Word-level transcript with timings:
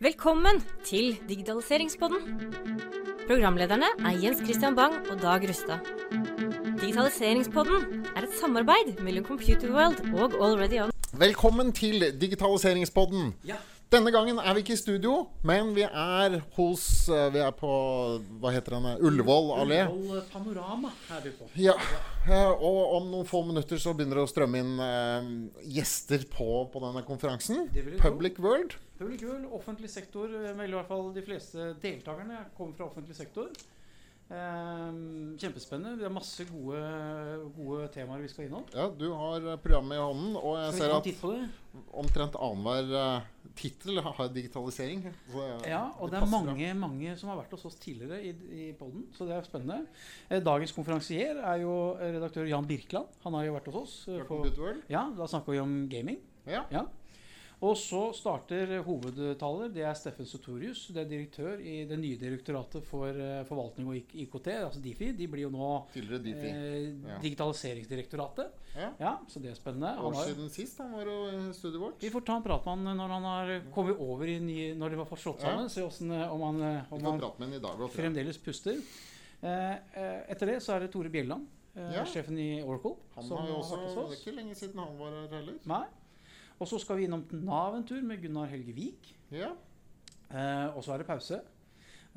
Velkommen 0.00 0.62
til 0.80 1.10
Digitaliseringspodden. 1.28 2.22
Programlederne 3.26 3.90
er 4.00 4.14
Jens 4.22 4.38
Christian 4.40 4.72
Bang 4.72 4.94
og 5.12 5.18
Dag 5.20 5.42
Rustad. 5.44 5.84
Digitaliseringspodden 6.80 8.06
er 8.16 8.24
et 8.24 8.38
samarbeid 8.40 9.02
mellom 9.04 9.26
Computerworld 9.28 10.00
og 10.14 10.38
Already 10.40 10.80
On. 10.86 10.94
Velkommen 11.12 11.74
til 11.76 12.00
Digitaliseringspodden. 12.20 13.34
Denne 13.90 14.12
gangen 14.14 14.38
er 14.38 14.54
vi 14.54 14.60
ikke 14.62 14.76
i 14.76 14.78
studio, 14.78 15.12
men 15.42 15.72
vi 15.74 15.82
er 15.82 16.36
hos 16.54 16.82
eh, 17.10 17.24
Vi 17.34 17.40
er 17.42 17.50
på 17.58 17.70
Hva 18.38 18.52
heter 18.54 18.76
denne? 18.76 18.92
Ullevål 19.02 19.48
allé. 19.56 19.80
Ullevål 19.90 20.20
Panorama 20.30 20.92
er 21.10 21.24
vi 21.24 21.32
på. 21.34 21.48
Ja. 21.58 21.74
eh, 22.28 22.52
Og 22.54 22.94
om 23.00 23.08
noen 23.10 23.26
få 23.26 23.40
minutter 23.48 23.82
så 23.82 23.90
begynner 23.98 24.20
det 24.20 24.28
å 24.28 24.30
strømme 24.30 24.62
inn 24.62 24.78
eh, 24.84 25.32
gjester 25.74 26.22
på, 26.30 26.46
på 26.70 26.84
denne 26.86 27.02
konferansen. 27.08 27.66
Public. 27.74 27.98
Public 28.04 28.38
World. 28.46 28.78
Public 29.00 29.26
World, 29.26 29.50
offentlig 29.58 29.90
sektor, 29.90 30.30
eh, 30.38 30.54
i 30.54 30.70
hvert 30.70 30.86
fall 30.92 31.10
de 31.16 31.26
fleste 31.26 31.72
deltakerne 31.82 32.44
kommer 32.54 32.78
fra 32.78 32.86
offentlig 32.92 33.18
sektor. 33.18 33.50
Ehm, 34.30 35.34
kjempespennende. 35.42 35.96
Vi 35.98 36.04
har 36.06 36.12
masse 36.14 36.44
gode, 36.46 36.80
gode 37.56 37.88
temaer 37.90 38.22
vi 38.22 38.28
skal 38.30 38.46
innom. 38.46 38.62
Ja, 38.70 38.84
du 38.94 39.08
har 39.18 39.42
eh, 39.42 39.56
programmet 39.58 39.98
i 39.98 40.02
hånden, 40.04 40.36
og 40.38 40.54
jeg 40.60 40.76
ser 40.78 40.94
at 40.94 41.08
det? 41.08 41.48
omtrent 41.94 42.36
annenhver 42.38 42.92
uh, 42.94 43.50
tittel 43.58 43.98
har 44.02 44.28
digitalisering. 44.34 45.02
Så, 45.32 45.42
eh, 45.42 45.68
Ja, 45.72 45.82
og 45.98 46.10
det 46.12 46.20
er 46.20 46.24
passer 46.24 46.46
mange, 46.46 46.70
mange 46.78 47.16
som 47.18 47.32
har 47.32 47.40
vært 47.42 47.56
hos 47.56 47.66
oss 47.66 47.78
tidligere 47.82 48.20
i, 48.22 48.30
i 48.68 48.70
podden, 48.78 49.08
så 49.16 49.26
det 49.26 49.34
er 49.34 49.42
spennende. 49.50 49.80
Eh, 50.30 50.38
Dagens 50.46 50.72
konferansier 50.78 51.42
er 51.42 51.62
jo 51.64 51.74
eh, 51.98 52.14
redaktør 52.14 52.46
Jan 52.46 52.66
Birkeland. 52.70 53.10
Han 53.26 53.34
har 53.34 53.44
jo 53.50 53.58
vært 53.58 53.66
hos 53.72 53.80
oss. 53.82 53.98
eh, 54.08 54.22
på- 54.30 54.44
ja, 54.88 55.08
da 55.18 55.26
snakker 55.26 55.52
vi 55.58 55.58
om 55.62 55.88
gaming. 55.90 56.22
Ja. 56.46 56.64
Ja. 56.70 56.86
Og 57.60 57.74
så 57.76 57.98
starter 58.16 58.70
hovedtaler. 58.86 59.68
Det 59.74 59.82
er 59.84 59.92
Steffen 59.98 60.24
Sotorius. 60.24 60.86
Det 60.94 61.02
er 61.02 61.08
direktør 61.10 61.58
i 61.60 61.82
det 61.84 61.98
nye 62.00 62.16
direktoratet 62.16 62.82
for 62.88 63.08
eh, 63.12 63.42
forvaltning 63.44 63.90
og 63.90 64.14
IKT, 64.16 64.48
altså 64.64 64.80
Difi. 64.80 65.10
De 65.12 65.26
blir 65.28 65.42
jo 65.44 65.50
nå 65.52 65.66
eh, 65.92 67.20
Digitaliseringsdirektoratet. 67.20 68.54
Ja. 68.78 68.88
Ja, 69.02 69.12
så 69.28 69.42
det 69.44 69.50
er 69.52 69.58
spennende. 69.58 69.92
Han 69.98 70.08
År 70.08 70.18
siden 70.30 70.48
sist 70.54 70.78
han 70.80 70.92
var 70.94 71.10
i 71.10 71.52
studioet 71.52 71.82
vårt. 71.84 72.00
vi 72.00 72.10
får 72.14 72.24
ta 72.30 72.36
en 72.40 72.42
prat 72.48 72.64
med 72.64 72.86
han 72.86 72.96
når 73.02 73.14
han 73.18 73.28
har 73.28 73.52
kommet 73.74 74.00
over 74.00 74.24
i 74.30 74.38
ny, 74.40 74.58
når 74.80 74.90
de 74.96 75.00
har 75.02 75.08
fått 75.12 75.24
slått 75.26 75.42
Ja. 75.44 75.50
sammen. 75.52 75.68
Se 75.68 75.82
hvordan, 75.84 76.12
eh, 76.16 76.32
om 76.32 76.40
han, 76.48 76.62
eh, 76.62 76.92
om 76.94 77.04
han 77.04 77.20
dag. 77.20 77.90
fremdeles 77.90 78.38
puster. 78.38 78.80
Eh, 79.42 79.72
eh, 80.00 80.20
etter 80.32 80.46
det 80.46 80.62
så 80.62 80.76
er 80.76 80.80
det 80.80 80.92
Tore 80.92 81.08
Bjelland, 81.10 81.46
eh, 81.76 81.92
Ja. 81.94 82.04
sjefen 82.04 82.38
i 82.38 82.62
Oracle. 82.62 82.96
Han 83.16 83.24
har 83.24 83.48
jo 83.48 83.54
også, 83.60 84.08
Det 84.08 84.18
er 84.18 84.30
ikke 84.30 84.36
lenge 84.36 84.54
siden 84.54 84.78
han 84.78 84.98
var 84.98 85.10
her 85.10 85.28
heller. 85.28 85.54
Nei. 85.66 85.84
Og 86.60 86.68
så 86.68 86.78
skal 86.82 86.98
vi 87.00 87.06
innom 87.08 87.22
Nav 87.32 87.74
en 87.78 87.86
tur 87.88 88.02
med 88.04 88.20
Gunnar 88.22 88.50
Helge 88.52 88.74
Vik. 88.76 89.14
Ja. 89.32 89.52
Eh, 90.30 90.68
og 90.76 90.84
så 90.84 90.92
er 90.94 90.98
det 91.02 91.06
pause. 91.08 91.40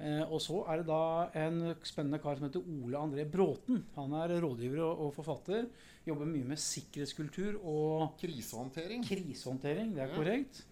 Eh, 0.02 0.24
og 0.26 0.42
så 0.42 0.64
er 0.74 0.82
det 0.82 0.88
da 0.90 1.30
en 1.46 1.62
spennende 1.86 2.20
kar 2.20 2.36
som 2.40 2.48
heter 2.50 2.66
Ole 2.66 2.98
André 3.00 3.24
Bråten. 3.30 3.84
Han 3.96 4.14
er 4.20 4.34
rådgiver 4.44 4.82
og, 4.84 5.06
og 5.08 5.14
forfatter. 5.16 5.68
Jobber 6.08 6.28
mye 6.28 6.44
med 6.50 6.60
sikkerhetskultur 6.60 7.60
og 7.64 8.18
Krisehåndtering. 8.20 9.06
krisehåndtering. 9.08 9.94
Det 9.96 10.04
er 10.04 10.12
Ja. 10.12 10.16
korrekt. 10.18 10.64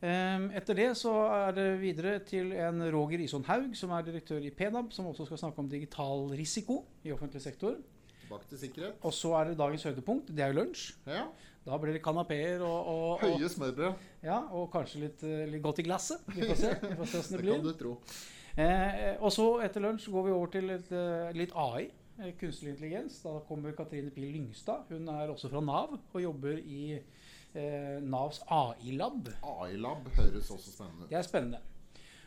Eh, 0.00 0.46
etter 0.56 0.74
det 0.76 0.88
så 0.96 1.12
er 1.32 1.52
det 1.56 1.66
videre 1.80 2.18
til 2.24 2.52
en 2.52 2.80
Roger 2.92 3.18
Ison 3.24 3.44
Haug, 3.44 3.74
som 3.76 3.90
er 3.90 4.02
direktør 4.02 4.40
i 4.44 4.50
PNAB, 4.50 4.92
som 4.92 5.06
også 5.06 5.24
skal 5.26 5.38
snakke 5.38 5.58
om 5.58 5.68
digital 5.68 6.28
risiko 6.36 6.84
i 7.04 7.12
offentlig 7.12 7.42
sektor. 7.42 7.76
Tilbake 8.22 8.48
til 8.48 8.58
sikkerhet. 8.58 8.94
Og 9.02 9.12
så 9.12 9.34
er 9.40 9.44
det 9.50 9.58
dagens 9.58 9.82
høydepunkt. 9.84 10.28
Det 10.36 10.40
er 10.44 10.52
jo 10.52 10.60
lunsj. 10.62 10.94
Ja. 11.06 11.26
Da 11.66 11.76
blir 11.82 11.96
det 11.96 12.02
kanapeer 12.04 12.60
og, 12.62 12.86
og, 12.86 13.04
og, 13.16 13.22
Høye 13.40 13.48
smørbrød. 13.50 14.02
ja, 14.22 14.36
og 14.54 14.68
kanskje 14.70 15.00
litt, 15.02 15.22
eh, 15.26 15.44
litt 15.50 15.62
godt 15.64 15.80
i 15.82 15.86
glasset. 15.88 16.22
Vi 16.30 16.46
får 16.46 16.58
se, 16.60 16.72
vi 16.84 16.94
får 17.00 17.08
se 17.10 17.18
hvordan 17.18 17.30
Det 17.32 17.36
det 17.36 17.40
blir. 17.42 17.54
kan 17.56 17.64
du 17.66 17.72
tro. 17.80 17.94
Eh, 18.56 19.16
og 19.20 19.32
så 19.34 19.46
etter 19.66 19.82
lunsj 19.82 20.06
går 20.14 20.28
vi 20.28 20.34
over 20.36 20.52
til 20.54 20.70
eh, 20.76 21.32
litt 21.36 21.52
AI, 21.58 21.88
eh, 22.22 22.30
kunstig 22.38 22.70
intelligens. 22.70 23.18
Da 23.26 23.34
kommer 23.48 23.74
Katrine 23.76 24.14
Pil 24.14 24.30
Lyngstad. 24.36 24.86
Hun 24.94 25.10
er 25.12 25.28
også 25.34 25.50
fra 25.52 25.60
Nav 25.60 25.98
og 25.98 26.22
jobber 26.22 26.62
i 26.62 26.94
eh, 26.94 27.98
Navs 28.00 28.40
AI-lab. 28.46 29.32
AI-lab 29.42 30.06
høres 30.20 30.50
også 30.54 30.70
spennende 30.70 31.04
ut. 31.04 31.10
Det 31.10 31.18
er 31.18 31.26
spennende. 31.26 31.60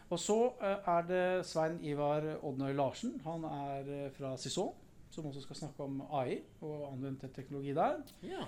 Og 0.09 0.19
så 0.19 0.35
er 0.59 1.03
det 1.07 1.25
Svein 1.45 1.79
Ivar 1.85 2.25
Odnøy 2.43 2.73
Larsen. 2.73 3.15
Han 3.23 3.43
er 3.45 4.09
fra 4.15 4.35
Sison, 4.41 4.73
som 5.13 5.27
også 5.29 5.43
skal 5.47 5.55
snakke 5.63 5.85
om 5.85 6.01
AI 6.11 6.39
og 6.65 6.89
anvendt 6.91 7.27
teknologi 7.35 7.75
der. 7.77 8.01
Ja. 8.25 8.47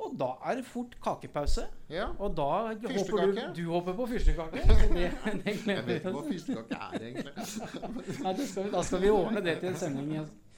Og 0.00 0.14
da 0.18 0.28
er 0.48 0.56
det 0.60 0.64
fort 0.64 0.94
kakepause. 1.02 1.66
ja. 1.92 2.06
Og 2.18 2.34
da 2.36 2.46
håper 2.74 3.32
du, 3.34 3.40
du 3.54 3.64
håper 3.70 3.96
på 3.98 4.06
fyrstekake. 4.10 4.62
Jeg 4.64 5.84
vet 5.86 5.96
ikke 6.00 6.12
hva 6.14 6.22
fyrstekake 6.26 6.78
er, 6.78 7.04
egentlig. 7.10 7.34
Nei, 8.24 8.34
skal 8.46 8.64
vi, 8.64 8.70
da 8.72 8.82
skal 8.86 9.02
vi 9.04 9.10
ordne 9.12 9.42
det 9.44 9.58
til 9.60 9.68
en 9.72 9.76
sending 9.76 10.14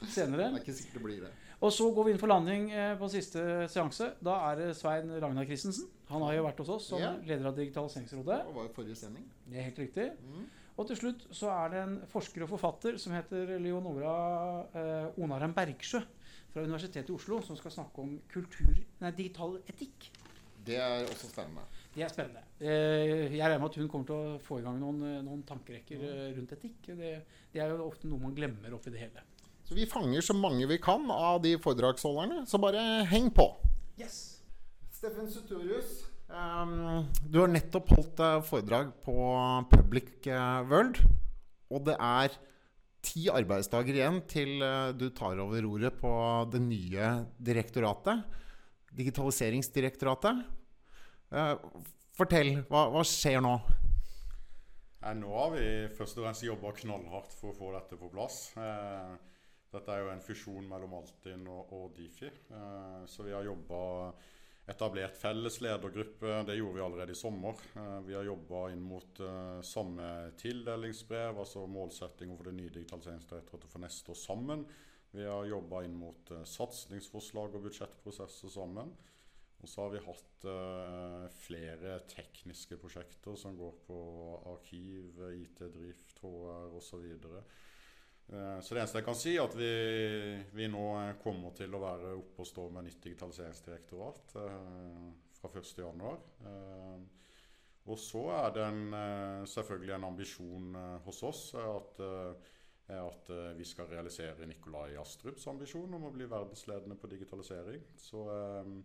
senere. 0.08 0.46
Det 0.52 0.60
er 0.60 0.62
ikke 0.62 0.76
sikkert 0.78 0.94
det 1.00 1.02
blir 1.08 1.24
det. 1.26 1.32
Og 1.62 1.70
så 1.74 1.88
går 1.94 2.06
vi 2.08 2.14
inn 2.14 2.18
for 2.22 2.30
landing 2.32 2.70
eh, 2.74 2.94
på 2.98 3.08
siste 3.12 3.42
seanse. 3.70 4.08
Da 4.24 4.38
er 4.50 4.56
det 4.62 4.70
Svein 4.78 5.10
Ragnar 5.22 5.46
Christensen. 5.46 5.90
Han 6.10 6.24
har 6.26 6.34
jo 6.38 6.46
vært 6.48 6.58
hos 6.64 6.72
oss 6.74 6.88
som 6.90 6.98
Ja. 7.02 7.12
leder 7.26 7.50
av 7.52 7.58
Digitaliseringsrådet. 7.58 8.40
Og 8.48 8.56
var 8.56 8.66
jo 8.66 8.72
forrige 8.78 8.98
sending. 8.98 9.28
Det 9.46 9.58
er 9.60 9.68
helt 9.68 9.78
riktig. 9.78 10.08
Mm. 10.26 10.48
Og 10.80 10.88
til 10.88 10.96
slutt 11.02 11.26
så 11.36 11.50
er 11.52 11.68
det 11.74 11.82
en 11.84 11.94
forsker 12.10 12.42
og 12.46 12.50
forfatter 12.54 12.96
som 12.98 13.12
heter 13.14 13.58
Leonora 13.62 14.16
eh, 14.74 15.22
Onarheim 15.22 15.52
Bergsjø 15.54 16.00
fra 16.52 16.64
Universitetet 16.66 17.10
i 17.10 17.16
Oslo, 17.16 17.40
som 17.44 17.56
skal 17.58 17.72
snakke 17.74 18.04
om 18.04 18.18
kultur, 18.32 18.76
nei, 19.00 19.12
digital 19.16 19.56
etikk. 19.70 20.10
Det 20.62 20.76
er 20.78 21.08
også 21.08 21.30
spennende. 21.30 21.64
Det 21.94 22.04
er 22.04 22.12
spennende. 22.12 22.42
Eh, 22.62 23.32
jeg 23.34 23.40
regner 23.40 23.58
med 23.58 23.72
at 23.72 23.78
hun 23.80 23.88
kommer 23.90 24.08
til 24.08 24.18
å 24.18 24.36
få 24.42 24.60
i 24.60 24.64
gang 24.64 24.78
noen, 24.78 25.00
eh, 25.08 25.22
noen 25.24 25.42
tankerekker 25.48 26.04
eh, 26.06 26.28
rundt 26.36 26.54
etikk. 26.54 26.92
Det, 26.98 27.10
det 27.52 27.62
er 27.62 27.72
jo 27.72 27.88
ofte 27.88 28.10
noe 28.10 28.22
man 28.22 28.36
glemmer 28.36 28.76
oppi 28.76 28.92
det 28.94 29.02
hele. 29.02 29.24
Så 29.66 29.74
vi 29.78 29.88
fanger 29.90 30.22
så 30.22 30.36
mange 30.36 30.68
vi 30.70 30.78
kan 30.82 31.08
av 31.14 31.40
de 31.42 31.56
foredragsholderne, 31.62 32.44
så 32.46 32.60
bare 32.62 33.02
heng 33.10 33.30
på. 33.34 33.48
Yes. 33.98 34.20
Steffen 34.92 35.26
Suturius, 35.30 36.04
um, 36.30 37.08
du 37.26 37.40
har 37.40 37.50
nettopp 37.50 37.90
holdt 37.96 38.22
foredrag 38.46 38.92
på 39.02 39.16
Public 39.72 40.28
World. 40.70 41.00
Og 41.72 41.82
det 41.88 41.96
er 41.98 42.36
ti 43.02 43.26
arbeidsdager 43.32 43.98
igjen 43.98 44.20
til 44.30 44.62
eh, 44.62 44.92
du 44.94 45.08
tar 45.14 45.40
over 45.42 45.62
roret 45.66 45.98
på 45.98 46.12
det 46.52 46.62
nye 46.62 47.08
direktoratet. 47.42 48.22
Digitaliseringsdirektoratet. 48.96 50.42
Eh, 51.32 51.54
fortell, 52.16 52.54
hva, 52.70 52.86
hva 52.94 53.04
skjer 53.06 53.42
nå? 53.44 53.56
Nå 55.18 55.30
har 55.34 55.50
vi 55.56 55.66
først 55.90 56.20
og 56.20 56.28
fremst 56.28 56.46
jobba 56.46 56.70
knallhardt 56.78 57.32
for 57.34 57.50
å 57.50 57.56
få 57.58 57.72
dette 57.74 57.98
på 57.98 58.10
plass. 58.12 58.44
Eh, 58.60 59.14
dette 59.72 59.94
er 59.94 60.04
jo 60.04 60.12
en 60.12 60.22
fusjon 60.22 60.68
mellom 60.68 60.94
Altinn 61.00 61.48
og, 61.50 61.72
og 61.74 61.96
Difi. 61.96 62.28
Så 63.08 63.24
vi 63.24 63.32
har 63.32 63.46
jobba 63.46 63.78
etablert 64.66 65.16
felles 65.16 65.60
ledergruppe. 65.60 66.42
Det 66.46 66.54
gjorde 66.54 66.74
vi 66.74 66.84
allerede 66.84 67.12
i 67.12 67.18
sommer. 67.18 67.58
Eh, 67.76 68.00
vi 68.06 68.14
har 68.14 68.24
jobba 68.24 68.68
inn 68.72 68.82
mot 68.82 69.20
eh, 69.20 69.60
samme 69.66 70.08
tildelingsbrev, 70.38 71.38
altså 71.38 71.66
målsetting 71.66 72.34
for 72.36 72.48
det 72.48 72.56
nye 72.58 72.74
digitaliseringsdirektoratet 72.74 73.72
for 73.72 73.84
neste 73.84 74.14
år 74.14 74.20
sammen. 74.20 74.66
Vi 75.12 75.26
har 75.28 75.48
jobba 75.50 75.82
inn 75.84 75.96
mot 75.98 76.30
eh, 76.30 76.44
satsingsforslag 76.48 77.58
og 77.58 77.66
budsjettprosesser 77.66 78.54
sammen. 78.54 78.94
Og 79.62 79.70
så 79.70 79.84
har 79.84 79.92
vi 79.92 80.00
hatt 80.02 80.44
flere 81.38 81.92
tekniske 82.10 82.74
prosjekter 82.82 83.36
som 83.38 83.54
går 83.54 83.76
på 83.86 83.98
arkiv, 84.50 85.20
IT-drift, 85.36 86.16
HR 86.18 86.74
osv. 86.80 87.04
Eh, 87.06 87.20
så 87.22 87.42
det 88.32 88.80
eneste 88.80 89.00
jeg 89.00 89.06
kan 89.06 89.18
si, 89.18 89.34
er 89.36 89.44
at 89.44 89.56
vi, 89.58 89.72
vi 90.56 90.68
nå 90.72 90.84
kommer 91.22 91.52
til 91.56 91.74
å 91.74 91.82
være 91.82 92.14
oppe 92.16 92.44
og 92.44 92.48
stå 92.48 92.68
med 92.72 92.86
nytt 92.86 93.02
digitaliseringsdirektorat 93.04 94.36
eh, 94.40 95.10
fra 95.36 95.50
1.1. 95.60 96.24
Eh, 96.48 97.02
og 97.92 97.98
så 97.98 98.24
er 98.38 98.54
det 98.54 98.64
en, 98.64 98.82
eh, 98.94 99.44
selvfølgelig 99.52 99.94
en 99.98 100.08
ambisjon 100.08 100.80
eh, 100.80 100.98
hos 101.06 101.22
oss 101.28 101.44
eh, 101.58 101.68
at, 101.68 102.02
eh, 102.06 102.98
at 103.02 103.32
eh, 103.34 103.48
vi 103.58 103.66
skal 103.68 103.90
realisere 103.90 104.48
Nikolai 104.48 104.94
Astrups 105.02 105.48
ambisjon 105.50 105.98
om 105.98 106.08
å 106.08 106.12
bli 106.14 106.28
verdensledende 106.30 106.96
på 106.96 107.10
digitalisering. 107.10 107.84
Så 108.00 108.22
eh, 108.32 108.76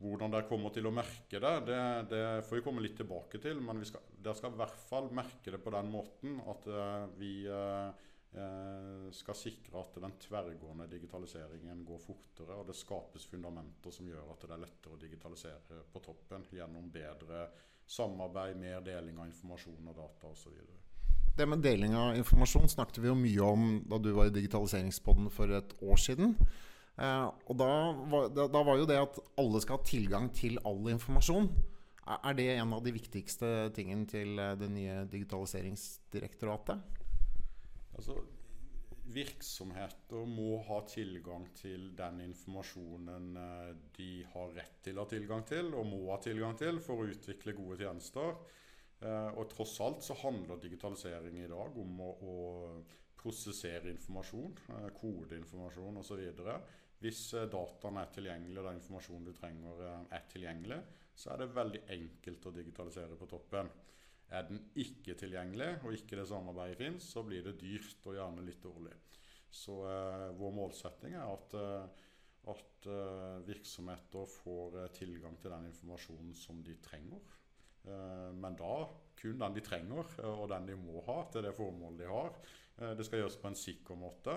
hvordan 0.00 0.32
dere 0.32 0.48
kommer 0.48 0.72
til 0.72 0.88
å 0.88 0.94
merke 0.94 1.40
det, 1.42 1.56
det, 1.68 1.80
det 2.08 2.22
får 2.46 2.60
vi 2.60 2.64
komme 2.64 2.84
litt 2.84 2.96
tilbake 3.00 3.42
til. 3.42 3.60
Men 3.60 3.82
dere 3.84 4.36
skal 4.38 4.54
i 4.54 4.60
hvert 4.62 4.86
fall 4.88 5.10
merke 5.12 5.52
det 5.52 5.60
på 5.60 5.74
den 5.74 5.90
måten 5.92 6.38
at 6.48 6.70
eh, 6.70 7.10
vi 7.20 7.34
eh, 7.44 7.90
eh, 7.90 8.08
skal 8.30 9.34
sikre 9.34 9.80
at 9.80 9.96
den 9.98 10.12
tverrgående 10.22 10.84
digitaliseringen 10.86 11.80
går 11.82 11.98
fortere, 12.04 12.54
og 12.54 12.68
det 12.68 12.76
skapes 12.78 13.24
fundamenter 13.26 13.90
som 13.90 14.06
gjør 14.06 14.28
at 14.30 14.44
det 14.44 14.54
er 14.54 14.62
lettere 14.62 14.94
å 14.94 15.00
digitalisere 15.02 15.80
på 15.90 16.02
toppen 16.04 16.44
gjennom 16.54 16.86
bedre 16.94 17.48
samarbeid, 17.90 18.54
mer 18.56 18.84
deling 18.86 19.18
av 19.18 19.26
informasjon 19.26 19.90
og 19.90 19.98
data 19.98 20.30
osv. 20.30 20.54
Det 21.36 21.46
med 21.48 21.62
deling 21.64 21.94
av 21.96 22.16
informasjon 22.18 22.70
snakket 22.70 23.00
vi 23.02 23.10
jo 23.10 23.16
mye 23.18 23.46
om 23.46 23.68
da 23.88 23.98
du 24.02 24.10
var 24.14 24.30
i 24.30 24.34
Digitaliseringspodden 24.34 25.30
for 25.32 25.50
et 25.56 25.74
år 25.82 25.98
siden. 25.98 26.34
Eh, 27.00 27.26
og 27.26 27.58
da 27.58 27.70
var, 28.12 28.30
da, 28.34 28.62
var 28.66 28.80
jo 28.80 28.88
det 28.88 28.98
at 29.00 29.20
alle 29.40 29.62
skal 29.62 29.78
ha 29.78 29.86
tilgang 29.86 30.30
til 30.36 30.58
all 30.68 30.90
informasjon, 30.92 31.50
er 32.10 32.34
det 32.34 32.48
en 32.56 32.74
av 32.74 32.82
de 32.82 32.92
viktigste 32.92 33.70
tingene 33.76 34.08
til 34.10 34.38
eh, 34.42 34.56
det 34.58 34.70
nye 34.74 35.04
digitaliseringsdirektoratet? 35.12 36.99
Altså, 38.00 38.14
virksomheter 39.12 40.28
må 40.28 40.54
ha 40.64 40.78
tilgang 40.88 41.42
til 41.58 41.90
den 41.98 42.22
informasjonen 42.24 43.34
eh, 43.36 43.72
de 43.98 44.06
har 44.32 44.54
rett 44.56 44.78
til 44.86 44.96
å 44.96 45.04
ha 45.04 45.10
tilgang 45.10 45.44
til, 45.44 45.68
og 45.76 45.84
må 45.90 45.98
ha 46.08 46.16
tilgang 46.24 46.56
til 46.56 46.80
for 46.80 47.02
å 47.02 47.10
utvikle 47.10 47.52
gode 47.58 47.76
tjenester. 47.82 48.38
Eh, 49.04 49.28
og 49.34 49.50
tross 49.52 49.74
alt 49.84 50.06
så 50.06 50.16
handler 50.22 50.62
digitalisering 50.62 51.42
i 51.42 51.50
dag 51.52 51.76
om 51.82 52.00
å, 52.06 52.08
å 52.24 52.38
prosessere 53.20 53.92
informasjon, 53.92 54.56
eh, 54.78 54.88
kodeinformasjon 54.96 56.00
osv. 56.00 56.24
Hvis 57.04 57.22
dataene 57.52 58.06
er 58.06 58.16
tilgjengelig 58.16 58.62
og 58.62 58.70
den 58.70 58.80
informasjonen 58.80 59.28
du 59.28 59.36
trenger 59.36 59.84
er 60.08 60.24
tilgjengelig, 60.32 60.80
så 61.20 61.34
er 61.34 61.44
det 61.44 61.52
veldig 61.52 61.84
enkelt 62.00 62.48
å 62.48 62.56
digitalisere 62.62 63.20
på 63.20 63.28
toppen. 63.28 63.68
Er 64.30 64.46
den 64.46 64.60
ikke 64.78 65.16
tilgjengelig, 65.18 65.72
og 65.82 65.96
ikke 65.96 66.20
det 66.20 66.28
samarbeidet 66.30 66.78
fins, 66.78 67.08
så 67.10 67.24
blir 67.26 67.42
det 67.42 67.58
dyrt 67.58 68.06
og 68.06 68.14
gjerne 68.14 68.44
litt 68.46 68.62
dårlig. 68.62 68.94
Så 69.50 69.80
eh, 69.90 70.28
vår 70.38 70.54
målsetting 70.54 71.16
er 71.18 71.26
at, 71.26 71.56
eh, 71.58 72.06
at 72.52 72.86
eh, 72.86 73.40
virksomheter 73.48 74.30
får 74.30 74.78
eh, 74.84 74.90
tilgang 74.94 75.34
til 75.42 75.50
den 75.50 75.66
informasjonen 75.72 76.34
som 76.38 76.62
de 76.62 76.76
trenger. 76.84 77.26
Eh, 77.82 78.30
men 78.38 78.58
da 78.60 78.86
kun 79.18 79.42
den 79.42 79.58
de 79.58 79.66
trenger, 79.66 80.14
og 80.30 80.46
den 80.54 80.70
de 80.70 80.78
må 80.78 81.02
ha 81.10 81.24
til 81.32 81.44
det 81.44 81.56
formålet 81.58 82.04
de 82.04 82.06
har. 82.08 82.36
det 82.96 83.04
skal 83.04 83.20
gjøres 83.20 83.36
på 83.36 83.50
en 83.50 83.58
sikker 83.58 83.98
måte. 84.00 84.32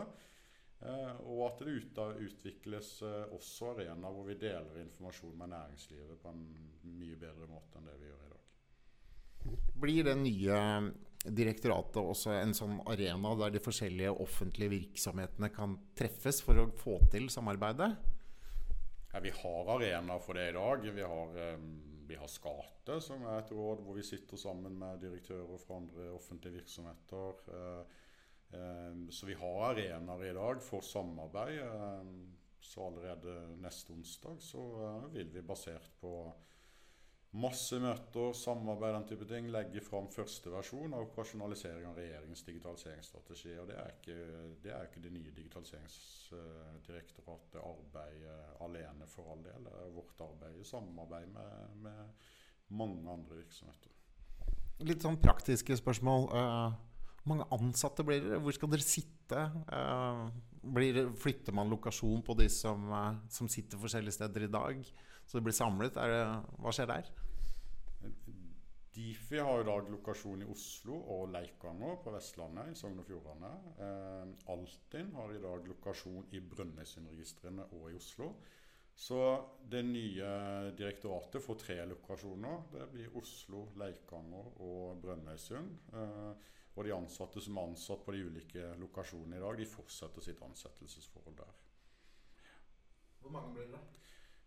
og 1.23 1.45
at 1.45 1.61
det 1.63 2.25
utvikles 2.25 2.89
også 3.31 3.69
arenaer 3.69 4.11
hvor 4.11 4.27
vi 4.27 4.35
deler 4.35 4.81
informasjon 4.81 5.37
med 5.37 5.53
næringslivet 5.53 6.19
på 6.19 6.33
en 6.33 6.43
mye 6.99 7.15
bedre 7.15 7.47
måte 7.47 7.79
enn 7.79 7.87
det 7.87 7.95
vi 8.01 8.09
gjør 8.09 8.25
i 8.25 8.32
dag. 8.32 8.32
Blir 9.83 10.07
det 10.07 10.15
nye 10.19 10.59
direktoratet 11.23 11.99
også 12.01 12.33
en 12.35 12.53
sånn 12.55 12.79
arena 12.89 13.31
der 13.39 13.53
de 13.55 13.61
forskjellige 13.63 14.11
offentlige 14.23 14.73
virksomhetene 14.73 15.49
kan 15.53 15.77
treffes 15.97 16.41
for 16.43 16.59
å 16.59 16.67
få 16.79 16.97
til 17.13 17.29
samarbeidet? 17.31 17.93
Ja, 19.13 19.21
vi 19.23 19.31
har 19.37 19.73
arenaer 19.75 20.21
for 20.23 20.37
det 20.37 20.49
i 20.49 20.55
dag. 20.55 20.87
Vi 20.95 21.03
har, 21.05 21.35
um, 21.55 21.67
vi 22.09 22.17
har 22.19 22.31
Skate, 22.31 22.97
som 23.05 23.23
er 23.29 23.43
et 23.43 23.51
råd 23.53 23.83
hvor 23.85 23.99
vi 23.99 24.05
sitter 24.07 24.39
sammen 24.41 24.75
med 24.79 25.03
direktører 25.03 25.61
fra 25.61 25.77
andre 25.79 26.09
offentlige 26.15 26.57
virksomheter. 26.57 27.43
Uh, 27.47 27.83
um, 28.57 29.05
så 29.13 29.29
vi 29.29 29.37
har 29.37 29.67
arenaer 29.69 30.25
i 30.31 30.33
dag 30.39 30.63
for 30.65 30.83
samarbeid. 30.83 31.61
Um, 31.61 32.33
så 32.63 32.87
allerede 32.87 33.37
neste 33.61 33.93
onsdag 33.93 34.41
så 34.41 34.65
uh, 34.81 35.07
vil 35.13 35.29
vi 35.29 35.45
basert 35.45 35.93
på 36.01 36.15
Masse 37.33 37.79
møter, 37.81 38.29
samarbeid, 38.37 38.93
den 38.93 39.07
type 39.09 39.25
ting. 39.25 39.47
Legge 39.49 39.81
fram 39.81 40.05
første 40.13 40.53
versjon 40.53 40.93
av 40.93 41.01
operasjonalisering 41.07 41.87
av 41.89 41.97
regjeringens 41.97 42.45
digitaliseringsstrategi. 42.45 43.57
Og 43.57 43.65
det 43.71 43.77
er 43.81 43.89
ikke 43.95 44.17
det, 44.61 44.69
er 44.69 44.85
ikke 44.85 45.01
det 45.01 45.09
nye 45.15 45.33
digitaliseringsdirektoratet 45.39 47.57
arbeidet 47.57 48.61
alene, 48.61 49.09
for 49.09 49.33
all 49.33 49.41
del. 49.47 49.65
Det 49.65 49.73
er 49.81 49.95
vårt 49.95 50.19
arbeid 50.27 50.53
i 50.61 50.69
samarbeid 50.69 51.27
med, 51.33 51.73
med 51.87 52.01
mange 52.77 53.01
andre 53.09 53.33
virksomheter. 53.41 53.89
Litt 54.85 55.01
sånn 55.05 55.21
praktiske 55.21 55.77
spørsmål. 55.79 56.21
Hvor 57.23 57.31
mange 57.31 57.47
ansatte 57.55 58.03
blir 58.05 58.19
dere? 58.21 58.41
Hvor 58.43 58.53
skal 58.53 58.69
dere 58.75 58.85
sitte? 58.85 59.39
Uh, 59.71 60.27
blir, 60.75 60.93
flytter 61.17 61.53
man 61.55 61.71
lokasjon 61.71 62.21
på 62.25 62.33
de 62.37 62.47
som, 62.51 62.91
uh, 62.91 63.15
som 63.31 63.47
sitter 63.49 63.77
forskjellige 63.81 64.17
steder 64.19 64.41
i 64.45 64.51
dag? 64.51 64.75
Så 65.25 65.39
det 65.39 65.47
blir 65.47 65.55
samlet. 65.57 65.97
Det, 65.97 66.23
hva 66.61 66.73
skjer 66.75 66.89
der? 66.91 67.11
Difi 68.93 69.39
har 69.41 69.61
i 69.61 69.65
dag 69.65 69.87
lokasjon 69.89 70.43
i 70.45 70.49
Oslo 70.53 70.99
og 71.15 71.31
Leikanger 71.33 71.95
på 72.03 72.11
Vestlandet, 72.13 72.69
i 72.69 72.77
Sogn 72.77 72.99
og 73.01 73.07
Fjordane. 73.07 73.49
Eh, 73.81 74.33
Altinn 74.53 75.09
har 75.17 75.33
i 75.33 75.41
dag 75.41 75.65
lokasjon 75.65 76.27
i 76.37 76.41
Brønnøysundregistrene 76.51 77.65
og 77.73 77.87
i 77.89 77.97
Oslo. 77.97 78.29
Så 78.93 79.17
det 79.65 79.81
nye 79.87 80.27
direktoratet 80.77 81.41
får 81.41 81.57
tre 81.63 81.79
lokasjoner. 81.89 82.67
Det 82.75 82.85
blir 82.91 83.17
Oslo, 83.17 83.63
Leikanger 83.81 84.61
og 84.61 85.01
Brønnøysund. 85.01 85.73
Eh, 85.97 86.51
og 86.73 86.85
de 86.85 86.93
ansatte 86.93 87.41
som 87.41 87.57
er 87.57 87.71
ansatt 87.71 88.05
på 88.05 88.13
de 88.13 88.21
ulike 88.29 88.75
lokasjonene 88.81 89.37
i 89.37 89.41
dag, 89.41 89.57
de 89.57 89.69
fortsetter 89.69 90.25
sitt 90.25 90.45
ansettelsesforhold 90.45 91.41
der. 91.41 91.59
Hvor 93.21 93.33
mange 93.33 93.53
blir 93.57 93.73
det? 93.73 93.81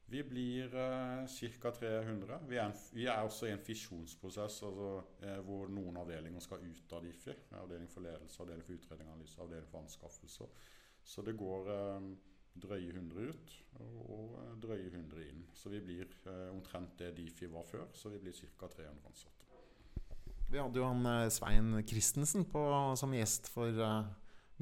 Vi 0.08 0.22
blir 0.22 0.74
eh, 0.74 1.26
ca. 1.60 1.70
300. 1.70 2.38
Vi 2.48 2.56
er, 2.56 2.68
en, 2.68 2.74
vi 2.94 3.06
er, 3.06 3.24
også 3.26 3.48
i 3.48 3.50
en 3.50 3.62
fisjonsprosess 3.62 4.60
altså, 4.62 4.90
eh, 5.26 5.38
hvor 5.42 5.66
noen 5.66 5.96
avdelinger 5.98 6.42
skal 6.44 6.62
ut 6.62 6.92
av 6.94 7.02
Difi. 7.02 7.34
Avdeling 7.58 7.90
for 7.90 8.06
ledelse, 8.06 8.38
avdeling 8.42 8.62
for 8.62 8.78
utredning 8.78 9.08
og 9.10 9.16
analyse, 9.16 9.40
avdeling 9.42 9.66
for 9.70 9.82
anskaffelser. 9.82 10.52
Så 11.02 11.24
det 11.26 11.34
går 11.38 11.70
eh, 11.74 12.06
drøye 12.62 12.92
100 12.92 13.32
ut 13.32 13.56
og, 13.82 14.36
uh, 14.38 14.52
drøye 14.62 14.86
100 14.92 15.24
inn. 15.26 15.42
Så 15.58 15.72
vi 15.74 15.82
blir 15.82 16.06
eh, 16.06 16.52
omtrent 16.54 16.94
det 17.00 17.10
Difi 17.16 17.50
var 17.50 17.66
før. 17.66 17.88
Så 17.92 18.12
vi 18.14 18.22
blir 18.22 18.36
ca. 18.38 18.70
300 18.76 19.10
ansatte. 19.10 19.34
Vi 20.46 20.60
hadde 20.62 20.78
jo 20.78 20.86
han 20.86 21.30
Svein 21.34 21.74
Christensen 21.82 22.46
på, 22.46 22.62
som 22.94 23.10
gjest 23.10 23.50
for 23.50 23.74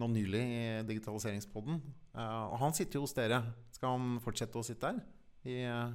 nå 0.00 0.06
nylig 0.08 0.40
i 0.40 0.62
Digitaliseringspodden. 0.88 1.82
og 2.16 2.56
han 2.62 2.72
sitter 2.72 2.96
jo 2.96 3.04
hos 3.04 3.12
dere. 3.12 3.42
Skal 3.76 3.92
han 3.92 4.16
fortsette 4.24 4.56
å 4.56 4.64
sitte 4.64 4.88
her? 4.88 5.02
I 5.44 5.64
uh, 5.66 5.92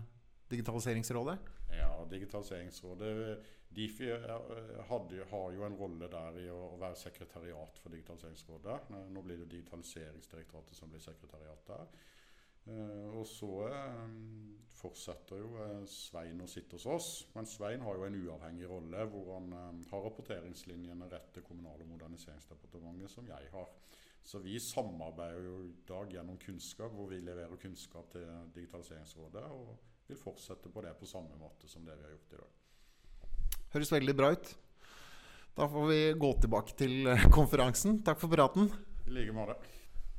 Digitaliseringsrådet? 0.50 1.38
Ja, 1.78 2.06
Digitaliseringsrådet 2.12 3.40
Difi 3.69 4.07
hadde, 4.90 5.25
har 5.30 5.51
jo 5.54 5.66
en 5.66 5.78
rolle 5.78 6.07
der 6.10 6.40
i 6.42 6.48
å, 6.50 6.75
være 6.81 6.98
sekretariat 6.98 7.78
for 7.78 7.94
Digitaliseringsrådet. 7.94 8.80
Nå 9.13 9.22
blir 9.25 9.44
det 9.44 9.51
Digitaliseringsdirektoratet 9.51 10.78
som 10.78 10.90
blir 10.90 11.04
sekretariat 11.04 11.68
der. 11.68 11.92
Uh, 12.69 13.19
og 13.19 13.25
så 13.30 13.54
fortsetter 14.80 15.40
jo 15.42 15.68
Svein 15.90 16.42
å 16.44 16.50
sitte 16.50 16.78
hos 16.78 16.90
oss. 16.90 17.10
Men 17.36 17.50
Svein 17.50 17.86
har 17.86 17.98
jo 17.98 18.07
en 18.07 18.19
uavhengig 18.24 18.69
rolle 18.69 19.06
hvor 19.13 19.36
han 19.36 19.54
har 19.92 20.06
rapporteringslinjene 20.06 21.10
rett 21.13 21.34
til 21.36 21.45
Kommunal- 21.45 21.86
og 21.86 21.94
moderniseringsdepartementet, 21.94 23.13
som 23.13 23.30
jeg 23.30 23.54
har. 23.54 23.69
Så 24.24 24.42
vi 24.44 24.60
samarbeider 24.62 25.45
jo 25.45 25.60
i 25.66 25.74
dag 25.89 26.12
gjennom 26.13 26.38
kunnskap, 26.42 26.92
hvor 26.94 27.10
vi 27.10 27.21
leverer 27.24 27.62
kunnskap 27.62 28.12
til 28.13 28.27
Digitaliseringsrådet. 28.54 29.45
Og 29.50 29.77
vil 30.10 30.18
fortsette 30.18 30.71
på 30.74 30.81
det 30.86 30.95
på 31.00 31.07
samme 31.10 31.38
måte 31.38 31.69
som 31.69 31.86
det 31.86 31.98
vi 31.98 32.06
har 32.07 32.16
gjort 32.16 32.33
i 32.33 32.42
dag. 32.42 32.54
Høres 33.75 33.92
veldig 33.94 34.16
bra 34.18 34.31
ut. 34.33 34.54
Da 35.60 35.68
får 35.69 35.89
vi 35.89 36.00
gå 36.24 36.30
tilbake 36.45 36.77
til 36.80 37.10
eh, 37.12 37.28
konferansen. 37.33 37.99
Takk 38.06 38.21
for 38.21 38.31
praten. 38.31 38.71
I 39.06 39.14
like 39.18 39.35
måte. 39.35 39.57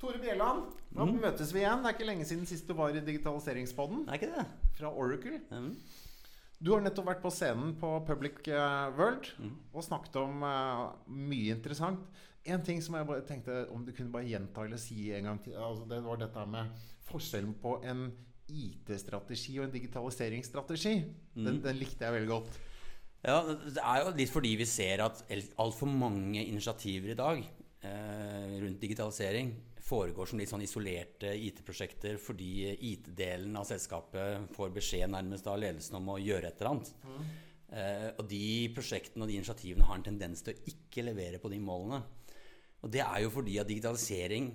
Tore 0.01 0.17
Bjelland, 0.21 0.71
nå 0.97 1.07
mm. 1.11 1.17
møtes 1.21 1.51
vi 1.53 1.61
igjen. 1.61 1.83
Det 1.83 1.91
er 1.91 1.97
ikke 1.97 2.07
lenge 2.09 2.27
siden 2.29 2.47
sist 2.49 2.69
du 2.69 2.73
var 2.77 2.95
i 2.97 3.03
Digitaliseringspodden. 3.05 4.07
Det 4.07 4.15
er 4.15 4.21
ikke 4.21 4.31
det. 4.37 4.45
Fra 4.79 4.93
Oracle. 4.97 5.41
Mm. 5.53 5.75
Du 6.61 6.71
har 6.75 6.85
nettopp 6.85 7.09
vært 7.09 7.23
på 7.25 7.33
scenen 7.33 7.75
på 7.81 7.91
Public 8.09 8.41
eh, 8.49 8.87
World 8.97 9.29
mm. 9.41 9.53
og 9.75 9.85
snakket 9.85 10.17
om 10.21 10.45
uh, 10.45 10.91
mye 11.09 11.57
interessant. 11.57 12.05
En 12.49 12.63
ting 12.65 12.81
som 12.83 12.97
jeg 12.97 13.09
bare 13.09 13.27
tenkte 13.29 13.67
om 13.75 13.85
du 13.85 13.93
kunne 13.93 14.13
bare 14.13 14.29
gjenta 14.29 14.65
eller 14.65 14.81
si 14.81 15.11
en 15.13 15.29
gang 15.29 15.41
til. 15.45 15.59
Altså 15.61 15.85
det 15.91 16.01
var 16.05 16.21
dette 16.23 16.47
med 16.49 16.73
forskjellen 17.11 17.55
på 17.61 17.77
en 17.91 18.09
IT-strategi 18.51 19.59
og 19.59 19.69
en 19.69 19.75
digitaliseringsstrategi. 19.75 20.95
Mm. 21.37 21.45
Den, 21.45 21.63
den, 21.65 21.81
likte 21.81 22.07
jeg 22.07 22.17
veldig 22.17 22.31
godt. 22.31 22.61
Ja, 23.21 23.41
Det 23.53 23.83
er 23.85 24.01
jo 24.01 24.15
litt 24.17 24.33
fordi 24.33 24.55
vi 24.57 24.67
ser 24.69 25.05
at 25.05 25.25
altfor 25.61 25.91
mange 25.93 26.43
initiativer 26.43 27.13
i 27.13 27.19
dag 27.19 27.43
eh, 27.45 28.55
rundt 28.63 28.81
digitalisering 28.81 29.53
foregår 29.91 30.29
som 30.31 30.41
litt 30.41 30.51
sånn 30.51 30.65
isolerte 30.65 31.33
IT-prosjekter 31.35 32.19
fordi 32.23 32.71
IT-delen 32.93 33.57
av 33.59 33.67
selskapet 33.69 34.51
får 34.57 34.73
beskjed 34.75 35.13
nærmest 35.13 35.49
av 35.51 35.61
ledelsen 35.61 35.99
om 36.01 36.13
å 36.15 36.21
gjøre 36.21 36.49
et 36.51 36.61
eller 36.61 36.73
annet. 36.73 36.93
Mm. 37.05 37.31
Eh, 37.71 38.09
og 38.19 38.25
de 38.31 38.45
prosjektene 38.75 39.27
og 39.27 39.31
de 39.31 39.37
initiativene 39.39 39.87
har 39.87 39.99
en 39.99 40.07
tendens 40.07 40.43
til 40.47 40.57
å 40.57 40.73
ikke 40.73 41.05
levere 41.07 41.43
på 41.43 41.51
de 41.53 41.61
målene. 41.63 42.01
Og 42.81 42.93
det 42.93 43.03
er 43.05 43.23
jo 43.25 43.33
fordi 43.33 43.59
at 43.61 43.69
digitalisering 43.69 44.53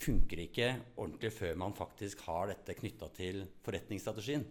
funker 0.00 0.42
ikke 0.44 0.68
ordentlig 0.96 1.32
før 1.32 1.58
man 1.60 1.74
faktisk 1.76 2.22
har 2.28 2.50
dette 2.52 2.76
knytta 2.76 3.08
til 3.16 3.42
forretningsstrategien. 3.64 4.44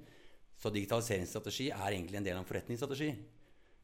Så 0.58 0.72
digitaliseringsstrategi 0.74 1.70
er 1.74 1.90
egentlig 1.92 2.20
en 2.20 2.28
del 2.28 2.38
av 2.38 2.44
en 2.44 2.50
forretningsstrategi. 2.50 3.10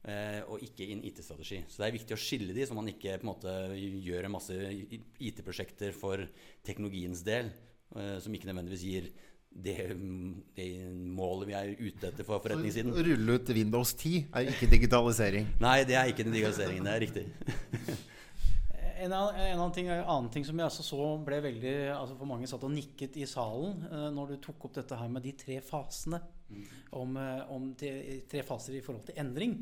Eh, 0.02 0.40
og 0.50 0.64
ikke 0.66 0.88
en 0.90 1.04
IT-strategi. 1.06 1.60
Så 1.70 1.82
det 1.82 1.88
er 1.88 1.94
viktig 1.94 2.16
å 2.16 2.22
skille 2.22 2.56
de, 2.58 2.64
så 2.66 2.74
man 2.74 2.90
ikke 2.90 3.20
på 3.22 3.28
en 3.28 3.30
måte 3.30 3.52
gjør 3.78 4.26
en 4.26 4.34
masse 4.34 4.56
IT-prosjekter 5.22 5.94
for 5.94 6.24
teknologiens 6.66 7.22
del, 7.26 7.52
eh, 7.94 8.16
som 8.24 8.34
ikke 8.34 8.50
nødvendigvis 8.50 8.86
gir 8.88 9.12
det, 9.52 9.76
det, 10.56 10.66
målet 10.90 11.50
vi 11.52 11.56
er 11.60 11.74
ute 11.76 12.08
etter 12.08 12.26
for 12.26 12.42
forretningssiden. 12.42 12.96
Å 12.96 13.04
rulle 13.06 13.36
ut 13.38 13.54
Windows 13.54 13.94
10 13.94 14.32
er 14.32 14.50
ikke 14.56 14.72
digitalisering? 14.72 15.52
Nei, 15.62 15.82
det 15.86 16.00
er 16.00 16.10
ikke 16.10 16.26
digitaliseringen. 16.26 16.88
Det 16.88 16.96
er 16.96 17.06
riktig. 17.06 17.28
En, 19.02 19.14
en 19.14 19.60
annen, 19.60 19.72
ting, 19.74 19.90
annen, 19.90 20.30
ting, 20.34 20.46
som 20.46 20.60
jeg 20.60 20.68
altså 20.68 20.84
så 20.86 21.06
ble 21.26 21.40
veldig 21.42 21.74
altså 21.96 22.18
For 22.20 22.30
mange 22.30 22.50
satt 22.50 22.66
og 22.68 22.74
nikket 22.74 23.18
i 23.18 23.26
salen 23.30 23.86
eh, 23.90 24.10
når 24.14 24.36
du 24.36 24.44
tok 24.46 24.68
opp 24.68 24.76
dette 24.78 25.00
her 25.00 25.10
med 25.10 25.26
de 25.26 25.34
tre 25.38 25.58
fasene. 25.66 26.22
om, 27.00 27.18
eh, 27.18 27.52
om 27.56 27.72
de, 27.80 27.92
tre 28.30 28.44
faser 28.44 28.78
i 28.78 28.84
forhold 28.84 29.06
til 29.08 29.20
endring. 29.22 29.58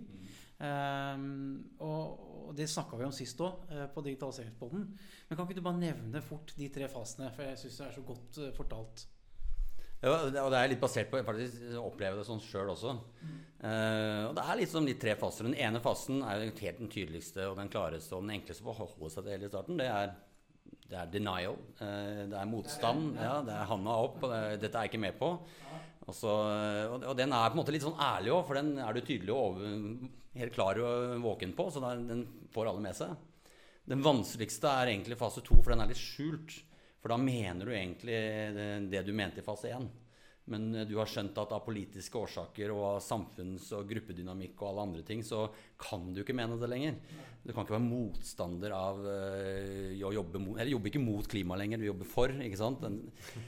Um, 0.59 1.69
og, 1.79 2.23
og 2.49 2.55
det 2.57 2.65
snakka 2.67 2.97
vi 2.99 3.05
om 3.07 3.13
sist 3.15 3.39
òg, 3.45 3.61
eh, 3.71 3.85
på 3.93 4.03
Digitaliseringspodden. 4.03 4.81
Men 5.29 5.37
kan 5.37 5.45
ikke 5.45 5.59
du 5.61 5.63
bare 5.63 5.79
nevne 5.79 6.23
fort 6.25 6.51
de 6.57 6.67
tre 6.73 6.89
fasene? 6.91 7.29
For 7.35 7.47
jeg 7.47 7.61
syns 7.61 7.79
det 7.79 7.85
er 7.87 7.95
så 7.95 8.03
godt 8.09 8.41
uh, 8.41 8.49
fortalt. 8.57 9.05
Ja, 9.99 10.13
og 10.15 10.51
det 10.53 10.55
er 10.55 10.69
litt 10.71 10.79
basert 10.79 11.09
på 11.11 11.19
faktisk 11.27 11.75
å 11.75 11.89
oppleve 11.89 12.21
det 12.21 12.27
sånn 12.27 12.39
sjøl 12.39 12.71
også. 12.71 12.93
Uh, 13.59 14.29
og 14.29 14.37
Det 14.37 14.45
er 14.45 14.59
litt 14.61 14.71
som 14.71 14.85
de 14.87 14.95
tre 14.95 15.15
faser. 15.19 15.49
Den 15.49 15.57
ene 15.59 15.81
fasen 15.83 16.21
er 16.23 16.45
jo 16.45 16.53
helt 16.61 16.79
den 16.79 16.91
tydeligste 16.91 17.49
og 17.49 17.57
den 17.59 17.71
klareste 17.71 18.15
og 18.15 18.23
den 18.23 18.37
enkleste 18.37 18.63
å 18.63 18.77
holde 18.77 19.11
seg 19.11 19.25
til 19.25 19.35
hele 19.35 19.49
starten. 19.51 19.81
Det 19.81 19.89
er, 19.91 20.13
det 20.87 21.01
er 21.01 21.11
denial. 21.11 21.59
Uh, 21.81 22.23
det 22.31 22.37
er 22.39 22.47
motstand. 22.47 23.11
Ja, 23.19 23.33
det 23.43 23.57
er 23.57 23.67
handa 23.73 23.97
opp. 24.05 24.23
Og 24.23 24.31
det, 24.31 24.39
dette 24.63 24.79
er 24.79 24.87
jeg 24.87 24.93
ikke 24.93 25.03
med 25.03 25.19
på. 25.19 25.33
Og, 26.05 26.15
så, 26.15 26.31
og, 26.31 27.03
og, 27.03 27.11
den 27.19 27.35
er 27.35 27.51
på 27.51 27.57
en 27.57 27.59
måte 27.59 27.75
litt 27.75 27.83
sånn 27.83 27.99
ærlig 27.99 28.31
òg, 28.33 28.45
for 28.47 28.57
den 28.57 28.71
er 28.81 28.95
du 28.95 29.03
tydelig 29.03 29.35
og 29.35 29.41
over, 29.51 30.07
helt 30.39 30.55
klar 30.55 30.79
og 30.79 31.19
våken 31.27 31.51
på. 31.59 31.67
Så 31.75 31.83
den 31.83 32.23
får 32.55 32.71
alle 32.71 32.87
med 32.87 32.95
seg. 32.97 33.11
Den 33.89 34.05
vanskeligste 34.05 34.71
er 34.71 34.93
egentlig 34.93 35.19
fase 35.19 35.43
to, 35.43 35.59
for 35.59 35.75
den 35.75 35.83
er 35.83 35.91
litt 35.91 35.99
skjult. 35.99 36.55
For 36.99 37.13
da 37.13 37.17
mener 37.17 37.65
du 37.65 37.71
egentlig 37.73 38.17
det, 38.91 39.03
du 39.07 39.13
mente 39.15 39.39
i 39.39 39.45
fase 39.45 39.71
én. 39.71 39.87
Men 40.49 40.69
eh, 40.75 40.87
du 40.89 40.95
har 40.99 41.09
skjønt 41.09 41.37
at 41.41 41.55
av 41.55 41.65
politiske 41.65 42.17
årsaker 42.17 42.73
og 42.73 42.85
av 42.95 43.01
samfunns- 43.05 43.71
og 43.77 43.89
gruppedynamikk 43.89 44.59
og 44.61 44.71
alle 44.71 44.85
andre 44.89 45.03
ting, 45.05 45.21
så 45.25 45.47
kan 45.79 46.09
du 46.13 46.23
ikke 46.23 46.35
mene 46.37 46.57
det 46.59 46.69
lenger. 46.71 46.97
Du 47.39 47.53
kan 47.53 47.63
ikke 47.63 47.77
være 47.77 47.85
motstander 47.85 48.73
av 48.75 48.97
uh, 48.99 49.93
å 50.05 50.09
jobbe 50.11 50.41
mot 50.43 50.57
Eller 50.59 50.73
jobbe 50.73 50.89
ikke 50.89 50.99
mot 51.01 51.27
klima 51.31 51.55
lenger, 51.57 51.79
du 51.79 51.85
jobber 51.87 52.09
for. 52.09 52.33
ikke 52.43 52.59
sant? 52.59 52.83
En, 52.83 52.97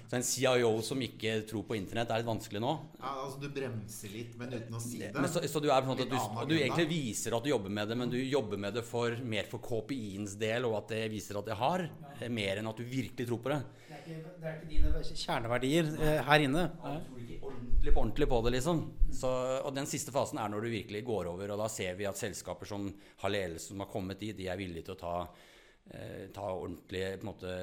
så 0.08 0.16
en 0.18 0.26
CIO 0.26 0.72
som 0.86 1.02
ikke 1.04 1.34
tror 1.50 1.66
på 1.68 1.76
internett, 1.76 2.10
er 2.10 2.24
litt 2.24 2.30
vanskelig 2.30 2.62
nå. 2.64 2.72
Ja, 3.02 3.12
altså 3.26 3.42
Du 3.44 3.50
bremser 3.52 4.16
litt, 4.16 4.38
men 4.40 4.56
uten 4.56 4.80
å 4.80 4.82
si 4.82 5.04
det. 5.04 5.12
Men 5.18 5.28
så, 5.32 5.44
så 5.44 5.62
du 5.62 5.68
er 5.68 5.84
sånn 5.84 5.98
at 5.98 6.06
du, 6.08 6.16
du, 6.54 6.56
egentlig 6.56 6.88
viser 6.94 7.36
at 7.36 7.44
du 7.44 7.52
jobber 7.52 7.76
med 7.82 7.92
det, 7.92 8.00
men 8.00 8.14
du 8.14 8.18
jobber 8.22 8.64
med 8.64 8.80
det 8.80 8.86
for, 8.88 9.20
mer 9.36 9.52
for 9.52 9.64
KPI-ens 9.66 10.38
del, 10.40 10.70
og 10.70 10.80
at 10.80 10.96
det 10.96 11.04
viser 11.12 11.42
at 11.42 11.52
det 11.52 11.60
har, 11.60 11.86
mer 12.32 12.62
enn 12.62 12.72
at 12.72 12.80
du 12.80 12.88
virkelig 12.88 13.28
tror 13.28 13.44
på 13.44 13.52
det. 13.52 13.62
Ikke, 14.02 14.34
det 14.42 14.50
er 14.50 14.58
ikke 14.58 14.72
dine 14.72 15.22
kjerneverdier 15.22 15.94
eh, 16.00 16.20
her 16.26 16.46
inne. 16.48 16.66
Ja, 16.82 16.98
du 16.98 17.12
tror 17.12 17.22
ikke 17.22 17.52
ordentlig 17.52 17.94
på 17.94 18.02
ordentlig 18.02 18.28
på 18.30 18.42
det, 18.46 18.56
liksom. 18.58 18.82
Så, 19.14 19.30
og 19.62 19.72
den 19.76 19.88
siste 19.90 20.14
fasen 20.14 20.42
er 20.42 20.52
når 20.52 20.66
du 20.66 20.74
virkelig 20.74 21.06
går 21.08 21.32
over, 21.32 21.54
og 21.54 21.64
da 21.64 21.70
ser 21.72 21.96
vi 22.00 22.10
at 22.10 22.20
selskaper 22.20 22.70
som 22.70 22.90
har 23.24 23.34
ledelse, 23.34 23.72
som 23.72 23.82
har 23.84 23.90
kommet 23.92 24.22
dit, 24.22 24.36
de 24.38 24.50
er 24.50 24.60
villige 24.60 24.88
til 24.88 24.96
å 24.96 25.00
ta, 25.02 25.16
eh, 25.94 26.30
ta 26.34 26.48
ordentlige 26.54 27.18
på 27.18 27.26
en 27.26 27.32
måte, 27.32 27.56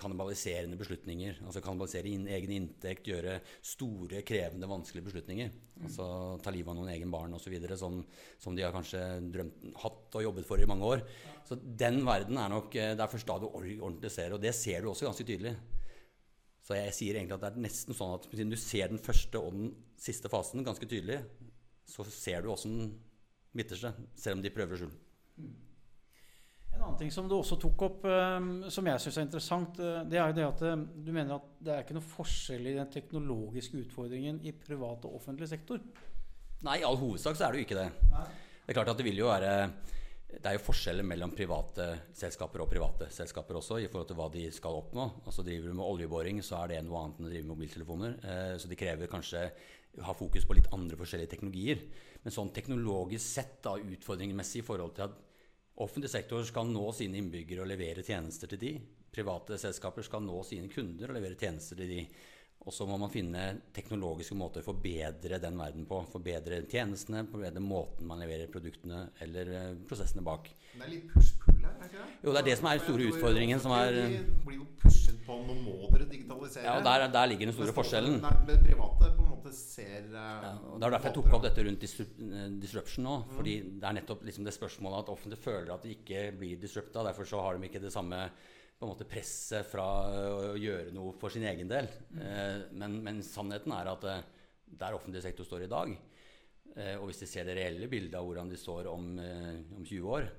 kannibaliserende 0.00 0.78
beslutninger. 0.80 1.42
Altså 1.46 1.62
kannibalisere 1.64 2.10
inn, 2.10 2.26
egen 2.38 2.54
inntekt, 2.54 3.10
gjøre 3.10 3.40
store, 3.62 4.22
krevende, 4.26 4.70
vanskelige 4.70 5.10
beslutninger. 5.10 5.54
Altså 5.84 6.08
ta 6.42 6.54
livet 6.54 6.70
av 6.70 6.78
noen 6.78 6.94
egen 6.94 7.10
barn 7.10 7.34
osv. 7.34 7.54
Som, 7.78 8.02
som 8.38 8.54
de 8.54 8.66
har 8.66 8.74
kanskje 8.74 9.02
drømt, 9.34 9.70
hatt 9.82 10.18
og 10.20 10.28
jobbet 10.28 10.46
for 10.46 10.62
i 10.62 10.70
mange 10.70 10.90
år. 10.96 11.06
Så 11.44 11.58
den 11.58 12.04
verden 12.06 12.38
er 12.40 12.48
nok 12.48 12.74
eh, 12.78 12.94
Det 12.94 13.02
er 13.02 13.10
først 13.10 13.28
da 13.28 13.38
du 13.42 13.50
ordentlig 13.50 14.10
ser, 14.10 14.32
og 14.32 14.42
det 14.42 14.54
ser 14.54 14.82
du 14.82 14.92
også 14.92 15.10
ganske 15.10 15.26
tydelig. 15.26 15.56
Så 16.64 16.78
jeg 16.78 16.94
sier 16.96 17.18
egentlig 17.18 17.36
at 17.36 17.42
det 17.42 17.50
er 17.50 17.64
nesten 17.66 17.96
sånn 17.96 18.14
at 18.16 18.28
siden 18.30 18.52
du 18.52 18.56
ser 18.60 18.88
den 18.88 19.02
første 19.02 19.40
og 19.40 19.52
den 19.52 19.74
siste 20.00 20.30
fasen 20.32 20.64
ganske 20.64 20.88
tydelig, 20.88 21.20
så 21.84 22.06
ser 22.08 22.44
du 22.44 22.48
også 22.52 22.70
den 22.72 22.94
midterste, 23.54 23.92
selv 24.16 24.38
om 24.38 24.44
de 24.44 24.52
prøver 24.52 24.76
å 24.76 24.80
skjule. 24.80 24.96
En 26.74 26.80
annen 26.80 26.96
ting 26.98 27.12
som 27.14 27.28
du 27.30 27.36
også 27.36 27.58
tok 27.60 27.84
opp, 27.86 28.06
um, 28.08 28.64
som 28.72 28.88
jeg 28.88 29.02
syns 29.04 29.18
er 29.20 29.26
interessant, 29.28 29.76
uh, 29.78 30.00
det 30.08 30.18
er 30.18 30.32
jo 30.32 30.38
det 30.40 30.46
at 30.48 30.64
uh, 30.64 30.86
du 31.06 31.12
mener 31.14 31.36
at 31.36 31.52
det 31.62 31.74
er 31.74 31.84
ikke 31.84 31.98
noe 31.98 32.08
forskjell 32.14 32.66
i 32.66 32.74
den 32.80 32.90
teknologiske 32.90 33.84
utfordringen 33.84 34.40
i 34.42 34.54
privat 34.56 35.04
og 35.06 35.20
offentlig 35.20 35.50
sektor? 35.52 35.84
Nei, 36.64 36.80
i 36.80 36.86
all 36.88 36.98
hovedsak 36.98 37.38
så 37.38 37.46
er 37.46 37.54
det 37.54 37.60
jo 37.60 37.68
ikke 37.68 37.78
det. 37.78 37.86
Nei. 38.10 38.24
Det 38.64 38.72
er 38.72 38.78
klart 38.80 38.90
at 38.94 38.98
det 38.98 39.06
vil 39.06 39.20
jo 39.20 39.28
være 39.28 39.52
det 40.40 40.48
er 40.48 40.56
jo 40.56 40.64
forskjeller 40.64 41.06
mellom 41.06 41.32
private 41.36 41.86
selskaper 42.16 42.62
og 42.64 42.70
private 42.70 43.08
selskaper 43.12 43.58
også 43.58 43.78
i 43.82 43.88
forhold 43.90 44.08
til 44.10 44.18
hva 44.18 44.28
de 44.32 44.44
skal 44.54 44.78
oppnå. 44.78 45.06
Altså 45.24 45.44
Driver 45.46 45.70
du 45.70 45.76
med 45.78 45.86
oljeboring, 45.86 46.40
så 46.44 46.62
er 46.62 46.72
det 46.72 46.82
noe 46.86 47.02
annet 47.02 47.20
enn 47.20 47.28
å 47.28 47.32
drive 47.32 47.46
med 47.46 47.52
mobiltelefoner. 47.52 48.16
Eh, 48.22 48.54
så 48.60 48.70
de 48.70 48.78
krever 48.78 49.10
kanskje 49.10 49.44
ha 50.02 50.14
fokus 50.16 50.46
på 50.48 50.56
litt 50.58 50.70
andre 50.74 50.98
forskjellige 50.98 51.34
teknologier. 51.34 51.84
Men 52.24 52.34
sånn 52.34 52.52
teknologisk 52.56 53.24
sett, 53.24 53.56
da, 53.64 53.76
utfordringsmessig 53.78 54.62
i 54.62 54.66
forhold 54.66 54.96
til 54.96 55.06
at 55.06 55.18
offentlig 55.84 56.10
sektor 56.10 56.44
skal 56.46 56.70
nå 56.70 56.86
sine 56.96 57.20
innbyggere 57.20 57.64
og 57.64 57.70
levere 57.70 58.04
tjenester 58.06 58.50
til 58.50 58.62
de. 58.62 58.72
Private 59.14 59.58
selskaper 59.60 60.06
skal 60.06 60.24
nå 60.24 60.40
sine 60.46 60.70
kunder 60.72 61.10
og 61.10 61.18
levere 61.18 61.38
tjenester 61.38 61.78
til 61.78 61.92
de. 61.94 62.06
Og 62.64 62.72
så 62.72 62.86
må 62.88 62.96
man 62.96 63.12
finne 63.12 63.40
teknologiske 63.76 64.36
måter 64.40 64.62
å 64.62 64.68
forbedre 64.70 65.36
den 65.42 65.58
verden 65.60 65.84
på. 65.88 65.98
Forbedre 66.08 66.62
tjenestene, 66.64 67.26
forbedre 67.28 67.60
måten 67.60 68.08
man 68.08 68.22
leverer 68.24 68.48
produktene 68.52 69.10
eller 69.24 69.50
uh, 69.52 69.66
prosessene 69.88 70.24
bak. 70.24 70.48
Men 70.74 70.80
Det 70.80 70.86
er 70.86 70.94
litt 70.94 71.10
push-pull 71.12 71.58
her, 71.60 71.74
er 71.74 71.90
ikke 71.90 71.98
det? 72.00 72.06
Jo, 72.22 72.30
det 72.30 72.40
er 72.40 72.48
det 72.48 72.54
som 72.60 72.70
er 72.70 72.78
den 72.78 72.86
store 72.86 73.10
utfordringen. 73.10 73.60
Som 73.60 73.76
er, 73.76 73.98
de 73.98 74.22
blir 74.46 74.62
jo 74.62 74.70
pushet 74.80 75.20
på 75.26 75.36
nå 75.44 75.58
må 75.60 75.76
dere 75.92 76.08
digitalisere. 76.08 76.64
Ja, 76.64 76.78
og 76.78 76.88
der, 76.88 77.04
der 77.18 77.30
ligger 77.34 77.50
den 77.50 77.58
store 77.58 77.76
forskjellen. 77.76 78.18
Det 78.48 78.58
private 78.64 79.12
på 79.12 79.26
en 79.26 79.30
måte 79.34 79.54
ser 79.58 80.08
uh, 80.08 80.18
ja, 80.48 80.56
og 80.56 80.80
Det 80.80 80.88
er 80.88 80.96
derfor 80.96 81.10
jeg 81.10 81.18
tok 81.20 81.30
opp 81.36 81.46
dette 81.50 81.68
rundt 81.68 81.86
eh, 81.90 82.42
disruption 82.64 83.08
nå. 83.10 83.20
Mm. 83.26 83.36
fordi 83.36 83.60
det 83.76 83.90
er 83.90 84.00
nettopp 84.00 84.24
liksom 84.24 84.48
det 84.48 84.56
spørsmålet 84.56 85.04
at 85.04 85.14
offentlig 85.18 85.42
føler 85.44 85.76
at 85.76 85.84
de 85.84 85.92
ikke 85.98 86.26
blir 86.40 86.64
disrupta. 86.64 87.04
Derfor 87.12 87.28
så 87.28 87.44
har 87.44 87.58
de 87.58 87.68
ikke 87.68 87.84
det 87.84 87.92
samme 87.92 88.24
på 88.84 88.90
en 88.90 88.92
måte 88.92 89.08
presset 89.08 89.64
fra 89.64 89.84
å 90.28 90.56
gjøre 90.60 90.92
noe 90.92 91.14
for 91.16 91.32
sin 91.32 91.46
egen 91.48 91.70
del. 91.70 91.88
Eh, 92.20 92.66
men, 92.76 92.98
men, 93.04 93.22
sannheten 93.24 93.72
er 93.72 93.88
at 93.94 94.04
eh, 94.10 94.24
der 94.76 94.96
offentlig 94.96 95.22
sektor 95.24 95.48
står 95.48 95.64
i 95.64 95.70
dag, 95.72 95.94
eh, 96.76 96.94
og 96.98 97.08
hvis 97.08 97.22
de 97.22 97.28
ser 97.30 97.48
det 97.48 97.56
reelle 97.56 97.88
bildet 97.88 98.18
av 98.20 98.28
hvordan 98.28 98.52
de 98.52 98.60
står 98.60 98.90
om, 98.92 99.14
om 99.16 99.84
20 99.84 100.10
år, 100.18 100.32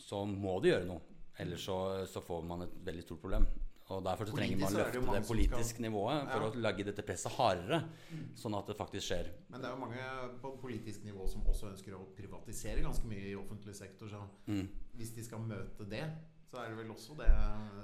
så 0.00 0.22
må 0.24 0.54
de 0.64 0.70
gjøre 0.70 0.86
noe. 0.88 1.18
Ellers 1.42 1.64
så, 1.66 1.76
så, 2.08 2.22
får 2.24 2.44
man 2.48 2.64
et 2.64 2.76
veldig 2.86 3.02
stort 3.04 3.20
problem. 3.20 3.44
Og 3.92 4.00
Derfor 4.04 4.30
så 4.30 4.36
trenger 4.38 4.60
man 4.62 4.72
å 4.72 4.78
løfte 4.78 5.00
det, 5.00 5.16
det 5.18 5.28
politiske 5.28 5.82
nivået 5.84 6.30
for 6.30 6.44
ja. 6.46 6.46
å 6.48 6.62
lage 6.64 6.86
dette 6.88 7.04
presset 7.04 7.34
hardere, 7.36 7.82
mm. 7.84 8.22
sånn 8.40 8.56
at 8.56 8.70
det 8.70 8.76
faktisk 8.78 9.10
skjer. 9.10 9.28
Men 9.52 9.60
det 9.60 9.68
er 9.68 9.74
jo 9.74 9.82
mange 9.82 10.06
på 10.40 10.54
politisk 10.62 11.04
nivå 11.04 11.26
som 11.28 11.44
også 11.52 11.68
ønsker 11.74 11.98
å 11.98 12.00
privatisere 12.16 12.84
ganske 12.86 13.10
mye 13.10 13.26
i 13.34 13.36
offentlig 13.36 13.76
sektor. 13.76 14.08
Så 14.08 14.22
mm. 14.48 14.64
hvis 14.96 15.12
de 15.18 15.26
skal 15.26 15.44
møte 15.44 15.84
det, 15.90 16.06
så 16.50 16.60
er 16.62 16.72
det 16.72 16.78
vel 16.78 16.92
også 16.94 17.16
det 17.18 17.30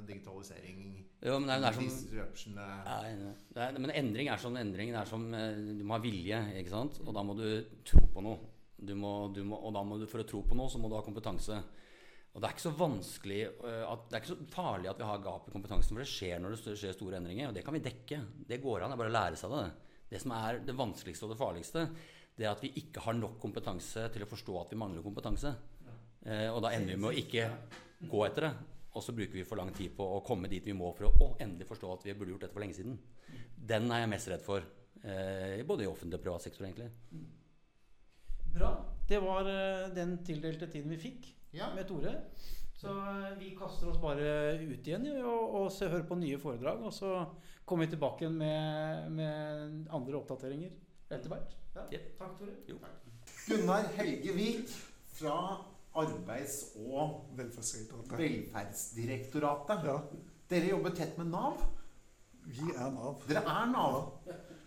digitalisering 0.09 1.01
jo, 1.21 1.35
men, 1.37 1.51
det 1.51 1.57
er, 1.59 1.61
det 1.61 1.69
er 1.69 2.31
som, 2.33 2.55
ja, 2.57 2.95
er, 3.61 3.75
men 3.77 3.91
endring 3.93 4.31
er 4.33 4.41
sånn 4.41 4.57
endring. 4.57 4.89
Det 4.95 5.03
er 5.03 5.09
som 5.09 5.27
eh, 5.37 5.59
Du 5.77 5.83
må 5.85 5.99
ha 5.99 6.01
vilje, 6.01 6.39
ikke 6.57 6.73
sant? 6.73 6.97
Og 7.05 7.13
da 7.13 7.25
må 7.27 7.35
du 7.37 7.45
tro 7.85 8.01
på 8.15 8.23
noe. 8.25 8.39
Du 8.81 8.95
må, 8.97 9.13
du 9.37 9.43
må, 9.45 9.59
og 9.61 9.75
da 9.77 9.83
må 9.85 9.99
du, 10.01 10.07
for 10.09 10.23
å 10.23 10.29
tro 10.29 10.41
på 10.49 10.57
noe, 10.57 10.73
så 10.73 10.81
må 10.81 10.89
du 10.89 10.97
ha 10.97 11.03
kompetanse. 11.05 11.59
Og 12.31 12.41
det 12.41 12.49
er 12.49 12.55
ikke 12.55 12.65
så 12.65 12.73
vanskelig 12.79 13.41
eh, 13.43 13.83
at, 13.85 14.07
Det 14.09 14.17
er 14.17 14.23
ikke 14.23 14.33
så 14.33 14.49
farlig 14.55 14.89
at 14.89 15.03
vi 15.03 15.11
har 15.11 15.21
gap 15.27 15.51
i 15.51 15.53
kompetansen, 15.53 15.93
for 15.93 16.01
det 16.01 16.09
skjer 16.09 16.41
når 16.41 16.57
det 16.57 16.79
skjer 16.81 16.97
store 16.97 17.21
endringer. 17.21 17.51
Og 17.51 17.59
det 17.59 17.67
kan 17.67 17.77
vi 17.77 17.85
dekke. 17.85 18.23
Det 18.49 18.63
går 18.65 18.81
an. 18.81 18.95
Det 18.95 18.97
er 18.97 19.03
bare 19.05 19.13
å 19.13 19.17
lære 19.19 19.43
seg 19.43 19.55
det. 19.59 19.67
Det 20.15 20.25
som 20.25 20.35
er 20.39 20.65
det 20.65 20.79
vanskeligste 20.79 21.29
og 21.29 21.35
det 21.35 21.41
farligste, 21.43 21.85
det 22.41 22.49
er 22.49 22.55
at 22.55 22.65
vi 22.65 22.73
ikke 22.81 23.05
har 23.05 23.19
nok 23.19 23.37
kompetanse 23.43 24.09
til 24.15 24.25
å 24.25 24.31
forstå 24.31 24.57
at 24.63 24.73
vi 24.73 24.81
mangler 24.81 25.05
kompetanse. 25.05 25.53
Eh, 26.25 26.49
og 26.49 26.65
da 26.65 26.73
ender 26.73 26.97
vi 26.97 27.03
med 27.05 27.13
å 27.13 27.19
ikke 27.29 27.45
gå 28.09 28.23
etter 28.27 28.49
det. 28.49 28.53
Og 28.91 29.05
så 29.07 29.15
bruker 29.15 29.39
vi 29.39 29.47
for 29.47 29.61
lang 29.61 29.71
tid 29.75 29.93
på 29.95 30.07
å 30.17 30.23
komme 30.27 30.51
dit 30.51 30.65
vi 30.67 30.75
må 30.75 30.91
for 30.97 31.07
å, 31.07 31.13
å 31.23 31.35
endelig 31.43 31.69
forstå 31.69 31.91
at 31.95 32.07
vi 32.07 32.15
burde 32.19 32.35
gjort 32.35 32.47
dette 32.47 32.57
for 32.57 32.65
lenge 32.65 32.79
siden. 32.79 32.97
Den 33.55 33.91
er 33.93 34.03
jeg 34.03 34.11
mest 34.11 34.31
redd 34.33 34.43
for. 34.43 34.65
Eh, 35.01 35.61
både 35.67 35.87
i 35.87 35.91
offentlig 35.91 36.19
og 36.19 36.25
privat 36.25 36.45
sektor, 36.45 36.67
egentlig. 36.67 36.91
Bra. 38.51 38.73
Det 39.09 39.21
var 39.23 39.47
uh, 39.47 39.91
den 39.95 40.17
tildelte 40.27 40.67
tiden 40.71 40.91
vi 40.91 40.99
fikk 40.99 41.29
ja. 41.55 41.71
med 41.75 41.87
Tore. 41.87 42.17
Så 42.81 42.91
uh, 42.91 43.31
vi 43.39 43.53
kaster 43.59 43.93
oss 43.93 44.01
bare 44.03 44.59
ut 44.59 44.87
igjen 44.87 45.07
og, 45.21 45.55
og 45.61 45.71
se, 45.75 45.87
hører 45.91 46.07
på 46.09 46.19
nye 46.19 46.39
foredrag. 46.43 46.83
Og 46.83 46.95
så 46.95 47.15
kommer 47.65 47.87
vi 47.87 47.95
tilbake 47.95 48.27
igjen 48.27 48.39
med, 48.41 49.11
med 49.15 49.91
andre 49.95 50.19
oppdateringer 50.19 50.75
etter 51.11 51.31
hvert. 51.31 51.55
Ja. 51.77 51.87
Takk, 52.19 52.39
Tore. 52.41 52.57
Jo. 52.67 52.81
Gunnar 53.47 53.87
Helge 53.95 54.35
Vik 54.35 54.75
fra 55.21 55.37
Arbeids- 55.95 56.77
og 56.77 57.31
Velferdsdirektoratet. 57.37 58.19
Velferdsdirektoratet. 58.19 59.85
Ja. 59.85 59.99
Dere 60.51 60.71
jobber 60.71 60.95
tett 60.95 61.19
med 61.19 61.27
Nav? 61.27 61.63
Vi 62.47 62.71
er 62.77 62.91
Nav. 62.91 63.23
Dere 63.29 63.43
er 63.43 63.67
Nav? 63.71 63.99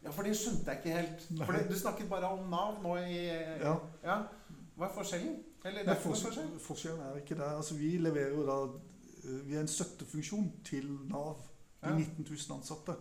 Ja, 0.04 0.12
for 0.12 0.24
det 0.28 0.36
skjønte 0.36 0.72
jeg 0.72 0.82
ikke 0.82 0.98
helt. 0.98 1.26
For 1.46 1.70
Du 1.70 1.76
snakket 1.80 2.10
bare 2.10 2.30
om 2.36 2.50
Nav 2.52 2.82
nå 2.84 2.98
i 2.98 3.26
Ja. 3.62 3.78
ja. 4.04 4.18
Hva 4.76 4.90
er 4.90 4.94
forskjellen? 4.96 5.40
Eller 5.66 5.86
Nei, 5.86 5.96
forskjell, 5.96 6.60
forskjellen 6.60 7.00
er 7.00 7.22
ikke 7.22 7.36
det. 7.40 7.48
Altså, 7.56 7.76
vi 7.80 7.98
leverer 7.98 8.36
jo 8.36 8.46
da 8.48 8.58
eh, 9.24 9.48
Vi 9.48 9.56
er 9.56 9.62
en 9.62 9.68
støttefunksjon 9.68 10.52
til 10.66 10.90
Nav. 11.08 11.38
De 11.84 11.90
ja. 11.90 11.96
19 11.96 12.26
000 12.30 12.58
ansatte. 12.58 12.96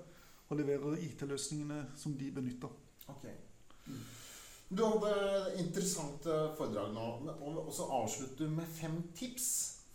Og 0.49 0.57
leverer 0.57 0.99
IT-løsningene 1.01 1.87
som 1.97 2.15
de 2.19 2.31
benytter. 2.31 2.69
Okay. 3.09 3.35
Mm. 3.87 4.03
Du 4.73 4.85
hadde 4.87 5.13
interessant 5.61 6.27
eh, 6.27 6.45
foredrag 6.57 6.95
nå, 6.95 7.07
og 7.45 7.73
så 7.77 7.89
avslutter 7.93 8.47
du 8.47 8.55
med 8.57 8.69
fem 8.73 8.99
tips 9.17 9.49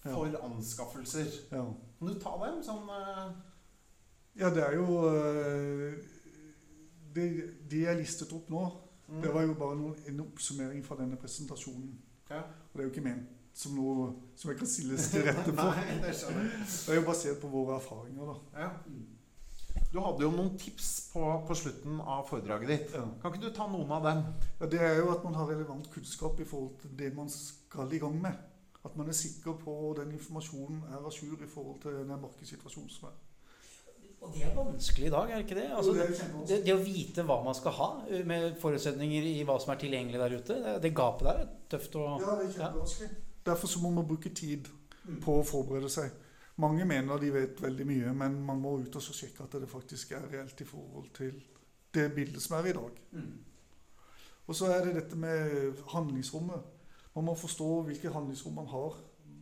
for 0.04 0.30
ja. 0.30 0.42
anskaffelser. 0.46 1.32
Ja. 1.52 1.64
Kan 1.98 2.12
du 2.12 2.20
ta 2.22 2.36
dem 2.46 2.60
sånn 2.66 2.86
uh... 2.86 3.32
Ja, 4.38 4.52
det 4.54 4.62
er 4.62 4.76
jo 4.78 5.00
uh, 5.10 5.96
det, 7.16 7.26
de 7.72 7.82
jeg 7.88 8.04
listet 8.04 8.36
opp 8.38 8.52
nå, 8.54 8.68
Mm. 9.08 9.22
det 9.22 9.34
var 9.34 9.42
jo 9.42 9.54
bare 9.54 9.76
noen, 9.76 9.96
en 10.08 10.20
oppsummering 10.20 10.86
fra 10.86 10.98
denne 11.00 11.16
presentasjonen. 11.16 11.94
Ja. 12.30 12.42
Og 12.44 12.74
det 12.74 12.82
er 12.82 12.88
jo 12.90 12.92
ikke 12.92 13.04
ment 13.06 13.36
som 13.58 13.78
noe 13.78 14.10
som 14.38 14.52
jeg 14.52 14.60
kan 14.60 14.70
stilles 14.70 15.06
til 15.14 15.24
rette 15.28 15.54
for. 15.54 15.78
Nei, 15.78 15.96
det. 16.04 16.12
Det 16.12 16.92
er 16.92 17.00
jo 17.00 17.06
basert 17.08 17.40
på 17.42 17.50
våre 17.52 17.78
erfaringer, 17.80 18.34
da. 18.34 18.66
Ja. 18.66 18.68
Du 19.94 20.02
hadde 20.04 20.26
jo 20.26 20.32
noen 20.34 20.58
tips 20.60 20.90
på, 21.14 21.22
på 21.48 21.56
slutten 21.56 22.02
av 22.04 22.26
foredraget 22.28 22.72
ditt. 22.74 22.96
Ja. 22.98 23.06
Kan 23.22 23.34
ikke 23.34 23.48
du 23.48 23.54
ta 23.56 23.70
noen 23.72 23.92
av 23.96 24.04
dem? 24.04 24.26
Ja, 24.60 24.68
det 24.74 24.82
er 24.84 25.00
jo 25.00 25.14
at 25.14 25.24
man 25.24 25.38
har 25.40 25.48
relevant 25.48 25.88
kunnskap 25.94 26.42
i 26.44 26.48
forhold 26.48 26.76
til 26.82 26.98
det 27.00 27.14
man 27.16 27.32
skal 27.32 27.94
i 27.96 28.02
gang 28.02 28.18
med. 28.26 28.36
At 28.84 28.98
man 29.00 29.08
er 29.08 29.16
sikker 29.16 29.56
på 29.62 29.96
den 29.98 30.12
informasjonen 30.18 30.84
er 30.92 31.00
à 31.00 31.14
jour 31.14 31.40
i 31.44 31.48
forhold 31.48 31.80
til 31.82 31.96
den 32.02 32.12
markedssituasjonen 32.12 32.92
som 32.92 33.08
er. 33.10 33.16
Og 34.22 34.34
det 34.34 34.44
er 34.44 34.54
vanskelig 34.56 35.08
i 35.08 35.14
dag, 35.14 35.32
er 35.32 35.44
ikke 35.44 35.56
det? 35.56 35.66
Altså, 35.78 35.94
det 35.94 36.06
det, 36.50 36.60
det, 36.66 36.74
å 36.74 36.82
vite 36.82 37.24
hva 37.24 37.38
man 37.46 37.56
skal 37.56 37.76
ha, 37.78 37.90
uh, 38.10 38.22
med 38.26 38.56
forutsetninger 38.60 39.28
i 39.30 39.36
hva 39.46 39.60
som 39.62 39.72
er 39.74 39.82
tilgjengelig 39.84 40.22
der 40.24 40.38
ute, 40.40 40.58
det, 40.64 40.78
det 40.84 40.94
gapet 40.98 41.28
der 41.30 41.42
er 41.44 41.52
tøft 41.70 41.98
å 42.00 42.06
Ja, 42.18 42.38
det 42.40 42.48
er 42.48 42.56
kjempevanskelig. 42.56 43.10
Derfor 43.48 43.72
så 43.72 43.82
må 43.84 43.92
man 43.94 44.08
bruke 44.10 44.34
tid 44.36 44.68
på 45.24 45.38
å 45.40 45.46
forberede 45.48 45.92
seg. 45.92 46.12
Mange 46.58 46.86
mener 46.90 47.20
de 47.22 47.34
vet 47.34 47.60
veldig 47.62 47.86
mye, 47.86 48.14
men 48.18 48.40
man 48.46 48.62
må 48.62 48.78
ut 48.82 48.96
og 48.98 49.04
så 49.04 49.14
sjekke 49.14 49.46
at 49.46 49.60
det 49.62 49.70
faktisk 49.70 50.16
er 50.18 50.26
reelt 50.32 50.62
i 50.62 50.66
forhold 50.66 51.12
til 51.14 51.36
det 51.94 52.08
bildet 52.16 52.42
som 52.42 52.58
er 52.58 52.72
i 52.72 52.74
dag. 52.78 52.96
Og 54.48 54.56
så 54.56 54.72
er 54.72 54.86
det 54.86 54.96
dette 54.96 55.20
med 55.20 55.78
handlingsrommet. 55.92 56.64
Man 57.16 57.28
må 57.28 57.36
forstå 57.36 57.68
hvilket 57.90 58.14
handlingsrom 58.14 58.58
man 58.58 58.72
har. 58.72 58.98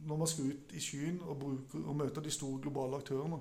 Når 0.05 0.17
man 0.17 0.27
skal 0.27 0.51
ut 0.51 0.73
i 0.73 0.81
skyen 0.81 1.21
og, 1.23 1.39
bruker, 1.39 1.85
og 1.85 1.95
møter 1.95 2.21
de 2.21 2.31
store 2.31 2.61
globale 2.61 2.99
aktørene, 2.99 3.39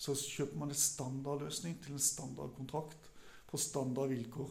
så 0.00 0.14
kjøper 0.16 0.58
man 0.58 0.72
en 0.72 0.80
standardløsning 0.80 1.76
til 1.82 1.92
en 1.92 2.02
standardkontrakt 2.02 3.10
på 3.50 3.60
standard 3.60 4.08
vilkår. 4.08 4.50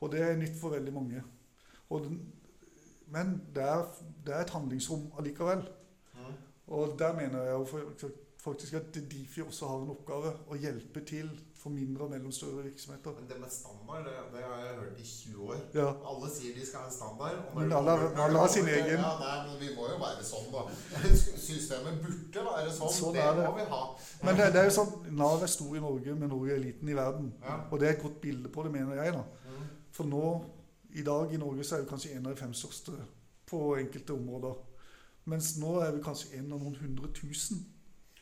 Og 0.00 0.12
det 0.12 0.22
er 0.24 0.36
nytt 0.40 0.56
for 0.60 0.72
veldig 0.72 0.92
mange. 0.94 1.22
Og 1.90 2.06
den, 2.06 2.20
men 3.12 3.36
det 3.54 3.62
er, 3.62 3.84
det 4.26 4.34
er 4.34 4.44
et 4.44 4.54
handlingsrom 4.56 5.10
allikevel. 5.18 5.66
Og 6.66 6.94
der 6.98 7.12
mener 7.12 7.42
jeg 7.42 7.52
jo 7.52 7.66
faktisk 8.44 8.74
at 8.74 8.94
Difi 9.10 9.42
også 9.42 9.66
har 9.66 9.82
en 9.82 9.90
oppgave 9.92 10.30
å 10.48 10.56
hjelpe 10.56 11.00
til 11.04 11.28
for 11.64 11.72
mindre 11.72 12.04
og 12.04 12.10
mellomstore 12.12 12.62
virksomheter. 12.64 13.12
Men 13.18 13.28
det 13.28 13.36
med 13.40 13.52
standard, 13.52 14.04
det, 14.04 14.14
det 14.34 14.42
har 14.44 14.58
jeg 14.66 14.74
hørt 14.76 14.98
i 15.00 15.04
20 15.04 15.44
år. 15.48 15.60
Ja, 15.74 15.86
Alle 16.10 16.30
sier 16.32 16.56
de 16.58 16.66
skal 16.66 16.82
ha 16.84 16.86
en 16.90 16.92
standard. 16.92 17.38
Men 17.56 17.72
alle- 17.72 18.38
har 18.38 18.48
sin 18.52 18.68
egen. 18.68 19.00
Ja, 19.00 19.12
nei, 19.20 19.36
men 19.48 19.60
vi 19.60 19.70
må 19.76 19.88
jo 19.88 19.96
være 20.02 20.24
sånn, 20.24 20.50
da. 20.52 20.64
Systemet 21.46 22.02
burde 22.04 22.44
være 22.50 22.74
sånn. 22.74 22.92
Sånn 22.92 23.16
det, 23.16 23.24
det. 23.38 23.46
må 23.48 23.56
vi 23.56 23.64
ha. 23.70 23.80
Men 24.28 24.40
det, 24.40 24.50
det 24.52 24.60
er 24.60 24.68
jo 24.68 24.74
sånn, 24.76 24.92
Nav 25.22 25.46
er 25.46 25.52
stor 25.54 25.78
i 25.80 25.84
Norge, 25.86 26.18
men 26.20 26.32
Norge 26.34 26.52
er 26.58 26.62
liten 26.66 26.92
i 26.92 26.98
verden. 27.00 27.32
Ja. 27.44 27.56
Og 27.70 27.80
det 27.80 27.88
er 27.88 27.96
et 27.96 28.04
godt 28.04 28.20
bilde 28.20 28.52
på 28.52 28.66
det, 28.68 28.74
mener 28.76 29.00
jeg. 29.00 29.16
da. 29.16 29.24
Mm. 29.48 29.64
For 29.96 30.10
nå, 30.12 30.26
i 31.00 31.06
dag 31.06 31.32
i 31.32 31.40
Norge, 31.40 31.64
så 31.64 31.78
er 31.78 31.86
vi 31.86 31.92
kanskje 31.94 32.12
en 32.18 32.28
av 32.28 32.36
de 32.36 32.44
fem 32.44 32.52
største 32.56 32.92
på 33.48 33.64
enkelte 33.80 34.16
områder. 34.20 34.60
Mens 35.24 35.54
nå 35.58 35.78
er 35.80 35.92
vi 35.96 36.02
kanskje 36.04 36.36
en 36.38 36.52
av 36.52 36.60
noen 36.60 36.74
hundre 36.76 37.08
tusen. 37.16 37.62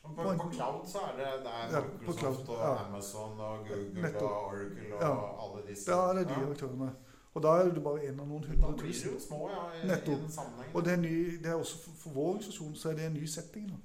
På, 0.02 0.10
på 0.16 0.48
cloud 0.50 0.86
så 0.90 0.98
er 1.08 1.12
det, 1.18 1.26
det 1.44 1.50
er 1.54 1.72
Ja, 1.76 1.80
Microsoft 2.00 2.44
cloud, 2.44 2.48
og 2.48 2.58
ja. 2.62 2.86
Amazon 2.88 3.40
og 3.40 3.58
Google 3.68 4.02
Nettopp. 4.02 4.22
og 4.22 4.44
Oracle 4.46 4.94
og 4.94 5.02
Ja. 5.02 5.12
alle 5.44 5.62
disse. 5.68 5.92
Er 5.92 6.12
det 6.18 6.28
de 6.28 6.32
Ja. 6.40 6.50
aktørene. 6.50 6.90
Og 7.34 7.42
da 7.42 7.48
er 7.48 7.70
du 7.74 7.80
bare 7.80 8.08
en 8.08 8.20
av 8.20 8.26
noen 8.28 8.44
hundre 8.44 8.78
tusen. 8.78 9.20
små, 9.20 9.48
ja, 9.50 9.62
i, 9.72 9.84
i 9.84 9.86
Nettopp. 9.86 10.30
sammenhengen. 10.30 10.74
Og 10.76 10.84
det 10.84 10.92
er, 10.92 10.96
ny, 10.96 11.36
det 11.38 11.46
er 11.46 11.54
også 11.54 11.78
for, 11.84 11.90
for 11.96 12.10
vår 12.10 12.28
organisasjon 12.28 12.74
så 12.74 12.88
er 12.90 12.94
det 12.94 13.04
en 13.06 13.14
ny 13.14 13.26
setting. 13.26 13.68
da. 13.68 13.76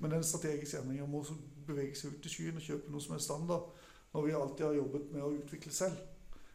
Men 0.00 0.10
den 0.10 0.22
strategiske 0.24 0.78
endringen 0.78 1.04
om 1.04 1.14
å 1.14 1.24
bevege 1.66 1.94
seg 1.96 2.10
ut 2.16 2.26
i 2.26 2.28
skyen 2.28 2.56
og 2.56 2.62
kjøpe 2.62 2.90
noe 2.90 3.00
som 3.00 3.14
er 3.14 3.18
standard, 3.18 3.62
når 4.14 4.22
vi 4.26 4.32
alltid 4.32 4.66
har 4.66 4.72
jobbet 4.74 5.12
med 5.12 5.22
å 5.22 5.30
utvikle 5.38 5.72
selv, 5.72 5.96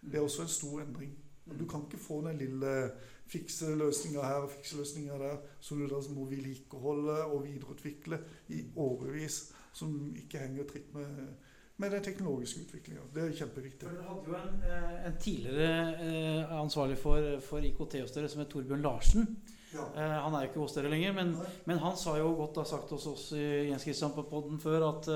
det 0.01 0.15
er 0.15 0.21
også 0.23 0.41
en 0.41 0.47
stor 0.47 0.81
endring. 0.81 1.13
Du 1.59 1.65
kan 1.65 1.81
ikke 1.85 1.97
få 2.03 2.21
den 2.27 2.37
lille 2.37 2.91
fikse 3.29 3.75
løsninger 3.79 4.25
her 4.25 4.43
og 4.45 4.51
fikse 4.53 4.77
løsninger 4.77 5.17
der, 5.21 5.39
som 5.63 5.79
du 5.79 5.87
da 5.89 6.01
må 6.13 6.27
vedlikeholde 6.29 7.17
og 7.25 7.45
videreutvikle 7.45 8.19
i 8.53 8.61
årevis, 8.75 9.53
som 9.73 9.95
ikke 10.19 10.43
henger 10.43 10.67
tritt 10.69 10.93
med, 10.93 11.33
med 11.81 11.95
den 11.95 12.05
teknologiske 12.05 12.65
utviklinga. 12.67 13.07
Det 13.15 13.23
er 13.23 13.35
kjempeviktig. 13.39 13.89
Dere 13.89 14.07
hadde 14.09 14.29
jo 14.29 14.37
en, 14.37 14.61
eh, 14.69 14.99
en 15.07 15.17
tidligere 15.21 15.81
eh, 16.05 16.55
ansvarlig 16.59 16.97
for, 17.01 17.39
for 17.41 17.65
IKT 17.65 17.99
hos 18.03 18.15
dere, 18.15 18.29
som 18.29 18.43
het 18.43 18.53
Torbjørn 18.53 18.85
Larsen. 18.85 19.27
Ja. 19.73 19.87
Eh, 19.97 20.17
han 20.27 20.35
er 20.35 20.45
jo 20.45 20.51
ikke 20.51 20.65
hos 20.65 20.77
dere 20.77 20.93
lenger, 20.93 21.15
men, 21.17 21.35
men 21.65 21.81
han 21.81 21.97
sa 21.97 22.17
jo 22.19 22.35
godt 22.37 22.61
har 22.61 22.69
sagt 22.69 22.93
hos 22.93 23.07
oss 23.09 23.29
i 23.37 23.69
Jens 23.71 23.87
Kristian 23.87 24.13
på 24.13 24.27
podden 24.29 24.61
før 24.61 24.89
at 24.91 25.09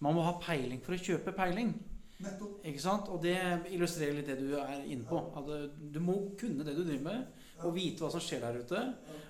man 0.00 0.14
må 0.16 0.22
ha 0.24 0.38
peiling 0.40 0.78
for 0.84 0.96
å 0.96 1.02
kjøpe 1.02 1.34
peiling. 1.36 1.74
Nettopp. 2.20 2.60
Ikke 2.68 2.82
sant? 2.82 3.08
Og 3.12 3.22
det 3.24 3.36
illustrerer 3.72 4.18
litt 4.18 4.28
det 4.28 4.36
du 4.42 4.52
er 4.60 4.82
inne 4.92 5.06
på. 5.08 5.20
Eh, 5.40 5.68
du 5.94 6.00
må 6.04 6.18
kunne 6.40 6.66
det 6.66 6.76
du 6.76 6.82
driver 6.84 7.06
med, 7.06 7.39
og 7.64 7.74
vite 7.74 8.04
hva 8.04 8.10
som 8.12 8.22
skjer 8.22 8.42
der 8.44 8.58
ute. 8.62 8.82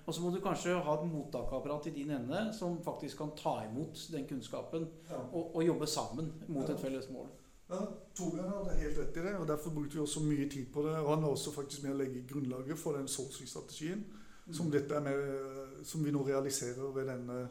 Og 0.06 0.14
så 0.14 0.22
må 0.22 0.30
du 0.32 0.40
kanskje 0.42 0.78
ha 0.78 0.94
et 0.96 1.06
mottakerapparat 1.10 1.90
i 1.90 1.94
din 1.94 2.10
ende 2.16 2.46
som 2.56 2.80
faktisk 2.84 3.20
kan 3.20 3.34
ta 3.38 3.60
imot 3.66 4.06
den 4.12 4.26
kunnskapen 4.28 4.88
og, 5.32 5.54
og 5.54 5.62
jobbe 5.64 5.86
sammen 5.86 6.32
mot 6.48 6.70
et 6.70 6.80
felles 6.80 7.10
mål. 7.14 7.28
Ja, 7.70 7.84
Torbjørn 8.18 8.50
hadde 8.50 8.78
helt 8.80 8.98
rett 8.98 9.18
i 9.20 9.22
det, 9.22 9.34
og 9.38 9.46
derfor 9.46 9.70
brukte 9.70 9.94
vi 9.94 10.02
også 10.02 10.24
mye 10.24 10.48
tid 10.50 10.72
på 10.74 10.82
det. 10.82 10.96
Og 10.98 11.12
han 11.14 11.22
var 11.22 11.36
også 11.36 11.52
faktisk 11.54 11.84
med 11.84 11.94
å 11.94 12.00
legge 12.00 12.24
grunnlaget 12.26 12.78
for 12.78 12.98
den 12.98 13.06
sourcing-strategien 13.08 14.02
som, 14.50 14.72
er 14.74 15.04
med, 15.04 15.84
som 15.86 16.02
vi 16.04 16.10
nå 16.10 16.24
realiserer 16.26 16.90
ved 16.96 17.06
denne 17.12 17.44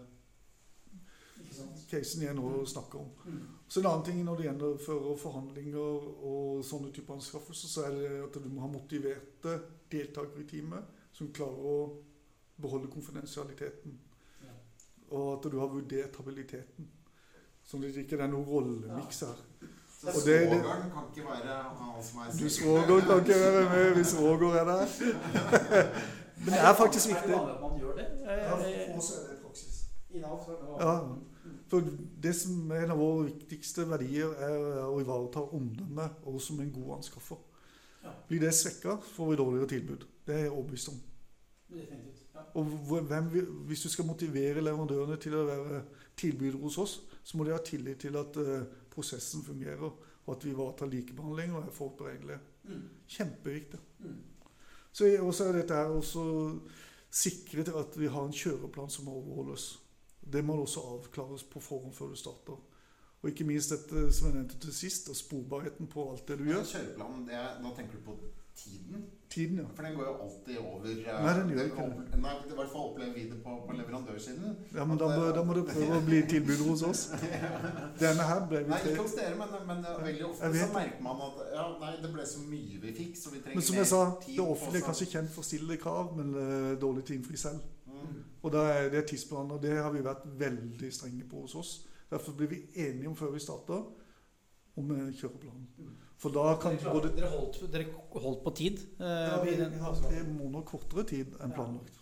casen 1.89 2.25
jeg 2.25 2.35
nå 2.35 2.51
snakker 2.67 2.99
om. 2.99 3.09
Mm. 3.25 3.39
Så 3.67 3.79
en 3.79 3.87
annen 3.89 4.05
ting 4.05 4.19
når 4.25 4.37
det 4.37 4.47
gjennomfører 4.49 5.17
forhandlinger 5.21 6.07
og 6.27 6.63
sånne 6.65 6.91
typer 6.93 7.15
anskaffelser, 7.15 7.71
så 7.71 7.85
er 7.87 7.95
det 7.95 8.09
at 8.27 8.39
du 8.43 8.49
må 8.51 8.65
ha 8.65 8.71
motiverte 8.71 9.55
deltakere 9.91 10.41
i 10.43 10.47
teamet 10.47 10.83
som 11.13 11.31
klarer 11.33 11.65
å 11.73 11.75
beholde 12.61 12.87
konfidensialiteten. 12.91 13.99
Ja. 14.43 14.53
Og 15.17 15.33
at 15.45 15.51
du 15.51 15.59
har 15.59 15.67
vurdert 15.67 16.15
habiliteten. 16.19 16.87
Sånn 17.65 17.83
at 17.85 17.93
det 17.95 18.05
ikke 18.05 18.19
er 18.23 18.27
noen 18.31 18.45
rollemiks 18.49 19.19
her. 19.19 19.35
Så 19.99 20.11
det- 20.25 20.25
det- 20.25 20.49
svogeren 20.49 20.91
kan 20.91 21.03
ikke 21.13 21.25
være 21.27 21.55
han 21.79 22.03
som 22.03 22.19
er 22.19 22.31
Du 22.39 22.49
svoger 22.49 23.01
kan 23.01 23.19
ikke 23.19 23.39
være 23.39 23.69
med 23.69 23.95
hvis 23.95 24.07
svoger 24.07 24.55
er 24.55 24.65
der. 24.65 24.87
Men 26.39 26.53
det 26.53 26.59
er 26.59 26.73
faktisk 26.75 27.09
Er 27.09 27.13
viktig. 27.13 27.29
det 27.29 27.37
vanlig 27.39 27.55
at 27.55 27.61
man 27.61 27.79
gjør 27.79 27.95
det? 27.95 28.95
Oss 28.97 29.11
det. 29.11 30.15
I 30.17 30.19
Nav 30.19 30.39
så 30.45 30.51
det 30.51 30.85
Ja. 30.85 31.15
For 31.67 31.81
det 32.23 32.35
som 32.35 32.71
er 32.71 32.83
en 32.83 32.91
av 32.91 32.97
våre 32.97 33.25
viktigste 33.25 33.85
verdier, 33.89 34.31
er 34.39 34.85
å 34.89 34.99
ivareta 35.01 35.39
omdømmet 35.53 36.11
og 36.25 36.41
som 36.41 36.59
en 36.59 36.71
god 36.71 36.95
anskaffer. 36.97 37.37
Blir 38.27 38.39
det 38.39 38.53
svekka, 38.53 38.97
får 39.15 39.29
vi 39.29 39.35
dårligere 39.35 39.67
tilbud. 39.67 40.05
Det 40.25 40.35
er 40.35 40.39
jeg 40.39 40.51
overbevist 40.51 40.89
om. 40.89 40.99
Og 42.53 42.65
hvem, 42.65 43.25
hvis 43.67 43.81
du 43.81 43.89
skal 43.89 44.05
motivere 44.05 44.61
leverandørene 44.61 45.17
til 45.21 45.35
å 45.37 45.45
være 45.45 45.81
tilbydere 46.17 46.61
hos 46.61 46.77
oss, 46.81 46.93
så 47.23 47.37
må 47.37 47.45
de 47.45 47.53
ha 47.53 47.59
tillit 47.65 48.01
til 48.01 48.15
at 48.17 48.37
eh, 48.41 48.69
prosessen 48.89 49.43
fungerer, 49.45 49.91
og 50.25 50.33
at 50.33 50.45
vi 50.45 50.53
ivaretar 50.53 50.89
likebehandling 50.89 51.53
og 51.55 51.67
er 51.67 51.75
forberedelige. 51.75 52.39
Mm. 52.63 52.87
Kjempeviktig. 53.07 53.79
Mm. 53.99 54.17
Så 54.91 55.09
også 55.21 55.49
er 55.49 55.59
dette 55.59 55.77
her 55.77 55.93
også 55.93 56.23
sikre 57.09 57.65
at 57.79 57.99
vi 57.99 58.09
har 58.09 58.25
en 58.25 58.33
kjøreplan 58.35 58.89
som 58.89 59.05
må 59.05 59.17
overholdes. 59.19 59.71
Det 60.19 60.41
må 60.45 60.59
også 60.61 60.81
avklares 60.95 61.43
på 61.43 61.61
forhånd 61.63 61.93
før 61.93 62.13
du 62.13 62.19
starter. 62.19 62.57
Og 63.21 63.29
ikke 63.29 63.47
minst 63.47 63.73
dette 63.73 64.09
som 64.15 64.29
jeg 64.29 64.37
nevnte 64.37 64.59
til 64.63 64.73
sist, 64.73 65.09
og 65.11 65.15
sporbarheten 65.15 65.87
på 65.91 66.11
alt 66.11 66.27
det 66.27 66.39
du 66.39 66.45
gjør. 66.47 66.63
Kjøreplanen, 66.63 67.25
det 67.27 67.35
er, 67.35 67.57
da 67.63 67.71
tenker 67.75 67.99
du 67.99 68.05
på 68.05 68.19
tiden? 68.59 69.03
Tiden, 69.29 69.57
ja. 69.57 69.65
For 69.75 69.83
den 69.83 69.95
går 69.95 70.05
jo 70.05 70.13
alltid 70.23 70.57
over 70.57 70.89
eh, 70.89 71.23
Nei, 71.23 71.33
den 71.39 71.49
gjør 71.53 71.67
ikke 71.69 71.83
det. 71.89 72.19
Nei, 72.23 72.31
i 72.49 72.55
hvert 72.57 72.71
fall 72.71 72.85
opplever 72.89 73.11
vi 73.13 73.25
det 73.29 73.37
på, 73.43 73.55
på 73.67 73.75
leverandørsiden. 73.77 74.55
ja 74.75 74.85
men 74.89 75.01
da 75.01 75.09
må, 75.11 75.25
da 75.37 75.43
må 75.45 75.57
du 75.57 75.61
prøve 75.67 75.99
å 75.99 76.05
bli 76.07 76.21
tilbudet 76.31 76.65
hos 76.69 76.83
oss. 76.87 77.03
Denne 78.03 78.25
her 78.31 78.41
ble 78.49 78.63
vi 78.65 78.73
Nei, 78.73 78.79
ikke 78.89 79.03
hos 79.03 79.13
dere, 79.19 79.35
men, 79.37 79.53
men 79.69 79.83
eh, 79.85 79.99
veldig 80.07 80.25
ofte 80.31 80.53
så 80.55 80.69
merker 80.73 81.03
man 81.05 81.21
at 81.27 81.43
ja, 81.53 81.67
nei, 81.83 81.91
det 82.01 82.13
ble 82.15 82.25
så 82.31 82.45
mye 82.47 82.81
vi 82.87 82.95
fikk, 83.01 83.19
så 83.19 83.35
vi 83.35 83.43
trenger 83.43 83.59
Men 83.61 83.67
som 83.69 83.81
jeg 83.81 83.91
sa, 83.91 84.01
det 84.25 84.47
offentlige 84.47 84.81
er 84.81 84.87
kanskje 84.87 85.09
kjent 85.13 85.35
for 85.35 85.49
stille 85.51 85.77
krav, 85.83 86.15
men 86.17 86.33
eh, 86.45 86.71
dårlig 86.81 87.05
til 87.05 87.17
å 87.17 87.19
innfri 87.19 87.43
selv. 87.43 87.67
Mm. 87.85 88.17
Og 88.41 88.55
da 88.55 88.65
er 88.73 88.89
det 88.95 89.05
tidsplaner. 89.11 89.61
Det 89.61 89.77
har 89.77 89.93
vi 89.93 90.03
vært 90.09 90.25
veldig 90.41 90.91
strenge 90.95 91.29
på 91.29 91.45
hos 91.45 91.55
oss. 91.59 91.75
Derfor 92.09 92.33
blir 92.37 92.47
vi 92.49 92.59
enige 92.75 93.07
om 93.11 93.15
før 93.15 93.31
vi 93.35 93.39
starter 93.43 93.83
om 94.79 94.91
kjøreplanen. 95.13 95.67
For 96.19 96.33
da 96.35 96.55
kan 96.59 96.75
Dere, 96.75 96.91
både 96.91 97.09
dere, 97.15 97.29
holdt, 97.31 97.59
dere 97.71 97.85
holdt 98.19 98.43
på 98.43 98.51
tid? 98.57 98.79
eh, 98.99 99.07
ja, 99.07 99.37
vi, 99.43 99.53
vi 99.55 99.79
har 99.79 99.93
tre 99.95 100.23
måneder 100.27 100.65
kortere 100.67 101.05
tid 101.07 101.35
enn 101.43 101.53
planlagt. 101.55 101.99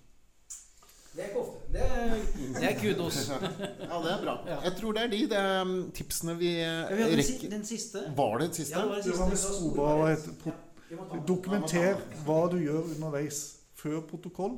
Det 1.18 1.24
er 1.24 1.30
ikke 1.32 1.42
ofte. 1.42 1.74
Det 1.74 1.82
er, 1.82 2.16
det 2.56 2.64
er 2.70 2.80
kudos. 2.82 3.20
Ja, 3.90 4.00
det 4.04 4.12
er 4.14 4.24
bra. 4.24 4.34
Jeg 4.64 4.74
tror 4.80 4.94
det 4.98 5.04
er 5.04 5.12
de 5.14 5.20
det 5.32 5.38
er, 5.42 5.62
um, 5.62 5.76
tipsene 5.98 6.36
vi 6.38 6.52
eh, 6.62 6.66
Ja, 6.66 6.98
den, 6.98 7.18
rekker. 7.20 7.50
den 7.54 7.66
siste. 7.66 8.04
Var 8.18 8.38
det 8.38 8.48
den 8.48 8.58
siste? 8.60 8.78
Ja, 8.80 8.82
det 8.86 8.90
var 8.90 9.30
den 9.30 9.38
siste. 9.38 9.70
Det 9.74 9.78
var 9.78 10.02
hva 10.02 10.10
heter 10.14 10.36
det? 10.46 10.54
Ja, 10.92 10.98
må. 11.04 11.22
Dokumenter 11.28 12.02
hva 12.26 12.40
du 12.54 12.58
gjør 12.64 12.84
underveis. 12.96 13.42
Før 13.78 14.00
protokoll, 14.10 14.56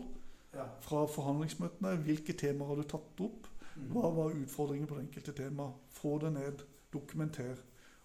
fra 0.86 1.06
forhandlingsmøtene. 1.12 1.96
Hvilke 2.06 2.36
temaer 2.40 2.70
har 2.72 2.80
du 2.80 2.86
tatt 2.96 3.24
opp? 3.26 3.49
Mm. 3.80 3.90
Hva 3.96 4.12
var 4.20 4.36
utfordringen 4.36 4.88
på 4.88 5.00
det 5.00 5.08
enkelte 5.08 5.34
tema? 5.40 5.72
Få 5.96 6.18
det 6.22 6.34
ned. 6.36 6.64
Dokumenter. 6.94 7.58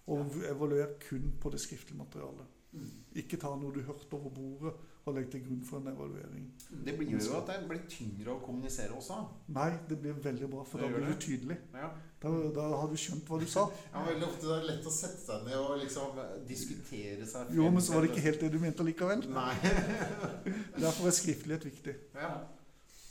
Og 0.07 0.35
evaluer 0.49 0.97
kun 1.09 1.31
på 1.41 1.49
det 1.53 1.59
skriftlige 1.63 1.97
materialet. 1.97 2.51
Ikke 3.15 3.37
ta 3.39 3.53
noe 3.55 3.71
du 3.71 3.79
hørte 3.87 4.17
over 4.17 4.29
bordet 4.35 4.73
og 5.05 5.13
legg 5.15 5.27
til 5.31 5.43
grunn 5.45 5.61
for 5.63 5.79
en 5.79 5.91
evaluering. 5.93 6.47
Det 6.85 6.95
blir 6.97 7.11
jo 7.13 7.35
at 7.37 7.47
det 7.47 7.67
blir 7.69 7.83
tyngre 7.89 8.33
å 8.33 8.39
kommunisere 8.43 8.95
også. 8.97 9.19
Nei, 9.53 9.69
det 9.89 9.99
blir 10.01 10.17
veldig 10.17 10.49
bra, 10.49 10.63
for 10.65 10.81
Det 10.81 10.89
da 10.89 10.97
blir 10.97 11.05
du 11.05 11.11
det. 11.13 11.19
tydelig. 11.21 11.57
Ja. 11.77 11.91
Da, 12.23 12.31
da 12.57 12.65
har 12.81 12.89
du 12.89 12.97
skjønt 12.97 13.29
hva 13.29 13.39
du 13.39 13.45
sa. 13.47 13.67
Ja, 13.93 14.01
veldig 14.09 14.27
ofte 14.27 14.49
det 14.49 14.55
er 14.57 14.67
lett 14.71 14.89
å 14.89 14.93
sette 14.97 15.21
seg 15.21 15.45
ned 15.45 15.57
og 15.61 15.77
liksom 15.83 16.19
diskutere 16.49 17.29
seg 17.29 17.53
Jo, 17.55 17.69
men 17.69 17.85
så 17.85 17.93
var 17.95 18.03
det 18.03 18.11
ikke 18.11 18.25
helt 18.25 18.43
det 18.43 18.51
du 18.51 18.59
mente 18.65 18.87
likevel. 18.87 19.23
Nei. 19.29 19.53
Derfor 20.83 21.07
er 21.11 21.17
skriftlighet 21.21 21.69
viktig. 21.69 21.95
Ja. 22.17 22.33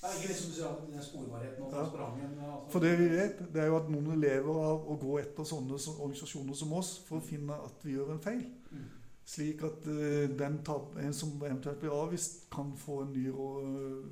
Det 0.05 0.11
er 0.11 0.17
ikke 0.21 0.29
liksom 0.29 0.51
den 0.93 1.03
sporbarheten 1.03 1.63
og 1.63 1.71
Ja. 1.73 1.77
transparensen 1.79 2.39
altså. 2.39 2.71
For 2.71 2.79
det 2.79 2.99
vi 2.99 3.09
vet, 3.09 3.39
det 3.55 3.63
er 3.63 3.67
jo 3.67 3.77
at 3.77 3.89
noen 3.91 4.21
lever 4.21 4.59
av 4.65 4.89
å 4.91 4.99
gå 5.01 5.19
etter 5.19 5.45
sånne 5.45 5.79
som- 5.79 6.01
organisasjoner 6.01 6.55
som 6.55 6.73
oss 6.73 6.99
for 7.07 7.17
å 7.17 7.23
finne 7.25 7.55
at 7.55 7.73
vi 7.83 7.93
gjør 7.93 8.13
en 8.13 8.21
feil. 8.21 8.45
Mm. 8.71 8.85
Slik 9.25 9.63
at 9.63 9.87
uh, 9.87 10.39
den 10.39 10.59
tap, 10.65 10.97
en 10.97 11.13
som 11.13 11.29
eventuelt 11.43 11.81
blir 11.81 11.91
avvist, 11.91 12.51
kan 12.51 12.73
få 12.77 13.03
en 13.03 13.13
ny, 13.13 13.29
uh, 13.31 14.05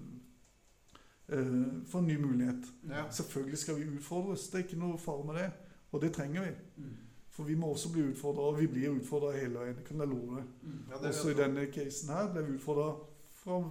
uh, 1.33 1.85
få 1.87 1.99
en 1.99 2.07
ny 2.07 2.17
mulighet. 2.17 2.65
Ja. 2.89 3.11
Selvfølgelig 3.11 3.59
skal 3.59 3.77
vi 3.77 3.97
utfordres, 3.99 4.49
det 4.49 4.55
er 4.55 4.65
ikke 4.65 4.79
noe 4.81 4.99
fare 4.99 5.25
med 5.25 5.35
det. 5.35 5.53
Og 5.93 6.01
det 6.01 6.15
trenger 6.15 6.45
vi. 6.45 6.51
Mm. 6.77 6.97
For 7.31 7.45
vi 7.45 7.55
må 7.55 7.67
også 7.67 7.93
bli 7.93 8.03
utfordra, 8.03 8.41
og 8.41 8.61
vi 8.61 8.67
blir 8.67 8.95
utfordra 9.01 9.33
hele 9.37 9.59
veien. 9.59 9.77
Det 9.77 9.85
kan 9.85 9.99
jeg 9.99 10.09
love 10.09 10.37
deg. 10.37 10.45
Mm. 10.63 10.79
Ja, 10.91 10.97
det 10.97 11.09
Også 11.09 11.31
i 11.31 11.35
denne 11.35 11.67
casen 11.67 12.09
her 12.09 12.33
ble 12.33 12.43
vi 12.47 12.57
utfordra 12.57 12.97
fra 13.33 13.63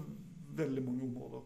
veldig 0.57 0.85
mange 0.85 1.03
områder. 1.03 1.41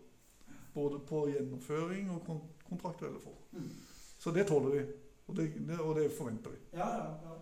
Både 0.75 0.99
på 1.07 1.25
gjennomføring 1.31 2.11
og 2.11 2.21
kon 2.27 2.43
kontraktuelle 2.65 3.19
forhold. 3.21 3.43
Mm. 3.55 3.73
Så 4.19 4.31
det 4.35 4.47
tåler 4.49 4.71
vi. 4.73 4.85
Og 5.29 5.35
det, 5.38 5.51
det, 5.67 5.79
og 5.79 5.95
det 5.97 6.09
forventer 6.17 6.53
vi. 6.53 6.61
Ja, 6.77 6.88
ja, 6.89 7.05
ja. 7.25 7.35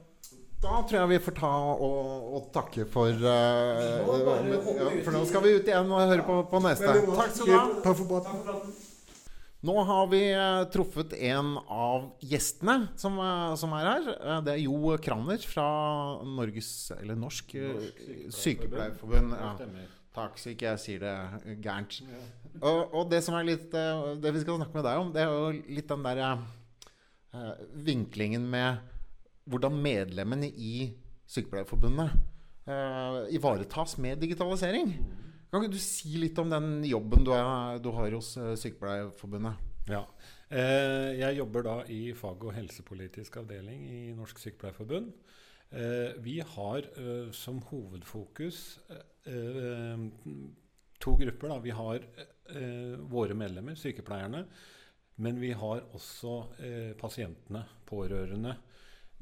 Da 0.64 0.80
tror 0.88 0.96
jeg 0.96 1.10
vi 1.10 1.20
får 1.26 1.36
ta 1.36 1.52
og, 1.74 2.28
og 2.38 2.46
takke 2.56 2.86
for 2.88 3.12
uh, 3.12 3.26
ja, 3.28 4.92
For 5.04 5.12
nå 5.12 5.26
skal 5.28 5.44
vi 5.44 5.58
ut 5.58 5.68
igjen 5.68 5.92
og 5.92 6.06
høre 6.08 6.24
på, 6.24 6.38
på 6.48 6.62
neste. 6.64 6.94
Takk 7.10 7.34
skal 7.36 7.50
du 7.50 7.56
ha. 7.58 7.66
Takk 7.84 8.00
for 8.00 8.12
praten. 8.14 8.72
Nå 9.64 9.76
har 9.88 10.08
vi 10.12 10.20
eh, 10.28 10.62
truffet 10.74 11.14
en 11.24 11.54
av 11.72 12.10
gjestene 12.20 12.90
som, 13.00 13.16
eh, 13.24 13.54
som 13.56 13.72
er 13.78 13.86
her. 13.88 14.10
Det 14.44 14.58
er 14.58 14.60
Jo 14.60 14.98
Kraner 15.00 15.46
fra 15.48 15.68
Norges, 16.28 16.92
eller 16.98 17.16
Norsk, 17.16 17.54
eh, 17.56 17.86
Sykepleierforbund. 18.28 19.32
Ja. 19.40 19.54
Takk, 20.14 20.38
så 20.38 20.52
ikke 20.54 20.70
jeg 20.72 20.82
sier 20.82 21.04
det 21.04 21.58
gærent. 21.64 22.00
Og, 22.62 22.82
og 22.94 23.08
det 23.10 23.24
som 23.26 23.34
er 23.34 23.48
litt 23.48 23.74
eh, 23.74 24.04
Det 24.22 24.30
vi 24.36 24.44
skal 24.44 24.60
snakke 24.60 24.78
med 24.78 24.86
deg 24.86 25.00
om, 25.02 25.10
det 25.16 25.24
er 25.24 25.32
jo 25.32 25.74
litt 25.74 25.90
den 25.90 26.06
der 26.06 26.22
uh, 27.34 27.56
vinklingen 27.86 28.46
med 28.46 28.84
hvordan 29.50 29.82
medlemmene 29.84 30.52
i 30.54 30.92
Sykepleierforbundet 31.34 32.14
uh, 32.70 33.26
ivaretas 33.34 33.98
med 33.98 34.22
digitalisering. 34.22 34.94
Kan 35.54 35.62
ikke 35.62 35.76
du 35.76 35.82
si 35.82 36.16
litt 36.18 36.40
om 36.42 36.50
den 36.50 36.80
jobben 36.90 37.26
du, 37.26 37.30
er, 37.36 37.78
du 37.78 37.92
har 37.94 38.16
hos 38.16 38.32
eh, 38.42 38.56
Sykepleierforbundet? 38.58 39.60
Ja. 39.86 40.00
Eh, 40.50 41.12
jeg 41.20 41.38
jobber 41.38 41.66
da 41.68 41.76
i 41.94 42.08
fag- 42.18 42.42
og 42.42 42.56
helsepolitisk 42.56 43.38
avdeling 43.44 43.84
i 43.86 44.00
Norsk 44.18 44.42
Sykepleierforbund. 44.42 45.12
Eh, 45.70 46.18
vi 46.26 46.40
har 46.56 46.88
eh, 46.98 47.30
som 47.38 47.62
hovedfokus 47.70 48.80
to 49.24 51.16
grupper. 51.20 51.50
Da. 51.50 51.60
Vi 51.64 51.76
har 51.76 52.06
eh, 52.50 53.00
våre 53.12 53.36
medlemmer, 53.38 53.76
sykepleierne. 53.80 54.46
Men 55.16 55.40
vi 55.40 55.52
har 55.54 55.84
også 55.94 56.38
eh, 56.64 56.94
pasientene, 56.98 57.66
pårørende, 57.86 58.56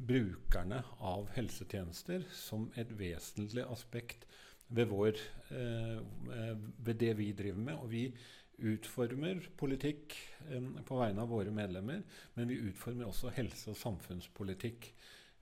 brukerne 0.01 0.79
av 1.03 1.27
helsetjenester 1.35 2.23
som 2.33 2.69
et 2.79 2.89
vesentlig 2.97 3.65
aspekt 3.69 4.23
ved, 4.71 4.87
vår, 4.89 5.19
eh, 5.51 5.97
eh, 5.99 6.53
ved 6.79 7.01
det 7.01 7.11
vi 7.19 7.31
driver 7.37 7.65
med. 7.67 7.81
Og 7.83 7.91
vi 7.91 8.05
utformer 8.71 9.43
politikk 9.59 10.15
eh, 10.47 10.69
på 10.87 11.01
vegne 11.01 11.25
av 11.25 11.33
våre 11.33 11.51
medlemmer, 11.53 12.05
men 12.37 12.49
vi 12.49 12.61
utformer 12.69 13.09
også 13.09 13.33
helse- 13.35 13.73
og 13.73 13.79
samfunnspolitikk. 13.81 14.93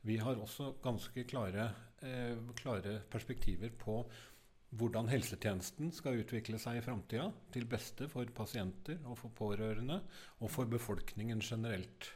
Vi 0.07 0.17
har 0.17 0.39
også 0.39 0.73
ganske 0.81 1.23
klare, 1.29 1.69
eh, 2.01 2.35
klare 2.57 3.01
perspektiver 3.11 3.69
på 3.77 4.01
hvordan 4.77 5.09
helsetjenesten 5.09 5.91
skal 5.95 6.19
utvikle 6.21 6.59
seg 6.61 6.77
i 6.77 6.85
framtida, 6.85 7.29
til 7.53 7.65
beste 7.69 8.07
for 8.11 8.29
pasienter 8.35 8.99
og 9.09 9.17
for 9.17 9.33
pårørende, 9.35 10.01
og 10.39 10.51
for 10.53 10.69
befolkningen 10.69 11.41
generelt. 11.41 12.11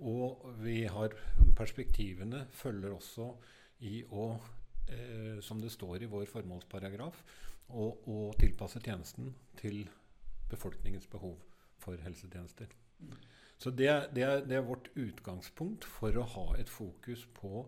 Og 0.00 0.44
vi 0.62 0.82
har 0.88 1.14
perspektivene 1.56 2.46
følger 2.56 2.94
også 2.94 3.28
i 3.84 4.02
å, 4.10 4.30
eh, 4.88 5.40
som 5.44 5.60
det 5.60 5.72
står 5.72 6.04
i 6.04 6.10
vår 6.10 6.26
formålsparagraf, 6.32 7.22
å, 7.68 7.88
å 8.08 8.18
tilpasse 8.40 8.80
tjenesten 8.80 9.34
til 9.60 9.82
befolkningens 10.48 11.08
behov 11.12 11.36
for 11.78 12.00
helsetjenester. 12.00 12.70
Så 13.58 13.70
det, 13.70 13.90
det, 14.14 14.22
er, 14.22 14.44
det 14.46 14.56
er 14.56 14.66
vårt 14.66 14.88
utgangspunkt 14.96 15.84
for 15.84 16.16
å 16.16 16.26
ha 16.34 16.46
et 16.58 16.70
fokus 16.70 17.26
på 17.36 17.66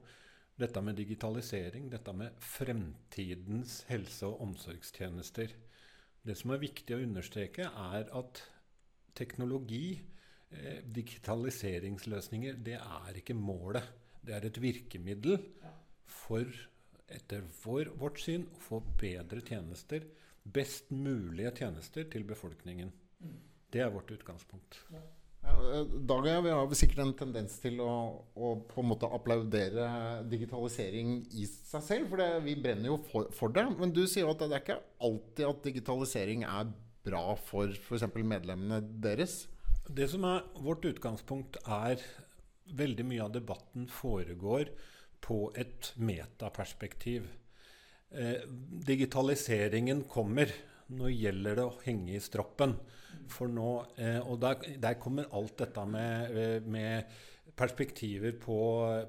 dette 0.60 0.82
med 0.84 0.98
digitalisering, 0.98 1.88
dette 1.90 2.12
med 2.16 2.36
fremtidens 2.44 3.80
helse- 3.88 4.28
og 4.28 4.42
omsorgstjenester. 4.46 5.52
Det 6.22 6.36
som 6.36 6.52
er 6.52 6.62
viktig 6.62 6.96
å 6.96 7.02
understreke, 7.02 7.66
er 7.66 8.08
at 8.18 8.42
teknologi, 9.16 10.00
eh, 10.50 10.82
digitaliseringsløsninger, 10.84 12.62
det 12.62 12.76
er 12.78 13.16
ikke 13.16 13.34
målet. 13.34 13.84
Det 14.22 14.34
er 14.34 14.46
et 14.46 14.60
virkemiddel 14.60 15.38
for, 16.04 16.44
etter 17.08 17.42
vår, 17.64 17.94
vårt 17.96 18.20
syn, 18.20 18.46
å 18.46 18.60
få 18.60 18.82
bedre 19.00 19.40
tjenester, 19.40 20.04
best 20.44 20.90
mulige 20.90 21.54
tjenester 21.56 22.04
til 22.10 22.24
befolkningen. 22.24 22.92
Det 23.72 23.80
er 23.80 23.90
vårt 23.90 24.10
utgangspunkt. 24.10 24.84
Eh, 25.60 25.94
Dag 26.08 26.24
og 26.24 26.28
jeg 26.28 26.44
vi 26.44 26.52
har 26.54 26.74
sikkert 26.78 27.02
en 27.04 27.16
tendens 27.18 27.56
til 27.62 27.80
å, 27.84 27.92
å 28.34 28.52
på 28.70 28.82
en 28.82 28.90
måte 28.90 29.10
applaudere 29.10 29.88
digitalisering 30.30 31.18
i 31.36 31.46
seg 31.48 31.84
selv, 31.86 32.10
for 32.10 32.22
det, 32.22 32.30
vi 32.46 32.56
brenner 32.60 32.92
jo 32.92 33.00
for, 33.10 33.28
for 33.36 33.52
det. 33.54 33.66
Men 33.78 33.94
du 33.94 34.04
sier 34.06 34.26
jo 34.26 34.32
at 34.34 34.42
det 34.44 34.56
er 34.56 34.64
ikke 34.64 34.80
alltid 35.06 35.48
at 35.48 35.66
digitalisering 35.68 36.46
er 36.48 36.72
bra 37.06 37.24
for 37.48 37.72
f.eks. 37.72 38.06
medlemmene 38.16 38.80
deres. 39.02 39.44
Det 39.90 40.06
som 40.12 40.24
er 40.28 40.44
vårt 40.62 40.86
utgangspunkt, 40.86 41.58
er 41.66 42.02
veldig 42.76 43.06
mye 43.08 43.26
av 43.26 43.34
debatten 43.34 43.88
foregår 43.90 44.70
på 45.24 45.48
et 45.58 45.92
metaperspektiv. 46.00 47.26
Eh, 48.10 48.46
digitaliseringen 48.86 50.04
kommer. 50.10 50.52
Nå 50.90 51.10
gjelder 51.12 51.58
det 51.58 51.66
å 51.66 51.78
henge 51.84 52.16
i 52.16 52.22
stroppen. 52.22 52.74
For 53.30 53.50
nå, 53.50 53.70
eh, 54.00 54.18
og 54.24 54.40
der, 54.42 54.64
der 54.82 54.98
kommer 54.98 55.28
alt 55.36 55.56
dette 55.60 55.84
med, 55.86 56.36
eh, 56.36 56.66
med 56.66 57.12
perspektiver 57.56 58.34
på, 58.40 58.58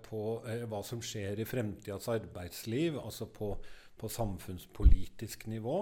på 0.05 0.21
eh, 0.49 0.65
hva 0.69 0.81
som 0.85 1.01
skjer 1.01 1.41
i 1.41 1.47
fremtidas 1.47 2.09
arbeidsliv, 2.11 2.99
altså 3.01 3.29
på, 3.33 3.55
på 4.01 4.09
samfunnspolitisk 4.11 5.45
nivå. 5.51 5.77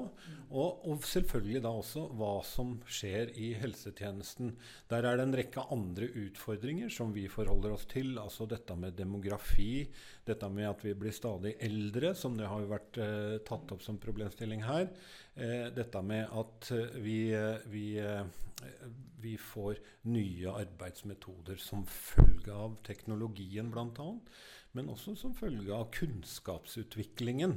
Og, 0.49 0.85
og 0.89 1.05
selvfølgelig 1.07 1.61
da 1.63 1.71
også 1.79 2.05
hva 2.19 2.33
som 2.45 2.75
skjer 2.89 3.31
i 3.39 3.53
helsetjenesten. 3.59 4.53
Der 4.91 5.07
er 5.07 5.19
det 5.19 5.27
en 5.27 5.37
rekke 5.39 5.65
andre 5.73 6.09
utfordringer 6.25 6.91
som 6.93 7.13
vi 7.15 7.27
forholder 7.31 7.75
oss 7.75 7.87
til. 7.89 8.17
Altså 8.21 8.47
dette 8.49 8.75
med 8.79 8.97
demografi, 8.99 9.85
dette 10.27 10.51
med 10.51 10.69
at 10.69 10.83
vi 10.85 10.95
blir 10.97 11.15
stadig 11.15 11.55
eldre, 11.65 12.13
som 12.17 12.37
det 12.37 12.49
har 12.49 12.63
jo 12.63 12.73
vært 12.73 13.01
eh, 13.01 13.39
tatt 13.47 13.75
opp 13.75 13.85
som 13.85 14.01
problemstilling 14.01 14.65
her. 14.67 14.89
Eh, 15.39 15.69
dette 15.75 16.03
med 16.05 16.27
at 16.41 16.71
eh, 16.75 16.99
vi, 16.99 17.19
eh, 17.35 17.65
vi, 17.71 17.87
eh, 18.03 18.23
vi 19.21 19.37
får 19.39 19.79
nye 20.11 20.55
arbeidsmetoder 20.65 21.59
som 21.61 21.85
følge 21.87 22.55
av 22.55 22.79
teknologien 22.87 23.71
bl.a. 23.71 24.09
Men 24.77 24.89
også 24.93 25.15
som 25.17 25.35
følge 25.37 25.73
av 25.73 25.89
kunnskapsutviklingen. 25.95 27.55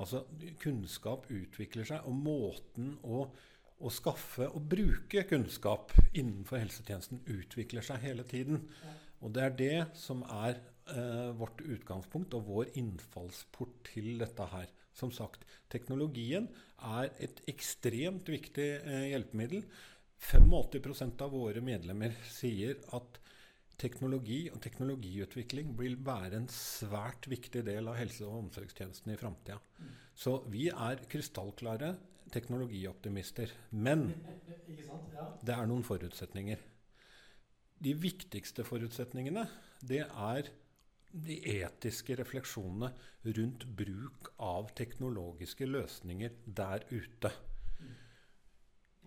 Altså 0.00 0.22
kunnskap 0.62 1.26
utvikler 1.32 1.88
seg, 1.88 2.06
og 2.08 2.16
måten 2.16 2.94
å, 3.04 3.26
å 3.82 3.92
skaffe 3.92 4.48
og 4.48 4.68
bruke 4.72 5.24
kunnskap 5.28 5.92
innenfor 6.12 6.62
helsetjenesten 6.62 7.24
utvikler 7.34 7.84
seg 7.84 8.04
hele 8.06 8.24
tiden. 8.28 8.62
Og 9.22 9.34
det 9.34 9.44
er 9.44 9.58
det 9.58 9.80
som 9.98 10.22
er 10.26 10.56
eh, 10.90 11.30
vårt 11.38 11.60
utgangspunkt 11.62 12.34
og 12.38 12.46
vår 12.48 12.72
innfallsport 12.80 13.82
til 13.92 14.14
dette 14.22 14.48
her. 14.54 14.70
Som 14.96 15.12
sagt, 15.14 15.44
teknologien 15.72 16.48
er 16.84 17.12
et 17.22 17.40
ekstremt 17.48 18.28
viktig 18.28 18.68
eh, 18.80 19.08
hjelpemiddel. 19.12 19.64
85 20.22 21.16
av 21.24 21.32
våre 21.34 21.62
medlemmer 21.64 22.14
sier 22.30 22.78
at 22.94 23.21
teknologi 23.82 24.46
og 24.52 24.60
teknologiutvikling 24.62 25.74
vil 25.78 25.98
være 26.06 26.38
en 26.38 26.48
svært 26.52 27.26
viktig 27.30 27.64
del 27.66 27.90
av 27.90 27.98
helse- 27.98 28.26
og 28.28 28.44
omsorgstjenesten 28.44 29.12
i 29.12 29.18
framtida. 29.20 29.58
Så 30.14 30.38
vi 30.52 30.68
er 30.70 31.02
krystallklare 31.10 31.96
teknologioptimister. 32.32 33.52
Men 33.70 34.08
Ikke 34.70 34.86
sant? 34.86 35.12
Ja. 35.16 35.28
det 35.42 35.56
er 35.56 35.68
noen 35.70 35.84
forutsetninger. 35.86 36.62
De 37.82 37.94
viktigste 37.98 38.64
forutsetningene 38.64 39.48
det 39.82 40.04
er 40.06 40.52
de 41.12 41.36
etiske 41.58 42.14
refleksjonene 42.16 42.92
rundt 43.36 43.66
bruk 43.76 44.30
av 44.40 44.70
teknologiske 44.78 45.66
løsninger 45.68 46.38
der 46.46 46.86
ute. 46.92 47.32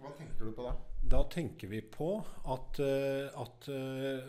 Hva 0.01 0.12
tenker 0.17 0.49
du 0.49 0.55
på 0.55 0.65
da? 0.65 0.75
Da 1.05 1.21
tenker 1.29 1.69
vi 1.69 1.79
på 1.86 2.10
at, 2.49 2.79
uh, 2.81 3.43
at 3.43 3.67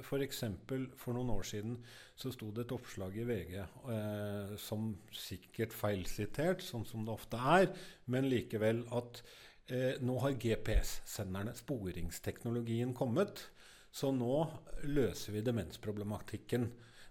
f.eks. 0.05 0.42
For, 0.68 0.90
for 1.00 1.16
noen 1.16 1.33
år 1.33 1.46
siden 1.48 1.79
så 2.16 2.33
sto 2.33 2.48
det 2.55 2.64
et 2.64 2.72
oppslag 2.72 3.16
i 3.20 3.24
VG 3.29 3.57
eh, 3.61 4.55
som 4.61 4.88
sikkert 5.12 5.74
feilsitert, 5.76 6.64
sånn 6.64 6.87
som 6.88 7.05
det 7.05 7.12
ofte 7.12 7.37
er, 7.37 7.68
men 8.09 8.29
likevel 8.31 8.87
at 8.96 9.20
eh, 9.68 10.00
nå 10.00 10.16
har 10.22 10.38
GPS-senderne, 10.40 11.52
sporingsteknologien, 11.59 12.94
kommet. 12.96 13.44
Så 13.92 14.14
nå 14.16 14.46
løser 14.88 15.37
vi 15.37 15.44
demensproblematikken. 15.44 16.66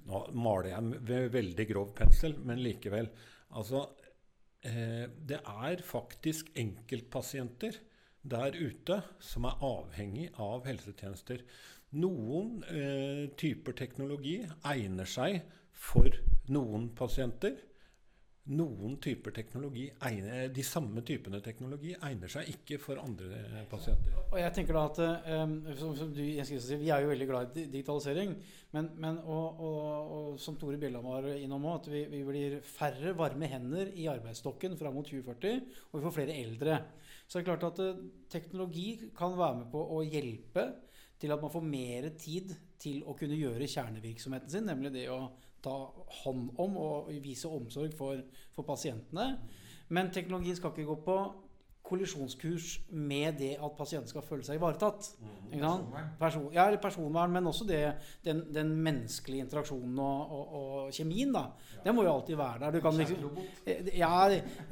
Nå 0.10 0.24
maler 0.38 0.72
jeg 0.74 0.90
med 0.90 1.30
veldig 1.34 1.70
grov 1.70 1.94
pensel, 1.98 2.36
men 2.42 2.62
likevel. 2.66 3.12
Altså, 3.58 3.86
eh, 4.66 5.06
det 5.06 5.42
er 5.42 5.86
faktisk 5.86 6.50
enkeltpasienter 6.58 7.78
der 8.26 8.58
ute 8.58 9.02
som 9.22 9.46
er 9.46 9.62
avhengig 9.66 10.32
av 10.42 10.66
helsetjenester. 10.66 11.44
Noen 12.02 12.60
eh, 12.68 13.30
typer 13.38 13.78
teknologi 13.78 14.40
egner 14.68 15.08
seg 15.10 15.40
for 15.76 16.10
noen 16.52 16.90
pasienter. 16.98 17.56
Noen 18.46 19.00
typer 19.02 19.34
teknologi, 19.34 19.88
egner, 20.06 20.52
De 20.54 20.62
samme 20.62 21.02
typene 21.02 21.40
teknologi 21.42 21.96
egner 21.96 22.30
seg 22.30 22.52
ikke 22.52 22.78
for 22.78 23.02
andre 23.02 23.64
pasienter. 23.72 24.20
Og 24.28 24.38
jeg 24.38 24.54
tenker 24.54 24.78
da 24.78 24.84
at 24.86 25.00
um, 25.42 25.56
som, 25.80 25.96
som 25.98 26.12
du, 26.14 26.22
si, 26.46 26.60
Vi 26.78 26.92
er 26.94 27.02
jo 27.02 27.10
veldig 27.10 27.28
glad 27.32 27.58
i 27.58 27.64
digitalisering. 27.74 28.36
Men, 28.78 28.92
men 29.02 29.18
og, 29.24 29.64
og, 29.66 29.80
og, 29.88 30.28
som 30.42 30.60
Tore 30.62 30.78
Bjelland 30.78 31.10
var 31.10 31.26
innom 31.34 31.66
òg, 31.72 31.80
at 31.80 31.90
vi, 31.96 32.04
vi, 32.12 32.22
blir 32.28 32.60
færre 32.70 33.16
varme 33.18 33.50
hender 33.50 33.90
i 33.98 34.06
arbeidsstokken 34.14 34.78
fram 34.78 34.94
mot 35.00 35.10
2040. 35.10 35.66
Og 35.90 35.98
vi 35.98 36.06
får 36.06 36.18
flere 36.20 36.38
eldre. 36.46 36.80
Så 37.26 37.40
det 37.40 37.44
er 37.44 37.50
klart 37.56 37.68
at 37.72 37.82
uh, 37.82 38.04
teknologi 38.30 38.88
kan 39.18 39.38
være 39.38 39.62
med 39.64 39.72
på 39.74 39.82
å 39.96 40.04
hjelpe 40.06 40.68
til 41.20 41.34
at 41.34 41.42
man 41.42 41.52
får 41.54 41.66
mer 41.66 42.10
tid 42.20 42.54
til 42.82 43.02
å 43.08 43.16
kunne 43.18 43.38
gjøre 43.40 43.70
kjernevirksomheten 43.72 44.52
sin, 44.52 44.68
nemlig 44.68 44.92
det 44.94 45.08
å 45.10 45.22
ta 45.66 45.76
hånd 46.22 46.52
om 46.62 46.76
og 46.78 47.10
vise 47.24 47.50
omsorg 47.50 47.96
for, 47.98 48.22
for 48.54 48.68
pasientene. 48.68 49.40
Men 49.90 50.12
teknologien 50.14 50.58
skal 50.58 50.74
ikke 50.74 50.90
gå 50.92 50.98
på 51.06 51.18
kollisjonskurs 51.86 52.80
med 52.90 53.38
det 53.40 53.52
at 53.62 53.76
pasienten 53.78 54.10
skal 54.10 54.24
føle 54.26 54.46
seg 54.46 54.58
ivaretatt. 54.58 55.12
Personvern. 55.52 56.10
Person, 56.20 56.48
ja, 56.56 56.66
personvern, 56.82 57.34
men 57.36 57.50
også 57.50 57.68
det, 57.70 57.82
den, 58.26 58.42
den, 58.54 58.74
menneskelige 58.86 59.46
interaksjonen 59.46 60.00
og, 60.02 60.34
og, 60.36 60.56
og 60.60 60.96
kjemien. 60.96 61.34
da. 61.36 61.46
Ja. 61.76 61.84
Det 61.86 61.96
må 61.96 62.06
jo 62.08 62.14
alltid 62.16 62.40
være 62.40 62.64
der. 62.66 62.76
Du 62.76 62.82
kan 62.84 62.98
liksom, 63.00 63.40
ja, 63.94 64.12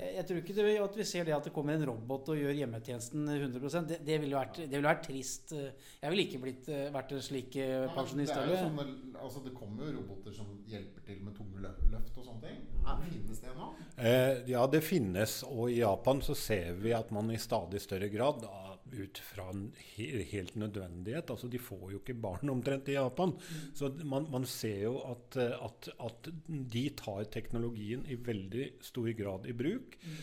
jeg 0.01 0.25
tror 0.27 0.41
ikke 0.41 0.57
det, 0.57 0.67
at 0.83 0.97
vi 0.97 1.07
ser 1.07 1.29
det 1.29 1.37
at 1.37 1.49
det 1.49 1.53
kommer 1.55 1.77
en 1.77 1.87
robot 1.91 2.33
og 2.33 2.41
gjør 2.41 2.57
hjemmetjenesten 2.63 3.29
100% 3.29 3.91
Det, 3.93 3.99
det 4.05 4.19
ville 4.23 4.37
vært, 4.37 4.61
vil 4.71 4.85
vært 4.85 5.05
trist. 5.07 5.53
Jeg 5.53 6.13
ville 6.13 6.27
ikke 6.27 6.41
blitt, 6.43 6.69
eh, 6.71 6.89
vært 6.93 7.13
en 7.13 7.23
slik 7.23 7.57
eh, 7.61 7.85
pensjonist. 7.93 8.33
Det, 8.33 8.59
sånn, 8.63 9.13
altså, 9.19 9.43
det 9.45 9.53
kommer 9.55 9.87
jo 9.87 9.99
roboter 9.99 10.33
som 10.35 10.49
hjelper 10.69 11.05
til 11.07 11.21
med 11.23 11.37
tunge 11.37 11.61
løft 11.63 12.17
og 12.17 12.27
sånne 12.27 12.49
ting. 12.49 12.61
Finnes 12.83 13.39
det 13.39 13.53
nå? 13.55 13.69
Eh, 13.97 14.43
ja, 14.49 14.63
det 14.67 14.81
finnes. 14.83 15.37
Og 15.47 15.71
i 15.71 15.79
Japan 15.79 16.21
så 16.25 16.35
ser 16.37 16.73
vi 16.81 16.93
at 16.95 17.02
man 17.11 17.31
i 17.33 17.39
stadig 17.41 17.81
større 17.83 18.07
grad 18.13 18.45
ut 18.93 19.19
fra 19.25 19.47
en 19.49 19.65
helt 19.97 20.55
nødvendighet. 20.55 21.29
altså 21.29 21.47
De 21.47 21.59
får 21.59 21.91
jo 21.91 21.99
ikke 21.99 22.13
barn 22.13 22.49
omtrent 22.53 22.87
i 22.87 22.97
Japan. 22.97 23.33
Mm. 23.33 23.65
Så 23.75 23.89
man, 24.03 24.27
man, 24.31 24.45
ser 24.45 24.83
jo 24.85 24.99
at, 25.09 25.37
at, 25.37 25.89
at, 25.99 26.31
de 26.47 26.85
tar 26.99 27.25
teknologien 27.33 28.05
i 28.05 28.15
veldig 28.15 28.69
stor 28.81 29.09
grad 29.17 29.49
i 29.49 29.57
bruk. 29.57 29.97
Mm. 30.03 30.17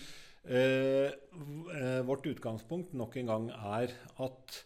Eh, 0.44 1.10
eh, 1.10 2.00
vårt 2.06 2.26
utgangspunkt 2.26 2.94
nok 2.96 3.16
en 3.20 3.28
gang 3.28 3.50
er 3.50 3.92
at 4.24 4.60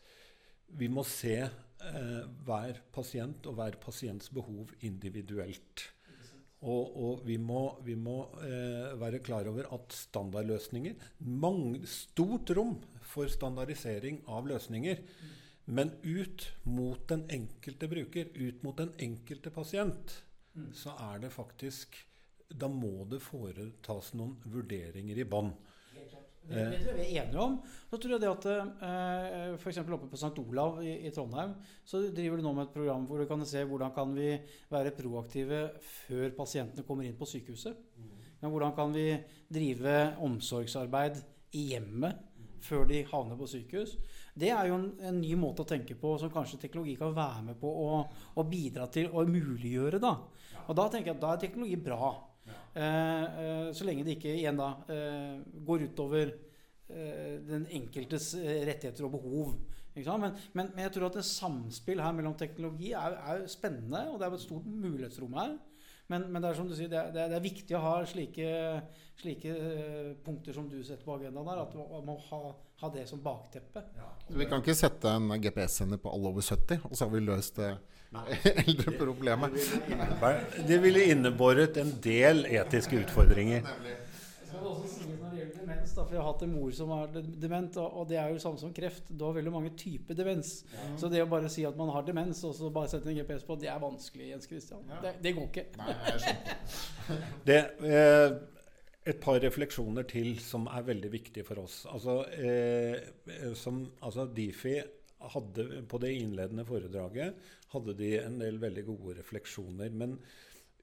vi 0.78 0.88
må 0.90 1.02
se 1.06 1.36
eh, 1.42 2.22
hver 2.46 2.78
pasient 2.94 3.46
og 3.50 3.58
hver 3.58 3.78
pasients 3.82 4.30
behov 4.34 4.70
individuelt. 4.86 5.88
Og, 6.64 6.94
og, 6.96 7.22
vi 7.28 7.36
må, 7.36 7.62
vi 7.84 7.94
må 7.98 8.16
eh, 8.40 8.94
være 8.96 9.20
klar 9.24 9.48
over 9.50 9.68
at 9.76 9.92
standardløsninger 9.92 11.10
mange, 11.44 11.82
Stort 11.90 12.54
rom 12.56 12.78
for 13.04 13.28
standardisering 13.28 14.22
av 14.32 14.48
løsninger. 14.48 15.02
Mm. 15.04 15.34
Men 15.76 15.92
ut 16.02 16.46
mot 16.68 17.04
den 17.08 17.26
enkelte 17.32 17.88
bruker, 17.88 18.32
ut 18.34 18.64
mot 18.64 18.76
den 18.80 18.92
enkelte 19.00 19.52
pasient, 19.52 20.18
mm. 20.54 20.72
så 20.76 20.96
er 21.12 21.24
det 21.24 21.32
faktisk 21.32 21.96
Da 22.54 22.68
må 22.68 23.06
det 23.08 23.22
foretas 23.24 24.12
noen 24.14 24.36
vurderinger 24.44 25.18
i 25.18 25.24
bånn. 25.26 25.54
Det, 26.44 26.64
det, 26.70 26.80
tror 26.82 26.90
jeg 26.92 26.98
vi 26.98 27.04
er 27.06 27.22
enige 27.22 27.40
om. 27.40 27.54
Så 27.90 27.98
tror 28.00 28.14
jeg 28.14 28.22
det 28.22 28.30
at 28.30 28.48
eh, 28.52 29.54
F.eks. 29.56 29.78
oppe 29.84 30.10
på 30.10 30.18
St. 30.20 30.32
Olav 30.42 30.82
i, 30.84 30.92
i, 31.06 31.12
Trondheim 31.14 31.54
så 31.88 32.02
driver 32.14 32.40
du 32.40 32.44
nå 32.44 32.52
med 32.56 32.68
et 32.68 32.74
program 32.74 33.06
hvor 33.08 33.22
du 33.22 33.28
kan 33.30 33.44
se 33.48 33.64
hvordan 33.64 33.94
kan 33.96 34.12
vi 34.16 34.34
være 34.72 34.92
proaktive 34.98 35.62
før 36.04 36.34
pasientene 36.36 36.84
kommer 36.84 37.08
inn 37.08 37.16
på 37.16 37.28
sykehuset. 37.30 37.80
Men 38.42 38.52
hvordan 38.52 38.76
kan 38.76 38.92
vi 38.92 39.08
drive 39.48 39.96
omsorgsarbeid 40.26 41.22
i 41.56 41.68
hjemmet 41.72 42.20
før 42.64 42.86
de 42.88 43.02
havner 43.08 43.38
på 43.38 43.48
sykehus. 43.48 43.96
Det 44.34 44.50
er 44.50 44.68
jo 44.68 44.78
en, 44.78 44.86
en, 45.04 45.20
ny 45.20 45.34
måte 45.38 45.64
å 45.64 45.68
tenke 45.68 45.96
på 45.98 46.14
som 46.20 46.32
kanskje 46.32 46.62
teknologi 46.64 46.96
kan 46.98 47.14
være 47.16 47.42
med 47.50 47.58
på 47.60 47.70
å, 47.70 47.98
å 48.34 48.46
bidra 48.48 48.88
til 48.92 49.10
å 49.12 49.26
muliggjøre. 49.28 50.00
Da. 50.02 50.14
Og 50.64 50.78
da 50.78 50.88
tenker 50.88 51.12
jeg 51.12 51.18
at 51.18 51.24
da 51.24 51.34
er 51.34 51.42
teknologi 51.44 51.78
bra. 51.88 52.14
Eh, 52.74 53.24
eh, 53.24 53.68
så 53.72 53.86
lenge 53.86 54.04
det 54.06 54.16
ikke 54.16 54.32
igjen 54.34 54.58
da 54.58 54.72
eh, 54.92 55.38
går 55.66 55.88
utover 55.90 56.34
den 56.84 57.62
enkeltes 57.72 58.34
rettigheter 58.36 59.06
og 59.06 59.14
behov. 59.14 59.54
Men, 59.96 60.18
men, 60.52 60.66
men, 60.68 60.82
jeg 60.84 60.92
tror 60.92 61.06
at 61.08 61.16
et 61.16 61.26
samspill 61.26 62.02
her 62.04 62.12
mellom 62.14 62.34
teknologi 62.38 62.90
er, 62.92 63.16
er 63.24 63.46
spennende, 63.50 64.02
og 64.12 64.18
det 64.20 64.26
er 64.26 64.36
et 64.36 64.42
stort 64.42 64.66
mulighetsrom 64.68 65.32
her. 65.38 65.54
Men, 66.12 66.26
men, 66.28 66.42
det 66.44 66.50
er 66.50 66.58
som 66.58 66.68
du 66.68 66.74
sier, 66.76 66.90
det 66.92 67.00
er, 67.00 67.08
det 67.16 67.38
er 67.38 67.46
viktig 67.46 67.74
å 67.78 67.82
ha 67.82 67.94
slike, 68.06 68.50
slike, 69.22 69.56
punkter 70.26 70.54
som 70.54 70.68
du 70.68 70.76
setter 70.84 71.06
på 71.08 71.16
agendaen 71.16 71.48
der. 71.48 71.62
At 71.64 71.74
man 71.80 72.04
må 72.10 72.18
ha, 72.28 72.42
ha 72.84 72.92
det 72.94 73.06
som 73.08 73.22
bakteppe. 73.22 73.82
Ja. 73.96 74.10
Vi 74.28 74.46
kan 74.50 74.62
ikke 74.62 74.76
sette 74.76 75.10
en 75.10 75.32
GPS-sender 75.40 76.00
på 76.00 76.12
alle 76.12 76.30
over 76.32 76.44
70, 76.44 76.86
og 76.90 76.96
så 76.96 77.06
har 77.06 77.12
vi 77.14 77.24
løst 77.24 77.56
det 77.60 77.74
eldreproblemet. 78.66 79.50
Det 80.66 80.78
ville 80.78 81.04
innebåret 81.10 81.76
en 81.82 81.92
del 82.02 82.46
etiske 82.46 83.00
utfordringer. 83.02 83.66
Demens, 85.54 85.94
da, 85.96 86.04
for 86.04 86.12
jeg 86.14 86.20
har 86.20 86.28
hatt 86.28 86.42
en 86.44 86.52
mor 86.54 86.70
som 86.76 86.90
er 86.94 87.18
dement, 87.40 87.76
og 87.80 88.06
det 88.08 88.18
er 88.20 88.30
jo 88.32 88.40
samme 88.42 88.60
som 88.60 88.72
kreft. 88.76 89.08
Du 89.10 89.24
har 89.26 89.34
veldig 89.36 89.52
mange 89.52 89.72
typer 89.80 90.16
demens. 90.16 90.58
Ja. 90.72 90.88
Så 91.00 91.10
det 91.12 91.24
å 91.24 91.28
bare 91.30 91.50
si 91.52 91.64
at 91.66 91.76
man 91.78 91.90
har 91.94 92.06
demens, 92.06 92.42
og 92.46 92.54
så 92.56 92.70
bare 92.72 92.92
sette 92.92 93.10
en 93.10 93.18
GPS 93.18 93.46
på, 93.48 93.56
det 93.60 93.70
er 93.72 93.80
vanskelig, 93.82 94.30
Jens 94.30 94.48
Christian. 94.50 94.84
Ja. 94.92 95.00
Det, 95.06 95.14
det, 95.24 95.34
går 95.36 95.48
ikke. 95.50 95.66
Nei, 95.80 95.96
jeg 96.12 97.20
det, 97.48 97.60
eh, 97.90 98.36
et 99.04 99.20
par 99.20 99.36
refleksjoner 99.42 100.06
til 100.08 100.38
som 100.40 100.68
er 100.72 100.86
veldig 100.86 101.10
viktige 101.12 101.44
for 101.44 101.60
oss. 101.64 101.82
Altså, 101.90 102.22
eh, 102.40 103.52
som, 103.58 103.82
altså 104.00 104.24
Difi 104.32 104.78
hadde 105.34 105.82
på 105.88 106.00
det 106.02 106.14
innledende 106.18 106.64
foredraget 106.68 107.36
hadde 107.74 107.94
de 107.98 108.10
en 108.20 108.38
del 108.40 108.58
veldig 108.62 108.84
gode 108.88 109.18
refleksjoner. 109.18 109.92
Men 109.92 110.16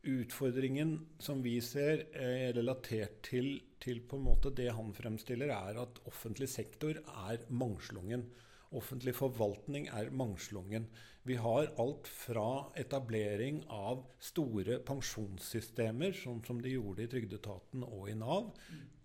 utfordringen 0.08 0.96
som 1.22 1.42
vi 1.46 1.58
ser, 1.66 2.08
eh, 2.14 2.50
relatert 2.58 3.22
til, 3.26 3.56
til 3.82 4.02
på 4.02 4.18
en 4.18 4.28
måte 4.30 4.54
det 4.54 4.70
han 4.74 4.94
fremstiller, 4.94 5.54
er 5.54 5.82
at 5.82 6.02
offentlig 6.10 6.50
sektor 6.50 7.02
er 7.02 7.46
mangslungen. 7.50 8.28
Offentlig 8.72 9.16
forvaltning 9.18 9.90
er 9.90 10.14
mangslungen. 10.14 10.88
Vi 11.24 11.36
har 11.38 11.70
alt 11.78 12.08
fra 12.10 12.72
etablering 12.82 13.62
av 13.70 14.08
store 14.24 14.80
pensjonssystemer, 14.86 16.16
sånn 16.18 16.42
som 16.48 16.62
de 16.64 16.74
gjorde 16.74 17.06
i 17.06 17.12
Trygdeetaten 17.12 17.84
og 17.86 18.08
i 18.10 18.16
Nav, 18.18 18.50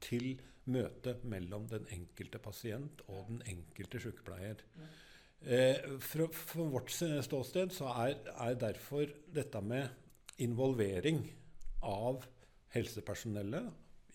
til 0.01 0.39
møte 0.73 1.19
mellom 1.29 1.67
den 1.71 1.85
enkelte 1.93 2.41
pasient 2.43 3.03
og 3.07 3.29
den 3.29 3.43
enkelte 3.53 4.01
sykepleier. 4.03 4.65
Eh, 5.45 5.77
fra, 6.01 6.27
fra, 6.33 6.65
vårt 6.73 6.91
ståsted 6.91 7.75
så 7.77 7.93
er, 7.93 8.17
er, 8.33 8.57
derfor 8.59 9.13
dette 9.37 9.61
med 9.63 10.41
involvering 10.43 11.21
av 11.85 12.25
helsepersonellet, 12.75 13.69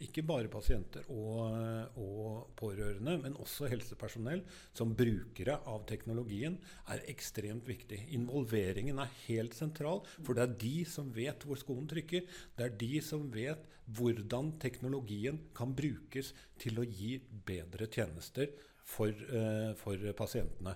ikke 0.06 0.24
bare 0.28 0.50
pasienter 0.52 1.06
og, 1.14 1.98
og, 2.00 2.52
pårørende, 2.60 3.18
men 3.24 3.38
også 3.42 3.70
helsepersonell 3.72 4.44
som 4.78 4.96
brukere 4.98 5.58
av 5.70 5.86
teknologien, 5.90 6.58
er 6.94 7.04
ekstremt 7.12 7.68
viktig. 7.70 8.00
Involveringen 8.18 9.02
er 9.02 9.14
helt 9.26 9.58
sentral, 9.58 10.04
for 10.22 10.38
det 10.38 10.46
er 10.46 10.58
de 10.66 10.76
som 10.90 11.12
vet 11.16 11.46
hvor 11.48 11.60
skoen 11.60 11.88
trykker. 11.92 12.28
Det 12.58 12.68
er 12.68 12.80
de 12.82 12.94
som 13.06 13.28
vet 13.34 13.68
hvordan 13.92 14.56
teknologien 14.62 15.40
kan 15.58 15.76
brukes 15.76 16.34
til 16.62 16.80
å 16.80 16.88
gi 16.88 17.16
bedre 17.48 17.90
tjenester 17.92 18.52
for, 18.88 19.12
uh, 19.12 19.72
for 19.80 20.12
pasientene. 20.18 20.76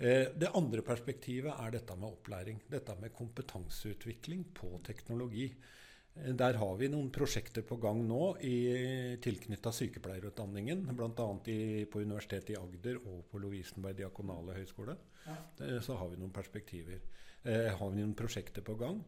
Eh, 0.00 0.30
det 0.32 0.48
andre 0.56 0.80
perspektivet 0.80 1.52
er 1.52 1.74
dette 1.74 1.94
med 2.00 2.08
opplæring. 2.08 2.62
Dette 2.72 2.94
med 2.96 3.12
kompetanseutvikling 3.12 4.46
på 4.56 4.78
teknologi. 4.86 5.50
Eh, 6.16 6.32
der 6.34 6.58
har 6.60 6.76
vi 6.80 6.90
noen 6.92 7.10
prosjekter 7.14 7.66
på 7.66 7.78
gang 7.82 8.02
nå 8.06 8.36
i 8.46 8.56
tilknytta 9.22 9.72
sykepleierutdanningen. 9.74 10.86
Bl.a. 10.96 11.10
på 11.14 12.04
Universitetet 12.04 12.54
i 12.54 12.60
Agder 12.60 13.00
og 13.04 13.24
på 13.30 13.42
Lovisenberg 13.42 13.98
diakonale 14.02 14.58
høgskole. 14.58 14.96
Ja. 15.26 15.36
Så 15.84 15.98
har 16.00 16.08
vi 16.10 16.20
noen 16.20 16.34
perspektiver. 16.34 17.02
Eh, 17.42 17.70
har 17.72 17.90
vi 17.90 18.00
noen 18.00 18.16
prosjekter 18.18 18.64
på 18.64 18.76
gang. 18.80 19.02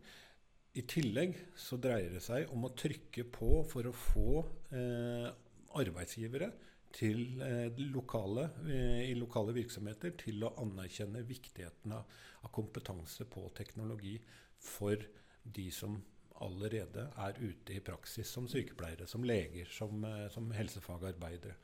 I 0.73 0.87
tillegg 0.89 1.35
så 1.59 1.77
dreier 1.77 2.15
det 2.15 2.23
seg 2.25 2.49
om 2.55 2.65
å 2.65 2.73
trykke 2.73 3.27
på 3.29 3.59
for 3.69 3.89
å 3.89 3.93
få 3.93 4.39
eh, 4.73 5.27
arbeidsgivere 5.77 6.49
til 6.97 7.43
eh, 7.45 7.81
lokale, 7.93 8.47
eh, 8.69 9.11
i 9.11 9.17
lokale 9.19 9.53
virksomheter 9.57 10.15
til 10.21 10.45
å 10.47 10.55
anerkjenne 10.63 11.25
viktigheten 11.29 11.93
av, 11.97 12.09
av 12.41 12.53
kompetanse 12.55 13.27
på 13.29 13.45
teknologi 13.57 14.17
for 14.63 14.97
de 15.43 15.69
som 15.75 15.99
allerede 16.43 17.09
er 17.25 17.39
ute 17.41 17.77
i 17.77 17.83
praksis 17.85 18.31
som 18.35 18.49
sykepleiere, 18.51 19.07
som 19.09 19.25
leger, 19.27 19.69
som, 19.71 20.05
eh, 20.05 20.29
som 20.35 20.51
helsefagarbeidere. 20.55 21.57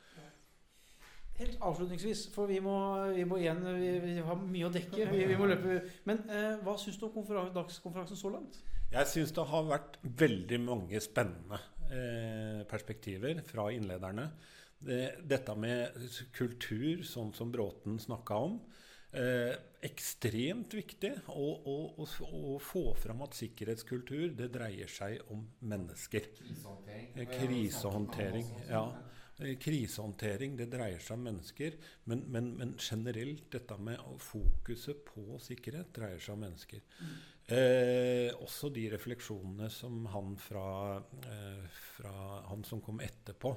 Helt 1.39 1.61
avslutningsvis, 1.63 2.25
for 2.35 2.51
vi 2.51 2.59
må, 2.59 2.75
vi 3.15 3.25
må 3.29 3.37
igjen 3.39 3.61
vi, 3.63 3.91
vi, 4.03 4.15
har 4.27 4.41
mye 4.43 4.67
å 4.67 4.73
dekke. 4.75 5.05
Vi, 5.13 5.21
vi 5.31 5.37
må 5.39 5.47
løpe. 5.47 5.77
Men 6.09 6.25
eh, 6.35 6.57
hva 6.67 6.75
syns 6.81 6.99
du 6.99 7.07
om 7.07 7.29
dagskonferansen 7.55 8.19
så 8.19 8.33
langt? 8.35 8.59
Jeg 8.89 9.07
syns 9.11 9.35
det 9.37 9.45
har 9.47 9.69
vært 9.69 9.99
veldig 10.03 10.59
mange 10.65 11.01
spennende 11.05 11.61
eh, 11.93 12.65
perspektiver 12.67 13.43
fra 13.47 13.69
innlederne. 13.71 14.31
Det, 14.79 14.99
dette 15.31 15.55
med 15.59 15.95
kultur, 16.35 17.05
sånn 17.07 17.31
som 17.37 17.55
Bråten 17.55 18.01
snakka 18.03 18.43
om. 18.49 18.59
Eh, 19.09 19.55
ekstremt 19.89 20.75
viktig 20.77 21.15
å, 21.33 21.45
å, 21.65 21.77
å, 21.97 22.07
å, 22.29 22.57
få 22.61 22.83
fram 22.99 23.23
at 23.25 23.39
sikkerhetskultur 23.39 24.35
det 24.37 24.51
dreier 24.53 24.91
seg 24.91 25.23
om 25.33 25.47
mennesker. 25.71 26.27
Krisehåndtering. 26.37 27.15
Eh, 27.15 27.31
krisehåndtering, 27.33 28.51
ja. 28.69 28.83
Eh, 29.39 29.55
krisehåndtering 29.63 30.59
det 30.59 30.69
dreier 30.75 31.01
seg 31.01 31.17
om 31.17 31.25
mennesker, 31.31 31.81
men, 32.11 32.27
men, 32.29 32.53
men, 32.59 32.77
generelt 32.77 33.49
dette 33.55 33.81
med 33.81 34.03
fokuset 34.21 35.01
på 35.09 35.41
sikkerhet 35.47 35.95
dreier 35.97 36.21
seg 36.21 36.37
om 36.37 36.45
mennesker. 36.45 36.85
Eh, 37.49 38.29
også 38.45 38.69
de 38.77 38.91
refleksjonene 38.93 39.71
som 39.73 40.03
han 40.13 40.35
fra, 40.43 40.99
eh, 41.25 41.83
fra 41.95 42.17
han 42.51 42.67
som 42.69 42.85
kom 42.85 43.01
etterpå 43.01 43.57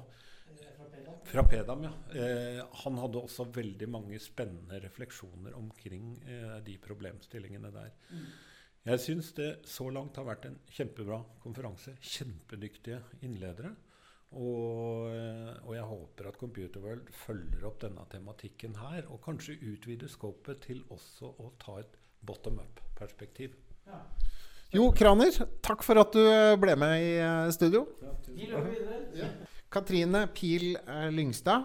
fra 1.24 1.44
Pedam, 1.48 1.84
ja. 1.86 1.92
Eh, 2.18 2.62
han 2.84 2.98
hadde 3.00 3.20
også 3.22 3.46
veldig 3.54 3.88
mange 3.88 4.18
spennende 4.20 4.80
refleksjoner 4.82 5.54
omkring 5.56 6.16
eh, 6.28 6.58
de 6.66 6.74
problemstillingene 6.82 7.70
der. 7.72 7.92
Mm. 8.10 8.26
Jeg 8.82 9.00
syns 9.04 9.30
det 9.38 9.50
så 9.70 9.86
langt 9.94 10.18
har 10.18 10.26
vært 10.26 10.48
en 10.48 10.58
kjempebra 10.74 11.20
konferanse. 11.44 11.94
Kjempedyktige 12.02 12.98
innledere. 13.22 13.72
Og, 14.32 15.12
eh, 15.12 15.52
og, 15.62 15.72
jeg 15.76 15.88
håper 15.88 16.28
at 16.30 16.38
Computerworld 16.40 17.10
følger 17.14 17.66
opp 17.68 17.82
denne 17.84 18.04
tematikken 18.10 18.78
her, 18.80 19.04
og 19.12 19.20
kanskje 19.24 19.58
utvider 19.74 20.08
skopet 20.10 20.62
til 20.64 20.80
også 20.92 21.34
å 21.36 21.52
ta 21.60 21.78
et 21.82 21.98
bottom 22.24 22.62
up-perspektiv. 22.62 23.58
Ja. 23.86 24.00
Jo, 24.72 24.86
Kraner, 24.96 25.36
takk 25.60 25.84
for 25.84 26.00
at 26.00 26.14
du 26.16 26.22
eh, 26.24 26.56
ble 26.60 26.76
med 26.80 26.96
i 27.04 27.10
eh, 27.20 27.50
studio. 27.52 27.84
Ja. 28.00 29.28
Katrine 29.72 30.26
Pil 30.36 30.76
Lyngstad, 31.10 31.64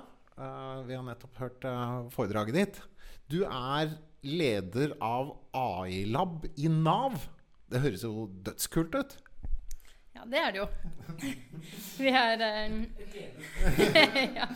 vi 0.87 0.95
har 0.95 1.03
nettopp 1.03 1.39
hørt 1.41 1.65
foredraget 2.13 2.55
ditt. 2.55 2.77
Du 3.27 3.41
er 3.43 3.97
leder 4.23 4.93
av 5.03 5.33
AI-lab 5.51 6.45
i 6.55 6.69
Nav. 6.71 7.19
Det 7.67 7.81
høres 7.83 8.05
jo 8.07 8.29
dødskult 8.47 8.95
ut. 8.95 9.17
Ja, 10.15 10.23
det 10.25 10.39
er 10.39 10.55
det 10.55 10.61
jo. 10.63 10.67
Vi 12.01 12.09
er 12.09 12.41
ja. 14.39 14.47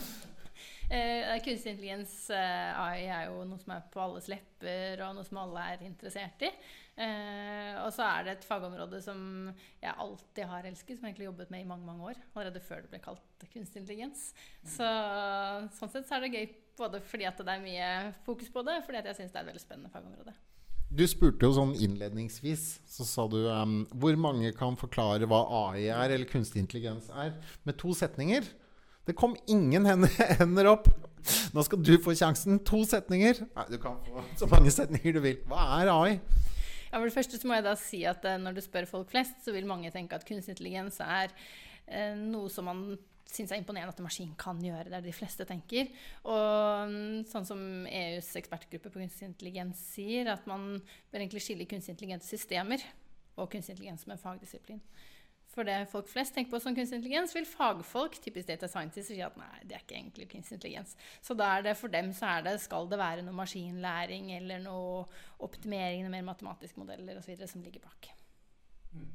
Uh, 0.91 1.33
Kunstig 1.45 1.73
intelligens, 1.73 2.13
uh, 2.29 2.83
AI, 2.83 3.07
er 3.07 3.29
jo 3.29 3.45
noe 3.47 3.61
som 3.61 3.73
er 3.75 3.85
på 3.93 4.03
alles 4.03 4.29
lepper, 4.31 5.01
og 5.05 5.17
noe 5.17 5.27
som 5.27 5.39
alle 5.41 5.65
er 5.73 5.85
interessert 5.87 6.45
i. 6.45 6.51
Uh, 6.99 7.81
og 7.85 7.89
så 7.95 8.05
er 8.09 8.27
det 8.27 8.35
et 8.35 8.47
fagområde 8.47 8.99
som 9.01 9.21
jeg 9.81 9.95
alltid 10.05 10.43
har 10.51 10.67
elsket, 10.69 10.99
som 10.99 11.07
jeg 11.07 11.15
egentlig 11.15 11.29
jobbet 11.31 11.53
med 11.53 11.63
i 11.63 11.69
mange 11.71 11.87
mange 11.87 12.11
år. 12.11 12.21
Allerede 12.35 12.63
før 12.65 12.83
det 12.83 12.91
ble 12.93 13.01
kalt 13.03 13.47
kunstig 13.53 13.81
intelligens. 13.81 14.29
Så, 14.67 14.87
sånn 15.79 15.95
sett 15.95 16.07
så 16.07 16.19
er 16.19 16.27
det 16.27 16.35
gøy 16.35 16.53
både 16.81 17.01
fordi 17.03 17.27
at 17.29 17.41
det 17.41 17.55
er 17.55 17.63
mye 17.63 17.89
fokus 18.27 18.51
på 18.53 18.63
det, 18.67 18.79
og 18.79 18.87
fordi 18.87 19.01
at 19.01 19.11
jeg 19.11 19.21
syns 19.21 19.33
det 19.33 19.41
er 19.41 19.45
et 19.45 19.53
veldig 19.53 19.63
spennende 19.63 19.93
fagområde. 19.93 20.35
Du 20.91 21.05
spurte 21.07 21.47
jo 21.47 21.55
sånn 21.55 21.71
innledningsvis, 21.79 22.81
så 22.83 23.05
sa 23.07 23.23
du 23.31 23.37
um, 23.47 23.77
hvor 23.95 24.17
mange 24.19 24.49
kan 24.57 24.75
forklare 24.79 25.27
hva 25.29 25.45
AI 25.61 25.85
er, 25.87 26.11
eller 26.11 26.27
kunstig 26.27 26.59
intelligens 26.65 27.07
er, 27.15 27.37
med 27.63 27.77
to 27.79 27.95
setninger. 27.95 28.43
Det 29.11 29.17
kom 29.19 29.33
ingen 29.51 29.83
hender 29.91 30.69
opp. 30.71 30.87
Nå 31.51 31.63
skal 31.67 31.81
du 31.83 31.97
få 32.01 32.13
sjansen. 32.15 32.61
To 32.67 32.81
setninger. 32.87 33.43
Nei, 33.57 33.65
du 33.67 33.75
kan 33.81 33.97
få 34.05 34.23
så 34.39 34.47
mange 34.47 34.71
setninger 34.71 35.17
du 35.17 35.21
vil. 35.25 35.41
Hva 35.51 35.65
er 35.81 35.91
AI? 35.91 36.13
Ja, 36.91 36.95
for 36.95 37.07
det 37.07 37.15
første 37.15 37.39
så 37.39 37.47
må 37.47 37.57
jeg 37.57 37.65
da 37.67 37.75
si 37.79 38.01
at 38.07 38.23
uh, 38.27 38.37
Når 38.39 38.55
du 38.55 38.61
spør 38.63 38.87
folk 38.87 39.11
flest, 39.11 39.37
så 39.43 39.53
vil 39.55 39.67
mange 39.67 39.91
tenke 39.91 40.15
at 40.15 40.23
kunstig 40.27 40.55
intelligens 40.55 41.01
er 41.03 41.31
uh, 41.35 42.15
noe 42.19 42.51
som 42.51 42.67
man 42.71 42.85
syns 43.31 43.51
er 43.51 43.61
imponerende 43.61 43.93
at 43.93 43.99
en 43.99 44.07
maskin 44.07 44.31
kan 44.39 44.59
gjøre. 44.63 44.87
Det 44.87 44.95
er 44.95 45.03
det 45.03 45.11
de 45.11 45.15
fleste 45.15 45.47
tenker. 45.47 45.91
Og 46.27 46.91
mm, 46.91 47.21
sånn 47.31 47.47
som 47.47 47.61
EUs 47.87 48.31
ekspertgruppe 48.39 48.91
på 48.91 48.99
kunstig 48.99 49.29
intelligens 49.29 49.83
sier, 49.93 50.31
at 50.33 50.47
man 50.51 50.73
bør 51.11 51.23
egentlig 51.23 51.43
skille 51.43 51.67
kunstig 51.67 51.95
intelligente 51.95 52.27
systemer 52.27 52.83
og 53.37 53.51
kunstig 53.51 53.77
intelligens 53.77 54.03
som 54.03 54.15
en 54.15 54.23
fagdisiplin. 54.23 54.81
For 55.51 55.67
det 55.67 55.89
folk 55.91 56.07
flest 56.07 56.31
tenker 56.35 56.53
på 56.53 56.61
som 56.63 56.75
kunstig 56.75 57.01
intelligens, 57.01 57.33
vil 57.35 57.47
fagfolk 57.47 58.15
typisk 58.23 58.47
data 58.47 58.69
scientists 58.71 59.11
si 59.11 59.19
at 59.23 59.35
nei, 59.39 59.65
det 59.67 59.75
er 59.75 59.83
ikke 59.83 59.97
egentlig 59.97 60.29
kunstig 60.31 60.57
intelligens. 60.57 60.95
Så 61.19 61.35
da 61.35 61.49
er 61.57 61.65
det 61.65 61.75
for 61.79 61.91
dem 61.91 62.13
så 62.15 62.37
er 62.37 62.47
det, 62.47 62.55
skal 62.63 62.87
det 62.91 63.01
være 63.01 63.25
noe 63.27 63.35
maskinlæring 63.35 64.31
eller 64.37 64.63
noe 64.63 65.03
optimering, 65.43 66.05
noe 66.05 66.15
mer 66.15 66.27
matematiske 66.31 66.79
modeller 66.79 67.19
osv. 67.19 67.35
som 67.51 67.63
ligger 67.65 67.83
bak. 67.83 68.11
Mm. 68.95 69.11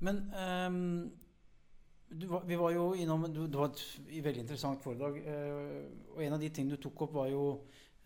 Men 0.00 0.22
um 0.34 0.84
var, 2.10 2.42
vi 2.46 2.56
var 2.56 2.72
jo 2.74 2.94
innom 2.94 3.28
du, 3.32 3.46
Det 3.46 3.58
var 3.58 3.70
et 3.70 4.24
veldig 4.24 4.42
interessant 4.42 4.82
foredrag. 4.82 5.20
Uh, 5.22 6.16
og 6.16 6.24
en 6.24 6.36
av 6.36 6.42
de 6.42 6.50
tingene 6.50 6.76
du 6.76 6.82
tok 6.82 7.06
opp, 7.06 7.14
var 7.14 7.30
jo 7.30 7.44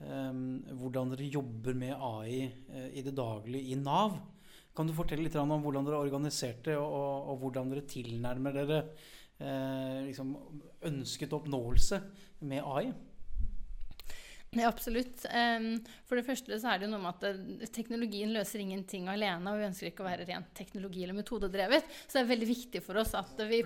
um, 0.05 0.61
hvordan 0.81 1.15
dere 1.15 1.31
jobber 1.33 1.79
med 1.79 1.95
AI 1.97 2.45
uh, 2.69 2.89
i 2.93 3.05
det 3.05 3.15
daglige 3.17 3.73
i 3.73 3.81
Nav. 3.81 4.19
Kan 4.75 4.89
du 4.89 4.95
fortelle 4.97 5.27
litt 5.29 5.37
om 5.39 5.55
hvordan 5.63 5.87
dere 5.87 6.01
har 6.01 6.09
organisert 6.09 6.65
det, 6.67 6.77
og, 6.81 6.89
og, 6.91 7.29
og 7.31 7.43
hvordan 7.45 7.71
dere 7.71 7.87
tilnærmer 7.87 8.57
dere 8.57 8.79
eh, 9.39 10.01
liksom 10.09 10.35
ønsket 10.91 11.37
oppnåelse 11.39 12.01
med 12.51 12.67
AI? 12.67 12.89
Ja, 14.55 14.69
absolutt. 14.71 15.25
For 16.07 16.19
det 16.19 16.25
første 16.27 16.59
så 16.61 16.71
er 16.71 16.81
det 16.81 16.87
jo 16.87 16.93
noe 16.93 17.03
med 17.03 17.25
at 17.25 17.37
uh, 17.37 17.67
teknologien 17.75 18.33
løser 18.35 18.63
ingenting 18.63 19.09
alene. 19.11 19.51
Og 19.51 19.61
vi 19.61 19.69
ønsker 19.69 19.91
ikke 19.91 20.05
å 20.05 20.09
være 20.09 20.27
rent 20.29 20.51
teknologi- 20.57 21.05
eller 21.07 21.19
metodedrevet. 21.19 21.89
Så 22.07 22.19
det 22.19 22.23
er 22.23 22.31
veldig 22.31 22.51
viktig 22.51 22.83
for 22.85 23.01
oss 23.03 23.15
at 23.19 23.45
vi 23.51 23.63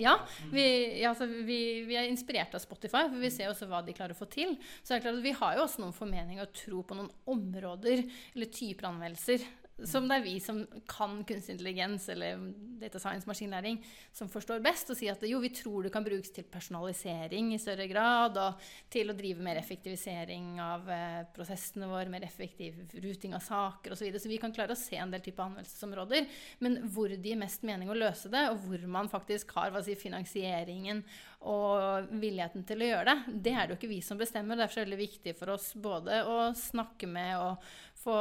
Ja, 0.00 0.16
vi, 0.52 0.64
ja, 1.00 1.12
altså, 1.12 1.26
vi, 1.26 1.58
vi, 1.88 1.96
er 1.96 2.10
inspirert 2.10 2.54
av 2.56 2.62
Spotify, 2.64 3.06
for 3.08 3.22
vi 3.22 3.32
ser 3.32 3.52
også 3.52 3.68
hva 3.70 3.82
de 3.84 3.94
klarer 3.96 4.16
å 4.16 4.18
få 4.18 4.28
til. 4.32 4.56
Så 4.82 4.92
det 4.92 5.00
er 5.00 5.06
klart 5.06 5.20
at 5.20 5.26
vi 5.26 5.36
har 5.38 5.56
jo 5.56 5.66
også 5.66 5.84
noen 5.84 5.96
formeninger 5.96 6.44
og 6.44 6.54
tro 6.56 6.84
på 6.86 6.98
noen 6.98 7.12
områder 7.32 8.04
eller 8.04 8.52
typer 8.52 8.90
anvendelser 8.90 9.44
som 9.84 10.06
det 10.08 10.18
er 10.18 10.24
vi 10.24 10.36
som 10.42 10.60
kan 10.88 11.22
kunstig 11.26 11.56
intelligens 11.56 12.08
eller 12.12 12.40
data 12.82 12.98
science, 13.00 13.26
maskinlæring, 13.26 13.78
som 14.12 14.28
forstår 14.30 14.62
best, 14.62 14.90
og 14.92 14.98
si 14.98 15.08
at 15.10 15.22
jo, 15.26 15.40
vi 15.42 15.52
tror 15.54 15.86
det 15.86 15.92
kan 15.94 16.04
brukes 16.04 16.32
til 16.34 16.46
personalisering 16.50 17.52
i 17.54 17.60
større 17.62 17.86
grad, 17.90 18.38
og 18.38 18.62
til 18.92 19.10
å 19.10 19.16
drive 19.16 19.42
mer 19.44 19.60
effektivisering 19.60 20.60
av 20.62 20.90
eh, 20.92 21.18
prosessene 21.34 21.88
våre, 21.90 22.10
mer 22.12 22.26
effektiv 22.26 22.80
ruting 23.02 23.36
av 23.38 23.44
saker 23.46 23.94
osv. 23.94 24.02
Så, 24.02 24.06
videre. 24.06 24.22
så 24.22 24.32
vi 24.32 24.40
kan 24.42 24.54
klare 24.54 24.74
å 24.74 24.78
se 24.78 24.98
en 24.98 25.12
del 25.14 25.22
type 25.24 25.42
anvendelsesområder. 25.42 26.26
Men 26.66 26.80
hvor 26.90 27.12
det 27.12 27.22
gir 27.22 27.38
mest 27.38 27.62
mening 27.66 27.90
å 27.90 27.98
løse 27.98 28.30
det, 28.32 28.48
og 28.50 28.64
hvor 28.66 28.86
man 28.90 29.10
faktisk 29.12 29.54
har 29.58 29.78
si, 29.86 29.94
finansieringen 29.98 31.04
og 31.48 32.10
villigheten 32.22 32.66
til 32.66 32.82
å 32.82 32.88
gjøre 32.90 33.14
det, 33.14 33.36
det 33.46 33.54
er 33.54 33.66
det 33.66 33.74
jo 33.74 33.78
ikke 33.80 33.90
vi 33.90 34.02
som 34.04 34.18
bestemmer. 34.18 34.58
Derfor 34.58 34.82
er 34.82 34.86
det 34.86 34.92
veldig 34.92 35.06
viktig 35.06 35.34
for 35.38 35.54
oss 35.54 35.72
både 35.74 36.22
å 36.26 36.36
snakke 36.58 37.08
med 37.10 37.32
og 37.40 37.72
få 38.02 38.16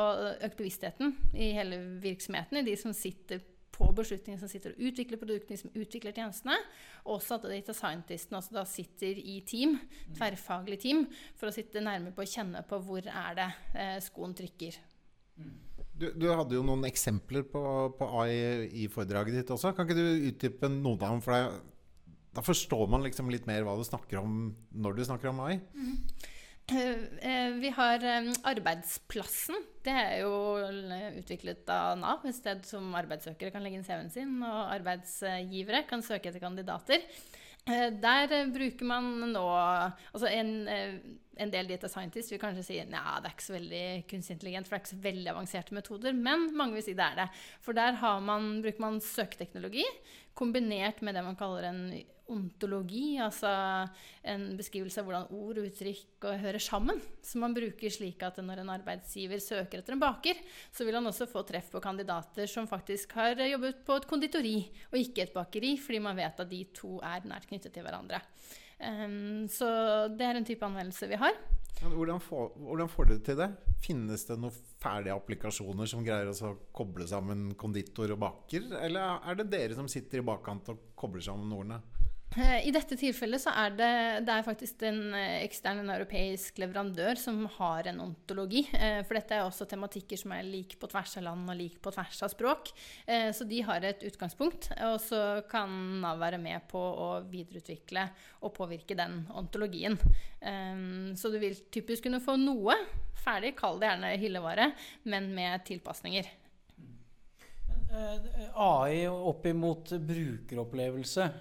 økt 0.45 0.59
bevisstheten 0.59 1.15
i 1.33 1.51
hele 1.55 1.79
virksomheten, 2.03 2.61
i 2.61 2.67
de 2.67 2.75
som 2.79 2.93
sitter 2.95 3.41
på 3.71 3.87
beslutningene, 3.97 4.41
som 4.41 4.51
sitter 4.51 4.75
og 4.75 4.83
utvikler 4.91 5.19
produktene, 5.21 5.57
som 5.57 5.73
utvikler 5.73 6.13
tjenestene. 6.13 6.57
Også 7.09 7.37
at 7.37 7.47
data 7.49 7.73
scientistene 7.75 8.37
også 8.41 8.57
da 8.59 8.65
sitter 8.69 9.17
i 9.17 9.39
team, 9.47 9.77
tverrfaglig 10.17 10.77
team, 10.83 11.05
for 11.39 11.49
å 11.49 11.55
sitte 11.55 11.83
nærme 11.83 12.13
på 12.15 12.25
å 12.25 12.29
kjenne 12.29 12.61
på 12.67 12.81
hvor 12.85 13.07
er 13.07 13.37
det 13.39 13.49
eh, 13.73 13.97
skoen 14.03 14.35
trykker. 14.37 14.77
Du, 16.01 16.07
du, 16.17 16.27
hadde 16.33 16.57
jo 16.57 16.63
noen 16.65 16.85
eksempler 16.89 17.45
på, 17.49 17.61
på, 17.97 18.07
AI 18.21 18.69
i 18.83 18.87
foredraget 18.91 19.39
ditt 19.39 19.51
også. 19.53 19.73
Kan 19.77 19.87
ikke 19.87 19.97
du 19.97 20.29
utdype 20.31 20.69
noen 20.69 20.97
av 20.97 21.07
dem? 21.07 21.25
For 21.25 21.37
deg? 21.37 21.59
da 22.31 22.43
forstår 22.43 22.87
man 22.87 23.03
liksom 23.03 23.29
litt 23.31 23.47
mer 23.49 23.65
hva 23.67 23.75
du 23.75 23.83
snakker 23.83 24.21
om 24.21 24.53
når 24.71 24.95
du 24.95 25.03
snakker 25.07 25.31
om 25.31 25.41
AI. 25.43 25.57
Mm. 25.75 25.97
Eh, 26.71 27.49
Vi 27.59 27.69
har 27.75 28.03
eh, 28.03 28.31
Arbeidsplassen. 28.47 29.57
Det 29.83 29.91
er 29.91 30.21
jo 30.23 30.33
eh, 30.61 31.17
utviklet 31.19 31.67
av 31.73 31.97
Nav, 31.99 32.23
et 32.27 32.37
sted 32.37 32.63
som 32.67 32.93
arbeidssøkere 32.95 33.51
kan 33.51 33.63
legge 33.65 33.79
inn 33.79 33.87
CV-en 33.87 34.11
sin, 34.13 34.37
og 34.45 34.71
arbeidsgivere 34.77 35.83
kan 35.89 36.03
søke 36.05 36.31
etter 36.31 36.43
kandidater. 36.43 37.03
Eh, 37.67 37.89
Der 38.01 38.31
eh, 38.37 38.47
bruker 38.53 38.87
man 38.87 39.11
nå 39.33 39.43
Altså 39.51 40.31
en, 40.31 40.53
eh, 40.67 40.95
en 41.41 41.51
del 41.51 41.67
data 41.67 41.89
scientists 41.89 42.31
vil 42.31 42.41
kanskje 42.41 42.63
si 42.65 42.79
at 42.79 42.89
det 42.91 43.01
er 43.01 43.29
ikke 43.33 43.49
så 43.49 43.57
veldig 43.57 43.83
kunstig 44.09 44.37
intelligent, 44.37 44.67
for 44.67 44.75
det 44.75 44.79
er 44.79 44.85
ikke 44.85 44.95
så 44.95 45.03
veldig 45.09 45.31
avanserte 45.33 45.75
metoder. 45.75 46.13
Men 46.15 46.47
mange 46.55 46.79
vil 46.79 46.87
si 46.87 46.95
det 46.95 47.05
er 47.05 47.23
det. 47.23 47.29
For 47.65 47.75
der 47.75 47.99
man, 48.23 48.61
bruker 48.63 48.87
man 48.87 49.01
søketeknologi 49.03 49.85
kombinert 50.37 51.01
med 51.03 51.15
det 51.17 51.25
man 51.25 51.35
kaller 51.35 51.67
en 51.67 51.83
ontologi, 52.31 53.17
altså 53.21 53.51
en 54.23 54.45
beskrivelse 54.59 55.01
av 55.01 55.07
hvordan 55.07 55.29
ord 55.37 55.61
uttrykk 55.61 56.27
og 56.29 56.41
hører 56.43 56.63
sammen. 56.63 57.01
Som 57.25 57.45
man 57.45 57.55
bruker 57.55 57.93
slik 57.93 58.23
at 58.25 58.39
når 58.41 58.63
en 58.63 58.73
arbeidsgiver 58.73 59.41
søker 59.43 59.81
etter 59.81 59.97
en 59.97 60.03
baker, 60.03 60.39
så 60.71 60.87
vil 60.87 60.97
han 60.99 61.09
også 61.11 61.29
få 61.31 61.45
treff 61.47 61.71
på 61.73 61.83
kandidater 61.83 62.49
som 62.49 62.69
faktisk 62.69 63.15
har 63.19 63.39
jobbet 63.45 63.85
på 63.87 63.99
et 63.99 64.09
konditori 64.09 64.57
og 64.91 64.99
ikke 65.01 65.27
et 65.27 65.35
bakeri, 65.35 65.75
fordi 65.81 66.03
man 66.03 66.19
vet 66.19 66.43
at 66.43 66.51
de 66.51 66.65
to 66.75 66.97
er 67.05 67.27
nært 67.29 67.49
knyttet 67.51 67.75
til 67.75 67.85
hverandre. 67.85 68.23
Um, 68.81 69.45
så 69.51 69.67
det 70.09 70.25
er 70.25 70.39
en 70.39 70.47
type 70.47 70.65
anvendelse 70.65 71.09
vi 71.11 71.19
har. 71.21 71.35
Hvordan, 71.81 72.19
får, 72.21 72.51
hvordan 72.61 72.89
får 72.89 73.07
dere 73.09 73.23
til 73.25 73.37
det? 73.39 73.47
Finnes 73.81 74.25
det 74.27 74.37
noen 74.37 74.57
ferdige 74.81 75.15
applikasjoner 75.17 75.89
som 75.89 76.03
greier 76.05 76.29
å 76.29 76.51
koble 76.75 77.07
sammen 77.09 77.55
konditor 77.57 78.13
og 78.13 78.21
baker? 78.21 78.67
Eller 78.83 79.25
er 79.25 79.39
det 79.39 79.47
dere 79.49 79.77
som 79.77 79.89
sitter 79.89 80.21
i 80.21 80.25
bakkant 80.27 80.69
og 80.73 80.91
kobler 80.99 81.25
sammen 81.25 81.53
ordene? 81.55 81.81
Eh, 82.37 82.67
I 82.67 82.71
dette 82.71 82.95
tilfellet 82.95 83.41
så 83.43 83.51
er 83.59 83.73
det, 83.75 83.93
det 84.23 84.31
er 84.31 84.45
faktisk 84.45 84.85
en 84.87 85.11
eh, 85.17 85.41
ekstern 85.43 85.81
en 85.81 85.91
europeisk 85.91 86.61
leverandør 86.63 87.19
som 87.19 87.41
har 87.57 87.89
en 87.91 87.99
ontologi. 88.05 88.61
Eh, 88.71 89.01
For 89.03 89.19
dette 89.19 89.35
er 89.35 89.43
også 89.43 89.67
tematikker 89.67 90.19
som 90.19 90.31
er 90.37 90.47
like 90.47 90.79
på 90.79 90.87
tvers 90.93 91.17
av 91.19 91.25
land 91.27 91.51
og 91.51 91.59
like 91.59 91.81
på 91.83 91.91
tvers 91.91 92.21
av 92.23 92.31
språk. 92.31 92.71
Så 93.35 93.45
de 93.49 93.59
har 93.65 93.83
et 93.83 94.03
utgangspunkt, 94.07 94.69
og 94.85 94.95
så 95.03 95.41
kan 95.49 95.71
Nav 96.01 96.19
være 96.21 96.37
med 96.39 96.63
på 96.71 96.79
å 96.79 97.07
videreutvikle 97.27 98.05
og 98.45 98.53
påvirke 98.55 98.95
den 98.95 99.25
ontologien. 99.35 99.97
Så 101.17 101.31
du 101.33 101.37
vil 101.41 101.57
typisk 101.73 102.05
kunne 102.05 102.21
få 102.23 102.37
noe 102.39 102.77
ferdig, 103.23 103.55
kall 103.59 103.81
det 103.81 103.89
gjerne 103.89 104.13
hyllevare, 104.21 104.69
men 105.11 105.31
med 105.35 105.65
tilpasninger. 105.67 106.29
AI 108.55 109.07
opp 109.11 109.47
imot 109.49 109.95
brukeropplevelse. 109.99 111.31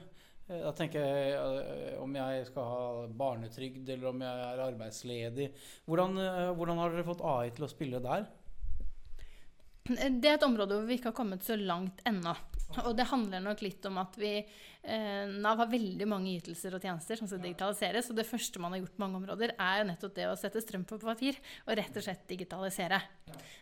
Eh, 0.50 0.58
da 0.64 0.72
tenker 0.76 1.04
jeg 1.04 1.34
eh, 1.38 1.96
om 2.02 2.14
jeg 2.18 2.44
skal 2.48 2.68
ha 2.72 3.06
barnetrygd, 3.22 3.88
eller 3.94 4.10
om 4.10 4.26
jeg 4.26 4.44
er 4.48 4.64
arbeidsledig. 4.66 5.48
Hvordan, 5.86 6.18
eh, 6.24 6.52
hvordan 6.58 6.82
har 6.82 6.94
dere 6.94 7.06
fått 7.06 7.24
AI 7.24 7.50
til 7.54 7.66
å 7.66 7.70
spille 7.70 8.02
der? 8.04 8.28
Det 9.90 10.28
er 10.28 10.36
et 10.36 10.46
område 10.46 10.76
hvor 10.76 10.86
vi 10.86 10.98
ikke 10.98 11.10
har 11.10 11.18
kommet 11.18 11.46
så 11.46 11.56
langt 11.58 12.02
ennå. 12.06 12.34
Og 12.84 12.92
det 12.94 13.08
handler 13.10 13.42
nok 13.42 13.62
litt 13.64 13.86
om 13.88 13.96
at 13.98 14.14
vi 14.20 14.36
Nav 15.40 15.60
har 15.60 15.68
veldig 15.70 16.06
mange 16.08 16.32
ytelser 16.38 16.74
og 16.76 16.84
tjenester 16.84 17.18
som 17.20 17.28
skal 17.28 17.42
digitaliseres. 17.42 18.10
Og 18.10 18.16
det 18.18 18.28
første 18.28 18.62
man 18.62 18.74
har 18.74 18.82
gjort 18.82 18.94
på 18.96 19.02
mange 19.04 19.18
områder, 19.20 19.54
er 19.58 19.80
jo 19.80 19.88
nettopp 19.90 20.14
det 20.16 20.28
å 20.30 20.36
sette 20.38 20.62
strøm 20.64 20.86
på 20.88 21.00
papir 21.02 21.38
og 21.66 21.74
rett 21.78 21.96
og 21.98 22.06
slett 22.06 22.24
digitalisere. 22.30 23.00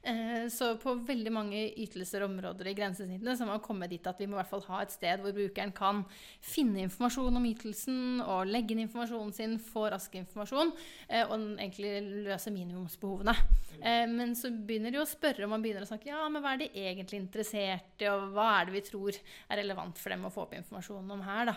Eh, 0.03 0.47
så 0.53 0.73
på 0.81 0.95
veldig 1.09 1.33
mange 1.35 1.65
ytelser 1.83 2.23
og 2.23 2.31
områder 2.31 2.71
i 2.71 2.77
grensesnittene 2.79 3.35
så 3.37 3.49
må 3.49 3.57
man 3.57 3.65
komme 3.65 3.89
dit 3.91 4.07
at 4.07 4.21
vi 4.21 4.29
må 4.29 4.37
i 4.37 4.41
hvert 4.41 4.53
fall 4.53 4.67
ha 4.69 4.83
et 4.85 4.95
sted 4.95 5.25
hvor 5.25 5.35
brukeren 5.37 5.75
kan 5.77 6.05
finne 6.45 6.85
informasjon 6.87 7.41
om 7.41 7.49
ytelsen 7.51 8.23
og 8.23 8.49
legge 8.49 8.75
inn 8.75 8.85
informasjonen 8.87 9.35
sin, 9.35 9.59
få 9.59 9.89
rask 9.93 10.15
informasjon 10.21 10.71
eh, 11.09 11.25
og 11.25 11.35
egentlig 11.59 11.97
løse 12.29 12.55
minimumsbehovene. 12.55 13.35
Eh, 13.81 14.07
men 14.11 14.37
så 14.39 14.53
begynner 14.53 14.95
de 14.95 15.03
å 15.03 15.09
spørre, 15.09 15.45
og 15.49 15.53
man 15.57 15.65
begynner 15.65 15.85
å 15.85 15.91
snakke 15.91 16.13
ja, 16.13 16.23
men 16.31 16.45
hva 16.45 16.55
er 16.55 16.63
de 16.63 16.71
egentlig 16.87 17.23
interessert 17.25 18.07
i, 18.07 18.09
og 18.13 18.31
hva 18.37 18.53
er 18.61 18.69
det 18.69 18.79
vi 18.79 18.87
tror 18.87 18.99
tror 18.99 19.19
er 19.49 19.63
relevant 19.63 19.99
for 19.99 20.13
dem 20.13 20.27
å 20.27 20.33
få 20.33 20.45
opp 20.47 20.55
informasjon 20.59 21.08
om 21.15 21.25
her. 21.25 21.53
Da. 21.53 21.57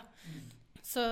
Så 0.91 1.03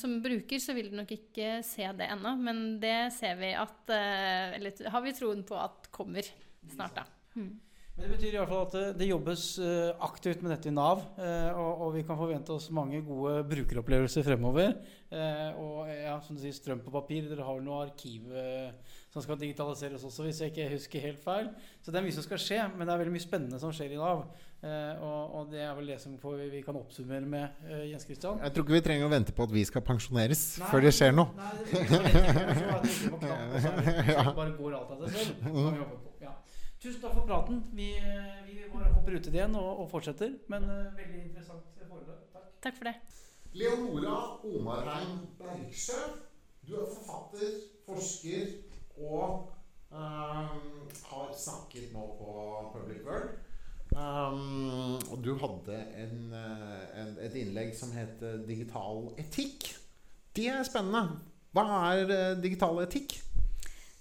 som 0.00 0.20
bruker 0.22 0.62
så 0.62 0.74
vil 0.76 0.92
du 0.92 0.98
nok 1.00 1.10
ikke 1.16 1.58
se 1.66 1.88
det 1.98 2.10
ennå, 2.12 2.36
men 2.40 2.62
det 2.82 3.10
ser 3.16 3.40
vi 3.40 3.50
at 3.58 3.90
eh, 3.92 4.54
Eller 4.58 4.92
har 4.94 5.02
vi 5.04 5.16
troen 5.16 5.42
på 5.46 5.58
at 5.58 5.90
kommer 5.92 6.24
snart, 6.70 7.02
da. 7.02 7.04
Mm. 7.34 7.58
Men 7.96 8.06
Det 8.06 8.10
betyr 8.14 8.32
i 8.32 8.38
hvert 8.38 8.48
fall 8.48 8.62
at 8.64 8.74
det, 8.76 8.84
det 9.00 9.08
jobbes 9.10 9.42
uh, 9.60 9.90
aktivt 10.06 10.40
med 10.40 10.54
dette 10.54 10.70
i 10.70 10.72
Nav. 10.72 11.02
Og, 11.18 11.82
og, 11.82 11.88
vi 11.92 12.04
kan 12.06 12.16
forvente 12.16 12.54
oss 12.54 12.70
mange 12.72 13.02
gode 13.04 13.42
brukeropplevelser 13.50 14.24
fremover. 14.24 14.72
Og 15.60 15.90
ja, 15.90 16.14
som 16.24 16.38
du 16.38 16.40
sier, 16.40 16.54
strøm 16.56 16.80
på 16.80 16.94
papir. 16.94 17.26
Dere 17.28 17.44
har 17.44 17.60
noe 17.60 17.82
arkiv 17.90 18.30
som 19.10 19.24
skal 19.24 19.38
digitaliseres 19.40 20.04
også, 20.06 20.24
hvis 20.24 20.40
jeg 20.40 20.52
ikke 20.52 20.70
husker 20.70 21.04
helt 21.08 21.22
feil. 21.24 21.50
Så 21.82 21.90
det 21.90 22.00
er 22.00 22.06
mye 22.06 22.14
som 22.14 22.24
skal 22.24 22.40
skje, 22.40 22.60
men 22.76 22.86
det 22.86 22.94
er 22.94 23.02
veldig 23.02 23.14
mye 23.16 23.26
spennende 23.26 23.60
som 23.62 23.74
skjer 23.74 23.96
i 23.96 24.00
Nav. 24.00 24.22
Og, 24.60 25.20
og, 25.38 25.46
det 25.48 25.62
er 25.64 25.70
vel 25.72 25.86
det 25.88 25.96
som 26.02 26.18
vi 26.20 26.60
kan 26.60 26.76
oppsummere 26.76 27.24
med, 27.24 27.62
Jens 27.88 28.04
Kristian. 28.04 28.42
Jeg 28.44 28.52
tror 28.52 28.66
ikke 28.66 28.76
vi 28.76 28.82
trenger 28.84 29.08
å 29.08 29.12
vente 29.12 29.32
på 29.32 29.46
at 29.48 29.54
vi 29.54 29.62
skal 29.64 29.80
pensjoneres 29.86 30.42
nei, 30.60 30.68
før 30.68 30.84
det 30.84 30.92
skjer 30.98 31.14
noe. 31.16 31.32
Nei, 31.38 31.52
det, 31.64 31.80
det, 31.88 32.00
det, 32.04 32.20
det, 32.20 32.44
det, 33.24 33.72
det, 33.80 33.94
det, 34.10 34.34
bare 34.36 34.52
går 34.58 34.76
alt 34.82 34.92
av 34.92 35.00
det 35.06 35.14
selv. 35.14 35.48
Ja. 36.20 36.34
Tusen 36.80 37.00
takk 37.02 37.12
for 37.12 37.26
praten. 37.28 37.58
Vi, 37.76 37.90
vi 38.46 38.54
bare 38.72 38.92
hopper 38.94 39.16
ut 39.16 39.26
i 39.26 39.32
det 39.32 39.40
igjen 39.42 39.56
og, 39.60 39.82
og 39.82 39.88
fortsetter. 39.90 40.30
Men 40.48 40.64
uh, 40.64 40.92
veldig 40.96 41.24
interessant 41.26 41.82
foredrag. 41.84 42.22
Takk. 42.32 42.46
Takk 42.64 42.78
for 42.78 42.88
det. 42.88 42.94
Leonora 43.52 44.16
Omarheim 44.46 45.26
Bergsjø, 45.36 45.98
du 46.64 46.76
er 46.78 46.86
forfatter, 46.94 47.50
forsker 47.84 48.52
og 48.96 49.50
um, 49.90 50.88
har 51.10 51.32
snakket 51.36 51.92
nå 51.92 52.06
på 52.16 52.34
Public 52.72 53.04
World. 53.04 53.36
Um, 53.90 55.00
og 55.10 55.18
du 55.24 55.32
hadde 55.40 55.78
en, 55.98 56.20
en, 56.30 57.16
et 57.18 57.34
innlegg 57.40 57.72
som 57.74 57.90
het 57.90 58.22
'Digital 58.46 59.10
etikk'. 59.18 59.72
Det 60.36 60.46
er 60.46 60.62
spennende. 60.62 61.18
Hva 61.50 61.64
er 61.90 62.38
digital 62.38 62.78
etikk? 62.84 63.16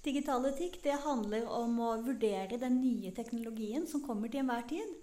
Digital 0.06 0.46
etikk 0.46 0.78
det 0.84 1.00
handler 1.04 1.48
om 1.50 1.80
å 1.82 1.96
vurdere 2.06 2.60
den 2.62 2.78
nye 2.84 3.10
teknologien 3.18 3.88
som 3.90 4.04
kommer 4.06 4.30
til 4.30 4.44
enhver 4.44 4.68
tid, 4.70 4.94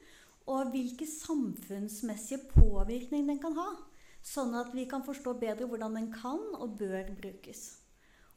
og 0.47 0.71
hvilken 0.71 1.11
samfunnsmessige 1.11 2.47
påvirkning 2.55 3.27
den 3.27 3.43
kan 3.43 3.59
ha. 3.59 3.73
Sånn 4.23 4.55
at 4.55 4.71
vi 4.75 4.87
kan 4.87 5.03
forstå 5.07 5.35
bedre 5.43 5.67
hvordan 5.67 5.99
den 5.99 6.09
kan 6.15 6.41
og 6.55 6.79
bør 6.79 7.11
brukes. 7.19 7.83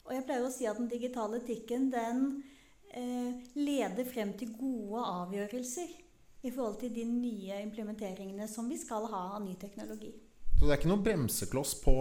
Og 0.04 0.16
jeg 0.16 0.26
pleier 0.26 0.46
å 0.46 0.52
si 0.52 0.66
at 0.66 0.78
den 0.82 0.90
digitale 0.90 1.38
etikken 1.38 1.88
den 1.94 2.42
eh, 2.90 3.38
leder 3.54 4.06
frem 4.10 4.34
til 4.38 4.50
gode 4.58 5.06
avgjørelser 5.06 6.09
i 6.42 6.50
forhold 6.50 6.80
til 6.80 6.94
de 6.94 7.04
nye 7.04 7.60
implementeringene 7.64 8.48
som 8.48 8.68
vi 8.70 8.78
skal 8.80 9.08
ha 9.12 9.22
av 9.36 9.44
ny 9.44 9.54
teknologi. 9.60 10.12
Så 10.56 10.66
det 10.66 10.74
er 10.74 10.80
ikke 10.80 10.90
noen 10.90 11.04
bremsekloss 11.04 11.74
på, 11.82 11.94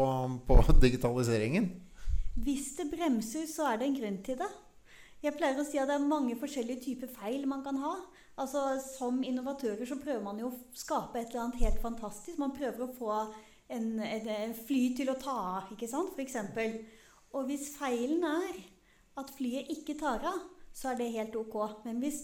på 0.47 0.57
digitaliseringen? 0.83 1.69
Hvis 2.39 2.73
det 2.77 2.89
bremser, 2.91 3.45
så 3.47 3.69
er 3.69 3.79
det 3.79 3.87
en 3.87 3.99
grunn 3.99 4.17
til 4.23 4.39
det. 4.39 4.49
Jeg 5.19 5.35
pleier 5.35 5.59
å 5.59 5.65
si 5.67 5.79
at 5.79 5.89
det 5.89 5.97
er 5.97 6.07
mange 6.07 6.37
forskjellige 6.39 6.83
typer 6.85 7.11
feil 7.11 7.43
man 7.49 7.63
kan 7.65 7.79
ha. 7.81 7.93
Altså, 8.39 8.79
Som 8.83 9.23
innovatører 9.27 9.83
så 9.87 9.99
prøver 9.99 10.23
man 10.23 10.39
jo 10.39 10.51
å 10.51 10.59
skape 10.75 11.19
et 11.19 11.33
eller 11.33 11.47
annet 11.47 11.63
helt 11.65 11.81
fantastisk. 11.83 12.39
Man 12.39 12.55
prøver 12.55 12.85
å 12.85 12.93
få 12.95 13.11
en, 13.69 13.89
en 13.99 14.55
fly 14.55 14.83
til 14.97 15.11
å 15.11 15.17
ta 15.19 15.35
av, 15.59 15.73
ikke 15.75 15.89
sant, 15.91 16.15
f.eks. 16.15 16.37
Og 17.35 17.49
hvis 17.49 17.67
feilen 17.75 18.23
er 18.25 18.61
at 19.19 19.33
flyet 19.35 19.69
ikke 19.75 19.97
tar 19.99 20.23
av, 20.25 20.39
så 20.73 20.91
er 20.91 20.99
det 20.99 21.09
helt 21.15 21.35
ok. 21.35 21.57
Men 21.85 21.99
hvis 22.03 22.21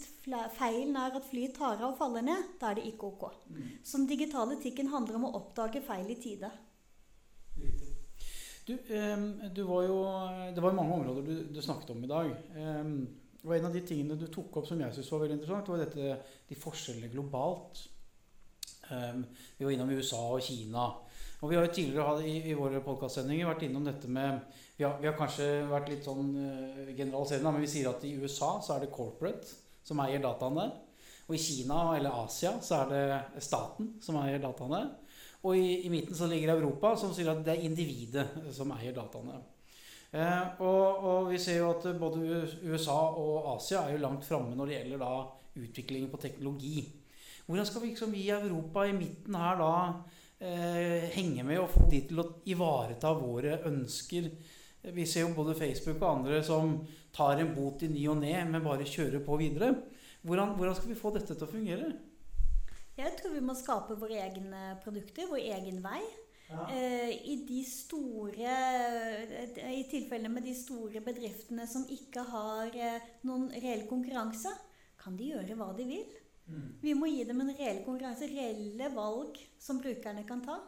feilen 0.57 0.95
er 0.99 1.17
at 1.17 1.27
flyet 1.27 1.55
tar 1.57 1.79
av 1.79 1.91
og 1.91 1.99
faller 1.99 2.25
ned, 2.25 2.53
da 2.61 2.71
er 2.71 2.79
det 2.79 2.87
ikke 2.91 3.09
ok. 3.11 3.25
Mm. 3.49 3.65
Så 3.83 3.99
den 3.99 4.07
digitale 4.11 4.57
etikken 4.59 4.91
handler 4.93 5.19
om 5.19 5.27
å 5.29 5.35
oppdage 5.41 5.83
feil 5.85 6.09
i 6.11 6.19
tide. 6.21 6.51
Du, 8.65 8.73
um, 8.73 9.25
du 9.53 9.61
var 9.69 9.83
jo, 9.85 9.97
det 10.55 10.61
var 10.63 10.71
jo 10.71 10.77
mange 10.79 10.95
områder 10.95 11.25
du, 11.27 11.35
du 11.53 11.61
snakket 11.61 11.91
om 11.93 12.01
i 12.03 12.09
dag. 12.09 12.31
Um, 12.57 12.95
og 13.45 13.53
En 13.53 13.67
av 13.67 13.75
de 13.75 13.83
tingene 13.85 14.17
du 14.17 14.25
tok 14.33 14.57
opp 14.57 14.65
som 14.65 14.79
jeg 14.81 14.95
syntes 14.95 15.11
var 15.13 15.21
veldig 15.21 15.35
interessant, 15.37 15.67
var 15.69 15.83
dette, 15.83 16.15
de 16.49 16.57
forskjellene 16.57 17.11
globalt. 17.13 17.83
Um, 18.89 19.21
vi 19.57 19.67
var 19.67 19.75
innom 19.75 19.93
USA 19.93 20.23
og 20.33 20.41
Kina. 20.45 20.87
Og 21.41 21.49
Vi 21.49 21.57
har 21.57 21.65
jo 21.65 21.73
tidligere 21.73 22.23
i, 22.27 22.35
i 22.49 22.55
våre 22.57 22.79
podkastsendinger 22.83 23.49
vært 23.49 23.65
innom 23.67 23.85
dette 23.85 24.07
med 24.07 24.39
Vi 24.77 24.85
har, 24.85 24.97
vi 25.01 25.09
har 25.09 25.17
kanskje 25.17 25.47
vært 25.69 25.91
litt 25.91 26.07
sånn 26.07 26.31
uh, 26.35 26.89
generaliserende, 26.95 27.51
men 27.51 27.63
vi 27.63 27.71
sier 27.71 27.91
at 27.91 28.03
i 28.07 28.15
USA 28.19 28.55
så 28.63 28.75
er 28.75 28.85
det 28.85 28.93
corporate 28.95 29.47
som 29.85 30.01
eier 30.03 30.23
dataene. 30.23 30.69
Og 31.25 31.35
i 31.37 31.41
Kina 31.41 31.95
eller 31.95 32.15
Asia 32.23 32.55
så 32.61 32.83
er 32.83 32.91
det 32.91 33.43
staten 33.43 33.95
som 34.03 34.19
eier 34.21 34.41
dataene. 34.43 34.83
Og 35.45 35.57
i, 35.57 35.85
i, 35.85 35.91
midten 35.93 36.17
så 36.17 36.27
ligger 36.29 36.55
Europa, 36.55 36.95
som 36.97 37.13
sier 37.13 37.29
at 37.31 37.43
det 37.45 37.53
er 37.53 37.67
individet 37.67 38.25
som 38.53 38.71
eier 38.75 38.95
dataene. 38.95 39.39
Eh, 40.15 40.61
og, 40.63 41.05
og, 41.05 41.29
vi 41.31 41.39
ser 41.41 41.59
jo 41.59 41.71
at 41.73 41.87
både 41.99 42.43
USA 42.65 42.97
og 43.19 43.49
Asia 43.55 43.83
er 43.83 43.95
jo 43.95 44.03
langt 44.05 44.25
framme 44.25 44.55
når 44.55 44.69
det 44.69 44.77
gjelder 44.77 45.01
da 45.01 45.13
utviklingen 45.65 46.11
på 46.11 46.21
teknologi. 46.21 46.85
Hvordan 47.45 47.67
skal 47.67 47.83
vi, 47.83 47.91
liksom, 47.93 48.15
gi 48.15 48.29
Europa 48.33 48.85
i 48.87 48.95
midten 48.97 49.37
her 49.37 49.59
da 49.59 49.73
eh, 50.39 51.07
henge 51.15 51.45
med 51.47 51.61
og 51.61 51.71
få 51.73 51.85
de 51.91 52.01
til 52.09 52.21
å 52.21 52.29
ivareta 52.51 53.13
våre 53.17 53.59
ønsker 53.69 54.29
Vi 54.95 55.05
ser 55.09 55.25
jo 55.25 55.35
både 55.37 55.55
Facebook 55.57 55.97
og 56.01 56.09
andre 56.11 56.41
som 56.45 56.75
tar 57.15 57.39
en 57.41 57.53
bot 57.55 57.81
i 57.81 57.89
ny 57.89 58.03
og 58.11 58.19
ne, 58.21 58.35
men 58.45 58.61
bare 58.61 58.85
kjører 58.85 59.23
på 59.25 59.37
videre. 59.39 59.71
Hvordan, 60.21 60.53
hvordan 60.57 60.75
skal 60.77 60.91
vi 60.91 60.99
få 60.99 61.09
dette 61.15 61.33
til 61.33 61.47
å 61.47 61.49
fungere? 61.49 61.87
Jeg 62.95 63.15
tror 63.19 63.33
vi 63.33 63.41
må 63.43 63.55
skape 63.57 63.97
våre 63.99 64.19
egne 64.23 64.75
produkter, 64.83 65.27
vår 65.31 65.41
egen 65.57 65.81
vei. 65.83 66.03
Ja. 66.45 66.67
Eh, 66.69 67.11
I 67.25 67.39
de 67.47 67.63
store 67.65 68.51
I 69.65 69.81
tilfellene 69.89 70.29
med 70.29 70.45
de 70.45 70.53
store 70.53 71.01
bedriftene 71.01 71.65
som 71.67 71.87
ikke 71.89 72.21
har 72.29 72.75
eh, 72.77 73.07
noen 73.25 73.49
reell 73.55 73.87
konkurranse, 73.89 74.53
kan 75.01 75.17
de 75.17 75.31
gjøre 75.33 75.57
hva 75.57 75.71
de 75.77 75.87
vil. 75.89 76.05
Vi 76.81 76.93
må 76.93 77.07
gi 77.09 77.23
dem 77.25 77.41
en 77.41 77.53
reell 77.57 77.81
konkurranse, 77.85 78.27
reelle 78.29 78.89
valg 78.93 79.39
som 79.59 79.79
brukerne 79.81 80.23
kan 80.27 80.43
ta. 80.45 80.59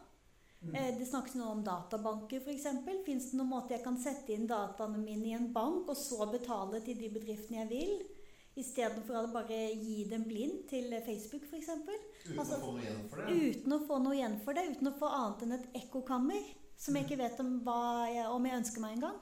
Eh, 0.74 0.98
Det 0.98 1.06
snakkes 1.06 1.36
nå 1.38 1.46
om 1.52 1.64
databanker 1.64 2.42
f.eks. 2.42 2.66
Fins 3.06 3.32
det 3.32 3.38
noen 3.38 3.52
måte 3.52 3.76
jeg 3.76 3.84
kan 3.84 3.98
sette 4.02 4.34
inn 4.34 4.48
dataene 4.50 4.98
mine 4.98 5.30
i 5.30 5.36
en 5.38 5.52
bank, 5.54 5.90
og 5.90 5.98
så 5.98 6.26
betale 6.32 6.82
til 6.82 6.98
de 6.98 7.12
bedriftene 7.14 7.62
jeg 7.62 7.70
vil? 7.70 7.98
Istedenfor 8.58 9.20
å 9.20 9.32
bare 9.36 9.60
gi 9.78 10.08
dem 10.10 10.24
blind 10.26 10.64
til 10.72 10.90
Facebook 11.06 11.44
f.eks. 11.46 11.70
Uten 12.26 12.40
Altså, 12.42 12.58
å. 12.58 12.74
Uten 13.30 13.76
å 13.76 13.84
få 13.86 14.00
noe 14.02 14.18
igjen 14.18 14.40
for 14.42 14.58
det, 14.58 14.66
uten 14.74 14.90
å 14.90 14.98
få 14.98 15.12
annet 15.14 15.46
enn 15.46 15.58
et 15.60 15.68
ekkokammer 15.84 16.42
som 16.78 16.98
jeg 16.98 17.06
ikke 17.06 17.22
vet 17.22 17.40
om, 17.44 17.60
hva 17.66 18.08
jeg, 18.10 18.26
om 18.34 18.46
jeg 18.50 18.58
ønsker 18.64 18.82
meg 18.82 18.98
engang. 18.98 19.22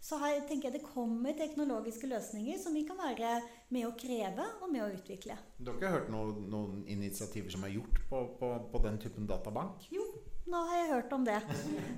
Så 0.00 0.18
her 0.22 0.38
tenker 0.46 0.68
jeg 0.68 0.78
det 0.78 0.86
kommer 0.86 1.34
teknologiske 1.38 2.08
løsninger 2.10 2.58
som 2.62 2.76
vi 2.76 2.84
kan 2.86 2.98
være 3.00 3.40
med 3.74 3.88
å 3.88 3.94
kreve 3.98 4.44
og 4.62 4.70
med 4.72 4.84
å 4.84 4.90
utvikle. 4.94 5.38
Du 5.58 5.70
har 5.70 5.78
ikke 5.78 5.92
hørt 5.96 6.10
noen, 6.12 6.44
noen 6.52 6.82
initiativer 6.86 7.50
som 7.52 7.64
er 7.66 7.74
gjort 7.74 8.02
på, 8.10 8.22
på, 8.40 8.50
på 8.72 8.82
den 8.84 9.00
typen 9.02 9.26
databank? 9.30 9.88
Jo, 9.90 10.04
nå 10.46 10.64
har 10.68 10.82
jeg 10.82 10.92
hørt 10.92 11.16
om 11.16 11.24
det. 11.26 11.40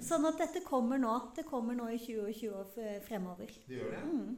Sånn 0.09 0.25
at 0.29 0.41
dette 0.41 0.65
kommer 0.65 1.01
nå. 1.01 1.17
Det 1.37 1.45
kommer 1.49 1.77
nå 1.77 1.91
i 1.93 1.99
2020 2.01 2.55
og 2.63 2.79
fremover. 3.09 3.53
Det 3.69 3.83
gjør 3.83 3.99
det? 3.99 4.05
Mm. 4.09 4.31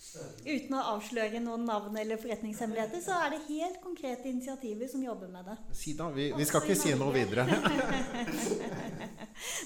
Uten 0.00 0.74
å 0.74 0.80
avsløre 0.94 1.42
noen 1.44 1.66
navn 1.68 1.96
eller 2.00 2.18
forretningshemmeligheter, 2.18 3.02
så 3.04 3.18
er 3.20 3.34
det 3.34 3.40
helt 3.50 3.82
konkrete 3.84 4.30
initiativer 4.30 4.88
som 4.88 5.02
jobber 5.04 5.28
med 5.28 5.50
det. 5.50 5.56
Si 5.76 5.92
da. 5.98 6.06
Vi, 6.14 6.30
vi 6.34 6.46
skal 6.48 6.64
ikke 6.64 6.76
si 6.80 6.94
noe 6.96 7.12
videre. 7.14 7.44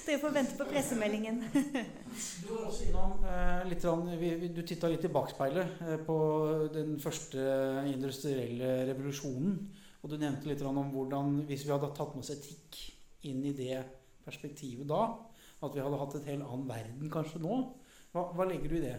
Dere 0.05 0.19
får 0.19 0.35
vente 0.35 0.57
på 0.59 0.67
pressemeldingen. 0.67 1.39
Du 1.53 2.51
var 2.51 2.67
også 2.67 2.89
innom 2.89 3.23
eh, 3.31 3.63
litt, 3.71 3.87
vi, 4.19 4.51
Du 4.51 4.61
titta 4.67 4.91
litt 4.91 5.07
i 5.07 5.13
bakspeilet 5.15 5.81
eh, 5.87 5.97
på 6.03 6.19
den 6.75 6.99
første 7.01 7.47
industrielle 7.93 8.75
revolusjonen. 8.91 9.57
Og 10.03 10.11
du 10.11 10.19
nevnte 10.19 10.51
litt 10.51 10.61
om 10.67 10.91
hvordan 10.93 11.25
Hvis 11.47 11.65
vi 11.65 11.73
hadde 11.73 11.95
tatt 11.95 12.13
med 12.13 12.27
oss 12.27 12.35
etikk 12.35 12.83
inn 13.31 13.41
i 13.47 13.55
det 13.57 13.79
perspektivet 14.27 14.85
da, 14.89 15.01
at 15.63 15.73
vi 15.73 15.81
hadde 15.81 16.03
hatt 16.03 16.19
et 16.19 16.29
helt 16.29 16.43
annen 16.43 16.69
verden 16.69 17.11
kanskje 17.13 17.41
nå. 17.41 17.63
Hva, 18.13 18.29
hva 18.35 18.45
legger 18.47 18.69
du 18.69 18.77
i 18.77 18.85
det? 18.85 18.97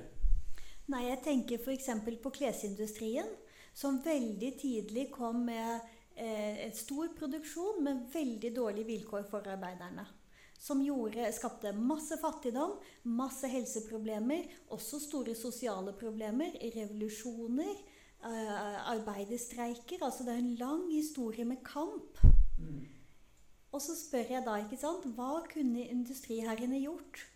Nei, 0.92 1.08
jeg 1.08 1.22
tenker 1.24 1.58
f.eks. 1.58 1.88
på 2.22 2.30
klesindustrien, 2.34 3.28
som 3.74 3.98
veldig 4.04 4.52
tidlig 4.60 5.08
kom 5.12 5.42
med 5.48 5.80
eh, 6.14 6.62
et 6.68 6.78
stor 6.78 7.10
produksjon 7.18 7.82
med 7.84 8.06
veldig 8.12 8.52
dårlige 8.54 8.88
vilkår 8.92 9.26
for 9.30 9.50
arbeiderne. 9.50 10.06
Som 10.56 10.80
gjorde, 10.80 11.26
skapte 11.36 11.74
masse 11.76 12.16
fattigdom, 12.22 12.78
masse 13.18 13.50
helseproblemer, 13.50 14.46
også 14.72 15.02
store 15.02 15.34
sosiale 15.36 15.92
problemer, 15.98 16.54
revolusjoner, 16.78 17.74
eh, 18.22 18.78
arbeiderstreiker. 18.94 20.06
Altså 20.06 20.24
det 20.24 20.36
er 20.36 20.44
en 20.44 20.56
lang 20.62 20.86
historie 20.94 21.44
med 21.44 21.64
kamp. 21.66 22.22
Og 23.74 23.82
så 23.82 23.98
spør 23.98 24.36
jeg 24.38 24.46
da, 24.46 24.54
ikke 24.62 24.78
sant, 24.80 25.10
hva 25.18 25.42
kunne 25.50 25.82
industriherrene 25.90 26.78
gjort? 26.86 27.26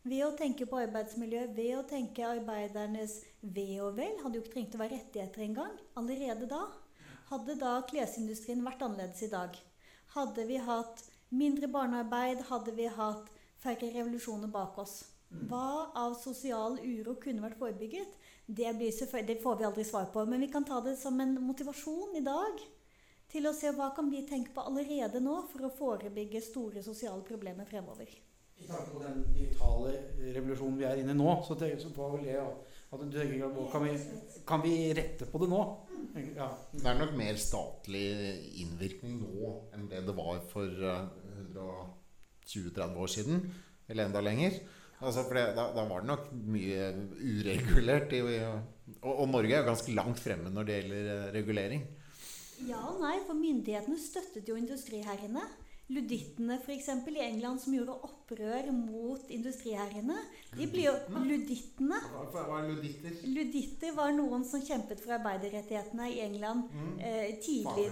Ved 0.00 0.22
å 0.24 0.32
tenke 0.32 0.64
på 0.64 0.78
arbeidsmiljø, 0.80 1.42
ved 1.52 1.74
å 1.76 1.82
tenke 1.88 2.24
arbeidernes 2.24 3.18
ve 3.42 3.66
og 3.84 3.98
vel, 3.98 4.14
hadde 4.22 4.38
jo 4.38 4.44
ikke 4.44 4.54
trengt 4.54 4.76
å 4.78 4.80
være 4.80 4.96
rettigheter 4.96 5.44
engang. 5.44 5.74
Allerede 6.00 6.48
da. 6.48 6.62
Hadde 7.28 7.58
da 7.60 7.74
klesindustrien 7.90 8.64
vært 8.64 8.80
annerledes 8.86 9.20
i 9.26 9.28
dag? 9.28 9.58
Hadde 10.14 10.46
vi 10.48 10.56
hatt 10.64 11.04
mindre 11.28 11.68
barnearbeid? 11.68 12.40
Hadde 12.48 12.72
vi 12.78 12.88
hatt 12.88 13.28
færre 13.60 13.90
revolusjoner 13.92 14.48
bak 14.48 14.80
oss? 14.80 15.02
Hva 15.50 15.92
av 15.94 16.16
sosial 16.18 16.80
uro 16.80 17.18
kunne 17.20 17.44
vært 17.44 17.60
forebygget? 17.60 18.16
Det, 18.48 18.72
det 18.72 19.38
får 19.44 19.60
vi 19.60 19.68
aldri 19.68 19.84
svar 19.86 20.08
på, 20.14 20.24
men 20.26 20.40
vi 20.40 20.48
kan 20.50 20.64
ta 20.66 20.80
det 20.82 20.96
som 20.98 21.20
en 21.20 21.36
motivasjon 21.44 22.16
i 22.18 22.24
dag 22.24 22.64
til 23.30 23.46
å 23.46 23.54
se 23.54 23.70
hva 23.76 23.92
kan 23.94 24.08
vi 24.10 24.24
tenke 24.26 24.56
på 24.56 24.64
allerede 24.64 25.20
nå 25.22 25.36
for 25.52 25.68
å 25.68 25.74
forebygge 25.76 26.40
store 26.48 26.82
sosiale 26.82 27.22
problemer 27.28 27.68
fremover. 27.68 28.10
I 28.60 28.68
tanke 28.68 28.90
på 28.92 29.02
den 29.02 29.22
digitale 29.34 29.94
revolusjonen 30.20 30.78
vi 30.78 30.88
er 30.88 31.00
inne 31.00 31.14
i 31.16 31.18
nå, 31.18 31.30
så 31.46 31.56
tenker 31.58 31.80
så 31.80 31.92
var 31.96 32.12
vel 32.16 32.26
det 32.28 32.40
at 32.40 33.04
du 33.04 33.14
tenker 33.14 33.46
at, 33.46 33.58
kan, 33.70 33.86
vi, 33.86 33.94
kan 34.46 34.62
vi 34.64 34.74
rette 34.98 35.28
på 35.30 35.40
det 35.42 35.48
nå? 35.52 35.60
Ja. 36.34 36.48
Det 36.72 36.82
er 36.90 36.98
nok 36.98 37.14
mer 37.18 37.38
statlig 37.38 38.04
innvirkning 38.64 39.20
nå 39.22 39.52
enn 39.76 39.86
det 39.90 40.02
det 40.08 40.16
var 40.16 40.40
for 40.50 40.66
eh, 40.66 41.04
120-30 41.54 43.00
år 43.04 43.12
siden. 43.14 43.44
Eller 43.90 44.08
enda 44.08 44.22
lenger. 44.22 44.58
Altså, 45.00 45.22
for 45.24 45.38
det, 45.38 45.46
da, 45.56 45.70
da 45.74 45.86
var 45.88 46.02
det 46.02 46.10
nok 46.10 46.26
mye 46.50 46.90
uregulert. 47.16 48.12
I, 48.12 48.20
og, 49.00 49.14
og 49.14 49.30
Norge 49.30 49.54
er 49.54 49.62
jo 49.62 49.70
ganske 49.70 49.94
langt 49.96 50.20
fremme 50.20 50.52
når 50.52 50.68
det 50.68 50.78
gjelder 50.80 51.10
eh, 51.14 51.24
regulering. 51.38 51.86
Ja 52.68 52.82
og 52.90 52.98
nei, 53.00 53.14
for 53.24 53.38
myndighetene 53.38 53.96
støttet 54.02 54.50
jo 54.50 54.58
industriherrene. 54.60 55.46
Ludittene 55.90 56.54
f.eks. 56.62 56.88
i 57.10 57.20
England 57.24 57.58
som 57.60 57.74
gjorde 57.74 57.96
opprør 58.06 58.68
mot 58.72 59.30
industriherrene. 59.34 60.16
De 60.54 60.68
ble 60.70 60.84
jo 60.84 60.92
Ludittene. 61.26 61.98
Hva, 62.30 62.44
er 62.60 62.68
luditter? 62.68 63.16
Luditter 63.26 63.96
var 63.96 64.12
noen 64.14 64.44
som 64.46 64.62
kjempet 64.62 65.02
for 65.02 65.16
arbeiderrettighetene 65.18 66.06
i 66.12 66.20
England 66.28 66.68
Mm. 66.70 67.00
eh, 67.00 67.32
tidlig, 67.42 67.88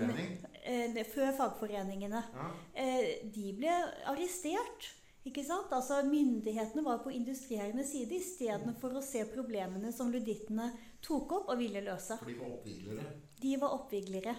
eh, 0.63 1.03
før 1.11 1.33
fagforeningene. 1.41 2.23
Ja. 2.35 2.51
Eh, 2.75 3.27
de 3.35 3.53
ble 3.59 3.75
arrestert. 4.07 4.95
Ikke 5.27 5.43
sant? 5.45 5.73
Altså 5.73 5.99
Myndighetene 6.07 6.85
var 6.85 7.03
på 7.05 7.11
industriherrenes 7.13 7.91
side 7.91 8.15
istedenfor 8.17 8.95
å 8.97 9.03
se 9.03 9.25
problemene 9.29 9.93
som 9.93 10.11
ludittene 10.13 10.71
tok 11.03 11.33
opp 11.33 11.49
og 11.51 11.59
ville 11.59 11.83
løse. 11.85 12.17
For 12.17 12.25
de 12.31 12.39
var 12.39 12.55
oppviglere. 12.55 13.05
De 13.43 13.57
var 13.61 13.75
oppviglere. 13.75 14.37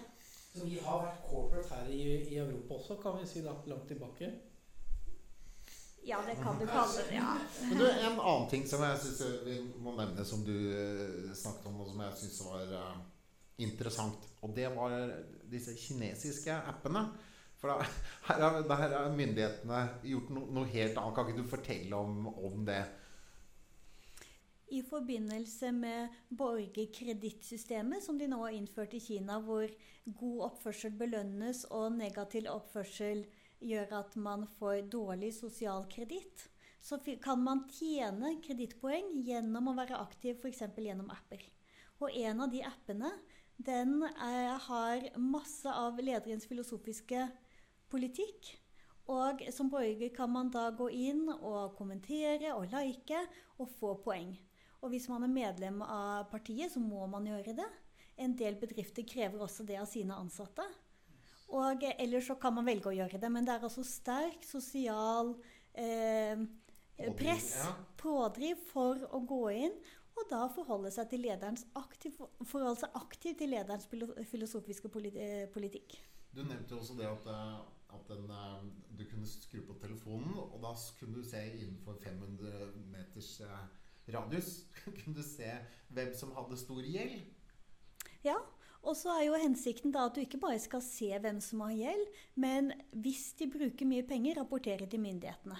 Så 0.54 0.66
vi 0.66 0.80
har 0.82 1.02
vært 1.04 1.26
corporate 1.30 1.74
her 1.74 1.90
i, 1.94 2.04
i 2.32 2.38
Europa 2.42 2.80
også, 2.80 2.96
kan 3.02 3.20
vi 3.20 3.26
si 3.30 3.42
da, 3.44 3.54
langt 3.70 3.86
tilbake. 3.88 4.30
Ja, 6.02 6.18
det 6.26 6.34
kan 6.40 6.58
du 6.58 6.66
kalle 6.66 7.04
det. 7.08 7.14
Ja. 7.14 7.36
Men 7.68 7.78
du, 7.78 7.86
En 7.86 8.18
annen 8.18 8.48
ting 8.50 8.66
som 8.68 8.82
jeg 8.82 8.98
synes 9.04 9.44
vi 9.46 9.58
må 9.84 9.94
nevne, 9.98 10.24
som 10.26 10.42
du 10.44 10.54
eh, 10.72 11.32
snakket 11.36 11.68
om, 11.70 11.80
og 11.84 11.90
som 11.90 12.02
jeg 12.02 12.20
syns 12.22 12.38
var 12.48 12.72
uh, 12.72 13.02
interessant, 13.60 14.24
og 14.40 14.54
det 14.56 14.70
var 14.74 14.96
disse 15.52 15.76
kinesiske 15.76 16.56
appene. 16.72 17.04
For 17.60 17.70
da, 17.70 17.84
her, 18.30 18.96
har, 18.96 19.10
myndighetene 19.12 19.82
gjort 20.08 20.32
no, 20.34 20.46
noe 20.56 20.72
helt 20.72 20.96
annet. 20.96 21.14
Kan 21.16 21.28
ikke 21.28 21.44
du 21.44 21.52
fortelle 21.52 22.00
om, 22.00 22.26
om 22.32 22.64
det? 22.66 22.80
I 24.70 24.82
forbindelse 24.86 25.72
med 25.74 26.14
borgerkredittsystemet 26.28 28.04
som 28.04 28.18
de 28.18 28.28
nå 28.30 28.38
har 28.44 28.54
innført 28.54 28.92
i 28.94 29.00
Kina, 29.02 29.40
hvor 29.42 29.66
god 30.06 30.44
oppførsel 30.46 30.92
belønnes 30.98 31.64
og 31.74 31.96
negativ 31.96 32.46
oppførsel 32.52 33.24
gjør 33.58 33.96
at 33.98 34.14
man 34.16 34.46
får 34.60 34.84
dårlig 34.92 35.32
sosial 35.34 35.88
kreditt, 35.90 36.46
så 36.80 37.00
kan 37.22 37.42
man 37.42 37.64
tjene 37.74 38.36
kredittpoeng 38.44 39.10
gjennom 39.26 39.72
å 39.72 39.74
være 39.80 39.98
aktiv 39.98 40.38
f.eks. 40.38 40.62
gjennom 40.78 41.10
apper. 41.12 41.42
Og 42.00 42.14
en 42.16 42.40
av 42.46 42.52
de 42.52 42.62
appene 42.64 43.10
den 43.58 43.98
er, 44.06 44.54
har 44.68 45.08
masse 45.18 45.68
av 45.68 45.98
lederens 46.00 46.46
filosofiske 46.48 47.26
politikk. 47.90 48.54
Og 49.10 49.42
som 49.52 49.68
borger 49.72 50.14
kan 50.14 50.30
man 50.30 50.52
da 50.54 50.68
gå 50.70 50.86
inn 50.94 51.26
og 51.34 51.74
kommentere 51.76 52.54
og 52.54 52.70
like 52.70 53.24
og 53.58 53.66
få 53.80 53.96
poeng. 54.06 54.38
Og 54.80 54.92
hvis 54.94 55.08
man 55.12 55.26
er 55.26 55.32
medlem 55.32 55.82
av 55.84 56.30
partiet, 56.32 56.72
så 56.72 56.80
må 56.80 57.06
man 57.10 57.26
gjøre 57.28 57.56
det. 57.58 57.68
En 58.20 58.36
del 58.36 58.56
bedrifter 58.60 59.04
krever 59.08 59.42
også 59.44 59.64
det 59.68 59.78
av 59.80 59.88
sine 59.88 60.16
ansatte. 60.16 60.64
Og 61.56 61.84
ellers 61.90 62.28
så 62.30 62.36
kan 62.40 62.54
man 62.54 62.68
velge 62.68 62.90
å 62.90 62.94
gjøre 62.94 63.18
det, 63.20 63.30
men 63.32 63.46
det 63.46 63.56
er 63.56 63.64
altså 63.66 63.82
sterk 63.86 64.44
sosial 64.46 65.32
eh, 65.74 66.44
press, 67.18 67.54
pådriv, 68.00 68.60
for 68.70 69.02
å 69.10 69.22
gå 69.26 69.42
inn. 69.66 69.74
Og 70.20 70.28
da 70.30 70.44
forholde 70.52 70.92
seg, 70.94 71.08
til 71.10 71.24
lederens 71.24 71.64
aktiv, 71.78 72.16
forholde 72.44 72.82
seg 72.82 72.96
aktivt 72.98 73.40
til 73.40 73.52
lederens 73.54 73.88
filosofiske 74.30 74.90
politikk. 74.92 75.96
Du 76.30 76.42
nevnte 76.44 76.76
jo 76.76 76.80
også 76.80 76.96
det 76.98 77.08
at, 77.08 77.26
eh, 77.26 77.60
at 77.96 78.08
den, 78.08 78.30
eh, 78.30 78.64
du 78.98 79.04
kunne 79.10 79.26
skru 79.26 79.62
på 79.66 79.78
telefonen, 79.82 80.36
og 80.38 80.58
da 80.62 80.74
kunne 80.98 81.18
du 81.18 81.24
se 81.26 81.40
innenfor 81.58 81.98
500 82.04 82.70
meters 82.92 83.40
eh, 83.40 83.64
radius 84.14 84.64
kunne 84.84 85.16
du 85.16 85.22
se 85.24 85.50
hvem 85.90 86.14
som 86.16 86.32
hadde 86.36 86.58
stor 86.60 86.86
gjeld. 86.86 87.20
Ja, 88.24 88.36
og 88.80 88.96
så 88.96 89.12
er 89.12 89.26
jo 89.26 89.40
hensikten 89.40 89.92
da 89.92 90.06
at 90.08 90.16
du 90.16 90.22
ikke 90.22 90.40
bare 90.40 90.60
skal 90.60 90.82
se 90.84 91.10
hvem 91.20 91.40
som 91.44 91.64
har 91.66 91.74
gjeld, 91.76 92.06
men 92.40 92.72
hvis 93.02 93.32
de 93.38 93.50
bruker 93.52 93.88
mye 93.88 94.06
penger, 94.08 94.40
rapportere 94.40 94.88
til 94.88 95.02
myndighetene. 95.02 95.58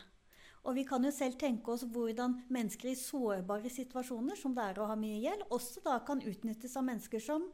Og 0.69 0.77
vi 0.77 0.85
kan 0.85 1.05
jo 1.05 1.13
selv 1.13 1.39
tenke 1.41 1.73
oss 1.73 1.87
hvordan 1.89 2.37
mennesker 2.53 2.91
i 2.91 2.99
sårbare 2.99 3.73
situasjoner, 3.73 4.37
som 4.37 4.55
det 4.57 4.67
er 4.67 4.81
å 4.81 4.89
ha 4.91 4.97
mye 4.99 5.21
gjeld, 5.23 5.47
også 5.49 5.85
da 5.85 5.99
kan 6.05 6.21
utnyttes 6.21 6.77
av 6.77 6.85
mennesker 6.89 7.23
som 7.25 7.47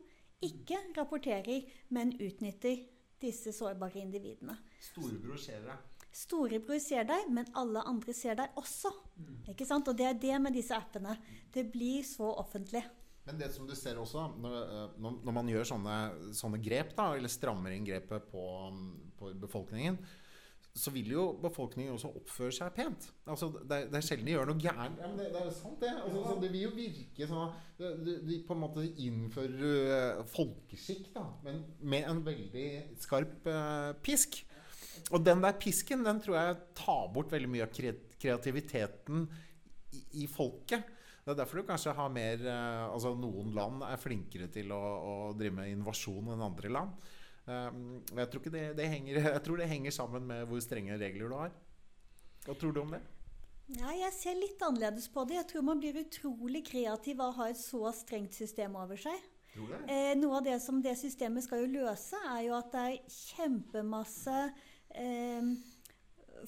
ikke 0.42 0.78
rapporterer, 0.98 1.66
men 1.94 2.14
utnytter 2.18 2.82
disse 3.22 3.54
sårbare 3.54 4.02
individene. 4.02 4.58
Storebror 4.82 5.38
ser 5.40 5.62
deg. 5.66 5.95
Storebror 6.16 6.80
ser 6.80 7.04
deg, 7.08 7.26
men 7.28 7.48
alle 7.60 7.82
andre 7.84 8.14
ser 8.16 8.38
deg 8.38 8.56
også. 8.56 8.92
Ikke 9.52 9.66
sant? 9.68 9.88
Og 9.90 9.96
det 9.98 10.06
er 10.08 10.20
det 10.20 10.36
med 10.40 10.56
disse 10.56 10.76
appene. 10.76 11.16
Det 11.52 11.66
blir 11.72 12.06
så 12.08 12.30
offentlig. 12.40 12.82
Men 13.26 13.40
det 13.40 13.50
som 13.52 13.66
du 13.66 13.74
ser 13.76 13.98
også, 13.98 14.28
når, 14.38 14.54
eh, 14.62 15.00
når 15.02 15.34
man 15.34 15.48
gjør 15.50 15.66
sånne, 15.72 15.96
sånne 16.36 16.60
grep, 16.62 16.94
da, 16.96 17.10
eller 17.16 17.32
strammer 17.32 17.74
inn 17.74 17.84
grepet 17.84 18.30
på, 18.30 18.44
på 19.18 19.32
befolkningen, 19.42 19.98
så 20.76 20.92
vil 20.92 21.08
jo 21.10 21.22
befolkningen 21.40 21.94
også 21.94 22.10
oppføre 22.18 22.52
seg 22.52 22.72
pent. 22.76 23.08
Altså, 23.24 23.48
det, 23.56 23.76
er, 23.76 23.86
det 23.90 23.98
er 23.98 24.04
sjelden 24.04 24.28
de 24.28 24.34
gjør 24.34 24.50
noe 24.50 24.60
gærent. 24.60 24.98
Ja, 25.00 25.08
det, 25.16 25.30
det 25.32 25.40
er 25.40 25.46
jo 25.48 25.54
sant, 25.56 25.78
det. 25.80 25.92
Altså, 26.04 26.24
så 26.26 26.34
det 26.42 26.50
vil 26.52 26.66
jo 26.66 26.72
virke 26.76 27.28
sånn 27.30 27.54
du, 27.80 28.32
på 28.46 28.56
en 28.56 28.60
måte 28.60 28.84
innfører 28.84 30.20
uh, 30.20 30.26
folkeskikk, 30.32 31.08
da, 31.16 31.24
men 31.46 31.64
med 31.80 32.10
en 32.10 32.20
veldig 32.26 32.68
skarp 33.04 33.48
uh, 33.48 33.96
pisk. 34.04 34.42
Og 35.12 35.22
den 35.24 35.42
der 35.44 35.56
pisken, 35.60 36.04
den 36.06 36.20
tror 36.22 36.38
jeg 36.38 36.60
tar 36.78 37.08
bort 37.14 37.32
veldig 37.32 37.50
mye 37.52 37.66
av 37.66 37.72
kreativiteten 37.72 39.26
i, 39.92 40.02
i 40.22 40.28
folket. 40.30 40.92
Det 41.26 41.34
er 41.34 41.40
derfor 41.40 41.58
du 41.58 41.66
kanskje 41.66 41.94
har 41.98 42.10
mer 42.14 42.42
uh, 42.46 42.86
Altså 42.92 43.10
noen 43.18 43.48
land 43.56 43.82
er 43.82 43.98
flinkere 43.98 44.46
til 44.54 44.70
å, 44.70 44.78
å 44.78 45.14
drive 45.34 45.56
med 45.58 45.72
innovasjon 45.72 46.30
enn 46.34 46.44
andre 46.46 46.70
land. 46.70 47.08
Um, 47.46 47.98
jeg, 48.14 48.28
tror 48.30 48.46
det, 48.54 48.62
det 48.78 48.86
henger, 48.90 49.20
jeg 49.32 49.42
tror 49.42 49.58
det 49.58 49.68
henger 49.70 49.94
sammen 49.94 50.26
med 50.26 50.46
hvor 50.50 50.62
strenge 50.62 50.98
regler 50.98 51.30
du 51.30 51.36
har. 51.38 51.54
Hva 52.46 52.54
tror 52.54 52.74
du 52.74 52.82
om 52.84 52.94
det? 52.94 53.02
Ja, 53.74 53.90
jeg 53.90 54.12
ser 54.14 54.38
litt 54.38 54.60
annerledes 54.62 55.08
på 55.10 55.24
det. 55.26 55.40
Jeg 55.40 55.48
tror 55.50 55.66
man 55.66 55.82
blir 55.82 55.98
utrolig 55.98 56.62
kreativ 56.68 57.18
av 57.18 57.32
å 57.32 57.36
ha 57.40 57.48
et 57.50 57.58
så 57.58 57.90
strengt 57.94 58.38
system 58.38 58.78
over 58.78 58.98
seg. 59.00 59.18
Eh, 59.88 60.12
noe 60.18 60.38
av 60.38 60.44
det 60.46 60.60
som 60.62 60.78
det 60.84 60.94
systemet 61.00 61.46
skal 61.46 61.64
jo 61.64 61.72
løse, 61.80 62.18
er 62.36 62.42
jo 62.46 62.54
at 62.58 62.70
det 62.74 62.82
er 62.92 63.14
kjempemasse 63.16 64.36
eh, 64.46 64.74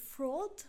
fraud. 0.03 0.65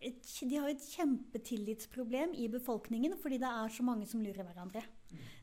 Et, 0.00 0.16
de 0.48 0.56
har 0.56 0.70
et 0.70 0.84
kjempetillitsproblem 0.94 2.32
i 2.40 2.46
befolkningen 2.48 3.18
fordi 3.20 3.40
det 3.42 3.50
er 3.50 3.72
så 3.74 3.84
mange 3.84 4.06
som 4.08 4.22
lurer 4.24 4.46
hverandre. 4.46 4.82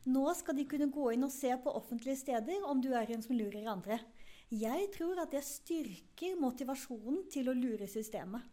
Nå 0.08 0.24
skal 0.34 0.56
de 0.58 0.66
kunne 0.66 0.90
gå 0.90 1.10
inn 1.14 1.26
og 1.26 1.34
se 1.34 1.52
på 1.62 1.74
offentlige 1.78 2.18
steder 2.24 2.64
om 2.66 2.80
du 2.82 2.90
er 2.96 3.10
en 3.12 3.22
som 3.22 3.36
lurer 3.36 3.68
andre. 3.70 4.00
Jeg 4.48 4.88
tror 4.94 5.20
at 5.20 5.34
det 5.34 5.44
styrker 5.44 6.38
motivasjonen 6.40 7.26
til 7.32 7.50
å 7.50 7.56
lure 7.56 7.86
systemet. 7.90 8.46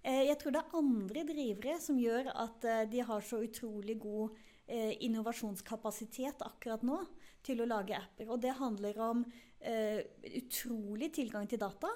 Eh, 0.00 0.24
jeg 0.30 0.38
tror 0.40 0.54
det 0.54 0.62
er 0.62 0.78
andre 0.78 1.24
drivere 1.28 1.76
som 1.82 1.98
gjør 2.00 2.30
at 2.32 2.64
eh, 2.64 2.86
de 2.88 3.02
har 3.04 3.24
så 3.24 3.42
utrolig 3.44 3.98
god 4.00 4.32
eh, 4.64 4.94
innovasjonskapasitet 5.04 6.40
akkurat 6.46 6.86
nå 6.88 7.02
til 7.44 7.60
å 7.60 7.68
lage 7.68 7.98
apper. 7.98 8.30
Og 8.32 8.40
det 8.40 8.56
handler 8.56 9.02
om 9.04 9.26
utrolig 9.60 11.10
tilgang 11.14 11.48
til 11.48 11.60
data. 11.60 11.90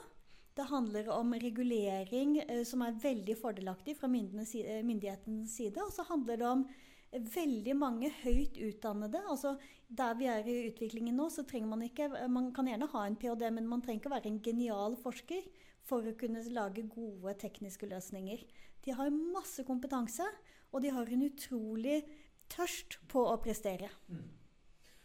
Det 0.55 0.67
handler 0.71 1.09
om 1.11 1.33
regulering 1.35 2.37
som 2.69 2.85
er 2.87 2.99
veldig 3.03 3.35
fordelaktig 3.41 3.97
fra 3.99 4.11
myndighetens 4.11 5.57
side. 5.57 5.81
Og 5.83 5.91
så 5.95 6.05
handler 6.07 6.39
det 6.39 6.47
om 6.47 6.67
veldig 7.15 7.75
mange 7.77 8.11
høyt 8.23 8.59
utdannede. 8.59 9.23
altså 9.29 9.57
Der 9.89 10.15
vi 10.15 10.27
er 10.27 10.47
i 10.47 10.69
utviklingen 10.69 11.17
nå, 11.17 11.29
så 11.31 11.43
trenger 11.43 11.69
man 11.69 11.83
ikke 11.83 12.09
Man 12.29 12.53
kan 12.53 12.67
gjerne 12.67 12.91
ha 12.91 13.07
en 13.07 13.17
ph.d., 13.17 13.51
men 13.51 13.69
man 13.69 13.83
trenger 13.83 14.01
ikke 14.01 14.11
å 14.11 14.17
være 14.17 14.31
en 14.31 14.43
genial 14.43 14.97
forsker 14.97 15.43
for 15.85 16.07
å 16.07 16.17
kunne 16.19 16.43
lage 16.51 16.87
gode 16.89 17.35
tekniske 17.39 17.87
løsninger. 17.87 18.45
De 18.85 18.93
har 18.93 19.11
masse 19.11 19.65
kompetanse, 19.65 20.25
og 20.73 20.83
de 20.83 20.91
har 20.91 21.07
en 21.07 21.27
utrolig 21.29 22.03
tørst 22.51 22.99
på 23.09 23.23
å 23.29 23.37
prestere. 23.43 23.91
Mm. 24.09 24.44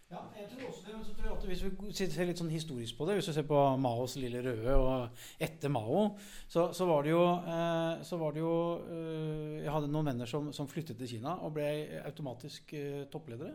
Ja, 0.10 0.24
jeg 0.34 0.48
tror 0.50 0.70
også 0.72 0.86
det, 0.88 0.94
men 0.96 1.04
så 1.06 1.12
tror 1.14 1.26
jeg 1.28 1.36
at 1.38 1.44
Hvis 1.46 1.60
vi 2.02 2.08
ser 2.10 2.26
litt 2.26 2.40
sånn 2.42 2.50
historisk 2.50 2.98
på 2.98 3.06
det, 3.06 3.20
hvis 3.20 3.28
vi 3.30 3.34
ser 3.36 3.46
på 3.46 3.58
Maos 3.78 4.16
lille 4.18 4.40
røde 4.42 4.78
og 4.82 5.20
etter 5.46 5.70
Mao, 5.70 6.16
så, 6.50 6.64
så 6.74 6.88
var 6.90 7.04
det 7.06 7.12
jo, 7.12 7.26
eh, 7.38 8.02
så 8.08 8.18
var 8.18 8.34
det 8.34 8.42
jo 8.42 8.54
eh, 8.90 9.60
Jeg 9.62 9.76
hadde 9.76 9.92
noen 9.94 10.10
venner 10.10 10.32
som, 10.32 10.48
som, 10.56 10.70
flyttet 10.72 10.98
til 10.98 11.12
Kina 11.12 11.36
og 11.46 11.54
ble 11.60 11.68
automatisk 12.10 12.74
eh, 12.80 13.04
toppledere. 13.14 13.54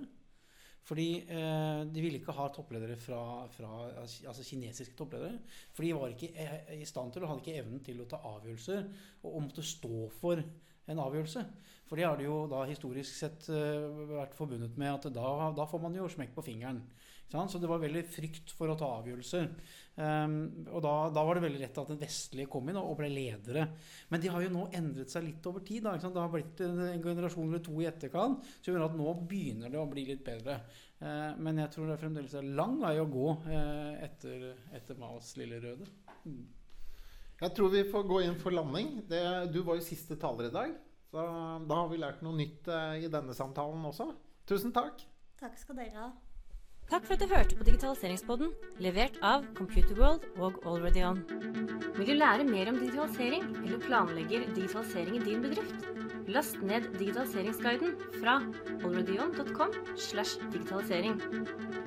Fordi 0.85 1.09
de 1.25 2.03
ville 2.05 2.19
ikke 2.19 2.35
ha 2.37 2.45
toppledere 2.53 2.99
fra, 3.01 3.19
fra, 3.49 3.69
altså 4.05 4.43
kinesiske 4.45 4.93
toppledere. 4.99 5.39
For 5.73 5.81
de 5.81 5.95
var 5.97 6.13
ikke 6.13 6.29
i 6.77 6.85
stand 6.85 7.15
til 7.15 7.25
og 7.25 7.31
hadde 7.31 7.41
ikke 7.41 7.63
evnen 7.63 7.81
til 7.81 8.03
å 8.05 8.07
ta 8.11 8.19
avgjørelser 8.35 8.91
og 9.25 9.39
måtte 9.47 9.65
stå 9.65 10.11
for 10.21 10.45
en 10.91 11.05
avgjørelse. 11.05 11.45
For 11.89 12.01
det 12.01 12.07
har 12.09 12.19
det 12.19 12.29
jo 12.29 12.45
da 12.51 12.65
historisk 12.69 13.13
sett 13.13 13.49
uh, 13.53 14.05
vært 14.15 14.37
forbundet 14.37 14.77
med 14.81 14.95
at 14.95 15.11
da, 15.13 15.51
da, 15.57 15.67
får 15.69 15.83
man 15.83 15.97
jo 15.99 16.09
smekk 16.11 16.33
på 16.37 16.47
fingeren. 16.47 16.81
Så 17.35 17.59
det 17.59 17.67
var 17.67 17.81
veldig 17.83 18.05
frykt 18.07 18.53
for 18.55 18.71
å 18.71 18.77
ta 18.79 18.87
avgjørelser. 19.01 19.49
Um, 19.97 20.35
og 20.69 20.85
da, 20.85 20.93
da, 21.11 21.25
var 21.27 21.35
det 21.35 21.43
veldig 21.49 21.63
rett 21.65 21.81
at 21.83 21.91
den 21.91 21.99
vestlige 21.99 22.51
kom 22.53 22.69
inn 22.71 22.79
og, 22.79 22.93
og 22.93 22.99
ble 23.01 23.09
ledere. 23.11 23.65
Men 24.13 24.23
de 24.23 24.31
har 24.31 24.45
jo 24.45 24.53
nå 24.55 24.69
endret 24.77 25.11
seg 25.11 25.27
litt 25.27 25.49
over 25.51 25.65
tid. 25.67 25.83
Da, 25.83 25.97
det 25.99 26.23
har 26.23 26.31
blitt 26.31 26.63
en 26.63 27.03
generasjon 27.03 27.49
eller 27.49 27.65
to 27.65 27.75
i 27.83 27.89
etterkant 27.91 28.47
Så 28.61 28.71
gjør 28.71 28.87
at 28.87 28.99
nå 28.99 29.17
begynner 29.27 29.73
det 29.73 29.81
å 29.83 29.89
bli 29.91 30.07
litt 30.13 30.23
bedre. 30.27 30.61
Uh, 31.01 31.35
men 31.43 31.59
jeg 31.65 31.75
tror 31.75 31.91
det 31.91 31.99
fremdeles 32.05 32.37
er 32.39 32.53
lang 32.61 32.79
vei 32.85 32.97
å 33.03 33.09
gå 33.11 33.31
uh, 33.49 33.95
etter, 34.05 34.53
etter 34.77 35.01
Maos 35.01 35.35
lille 35.41 35.59
røde. 35.65 35.91
Mm. 36.29 36.45
Jeg 37.41 37.55
tror 37.57 37.73
vi 37.73 37.83
får 37.91 38.07
gå 38.09 38.21
inn 38.25 38.37
for 38.39 38.55
landing. 38.55 39.01
Det, 39.11 39.23
du 39.53 39.61
var 39.67 39.79
jo 39.79 39.87
siste 39.87 40.17
taler 40.21 40.49
i 40.49 40.55
dag. 40.55 40.77
Så 41.11 41.25
da 41.69 41.81
har 41.81 41.91
vi 41.91 41.99
lært 42.01 42.23
noe 42.27 42.37
nytt 42.39 42.69
uh, 42.71 42.95
i 42.99 43.11
denne 43.11 43.35
samtalen 43.37 43.83
også. 43.91 44.09
Tusen 44.49 44.75
takk. 44.75 45.03
Takk 45.41 45.59
skal 45.59 45.79
dere 45.79 45.99
ha. 45.99 46.09
Takk 46.91 47.07
for 47.07 47.17
at 47.17 47.23
du 47.23 47.31
hørte 47.33 47.57
på 47.57 47.65
Digitaliseringspodden, 47.65 48.51
levert 48.85 49.15
av 49.25 49.47
Computerworld 49.57 50.27
og 50.37 50.59
AlreadyOn. 50.69 51.23
Vil 51.97 52.11
du 52.11 52.13
lære 52.19 52.45
mer 52.45 52.69
om 52.69 52.77
digitalisering, 52.77 53.47
eller 53.63 53.81
planlegger 53.81 54.45
digitalisering 54.53 55.17
i 55.17 55.23
din 55.25 55.41
bedrift? 55.47 55.87
Last 56.29 56.61
ned 56.61 56.91
digitaliseringsguiden 56.99 57.97
fra 58.19 58.37
alreadyon.com 58.85 59.73
digitalisering. 60.53 61.17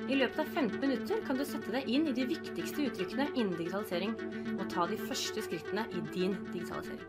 I 0.08 0.18
løpet 0.18 0.42
av 0.42 0.50
15 0.54 0.82
minutter 0.82 1.22
kan 1.26 1.38
du 1.38 1.46
sette 1.46 1.74
deg 1.74 1.86
inn 1.86 2.10
i 2.10 2.16
de 2.18 2.26
viktigste 2.34 2.90
uttrykkene 2.90 3.30
innen 3.36 3.54
digitalisering, 3.54 4.18
og 4.58 4.66
ta 4.72 4.90
de 4.90 4.98
første 4.98 5.46
skrittene 5.46 5.86
i 5.94 6.02
din 6.10 6.34
digitalisering. 6.50 7.06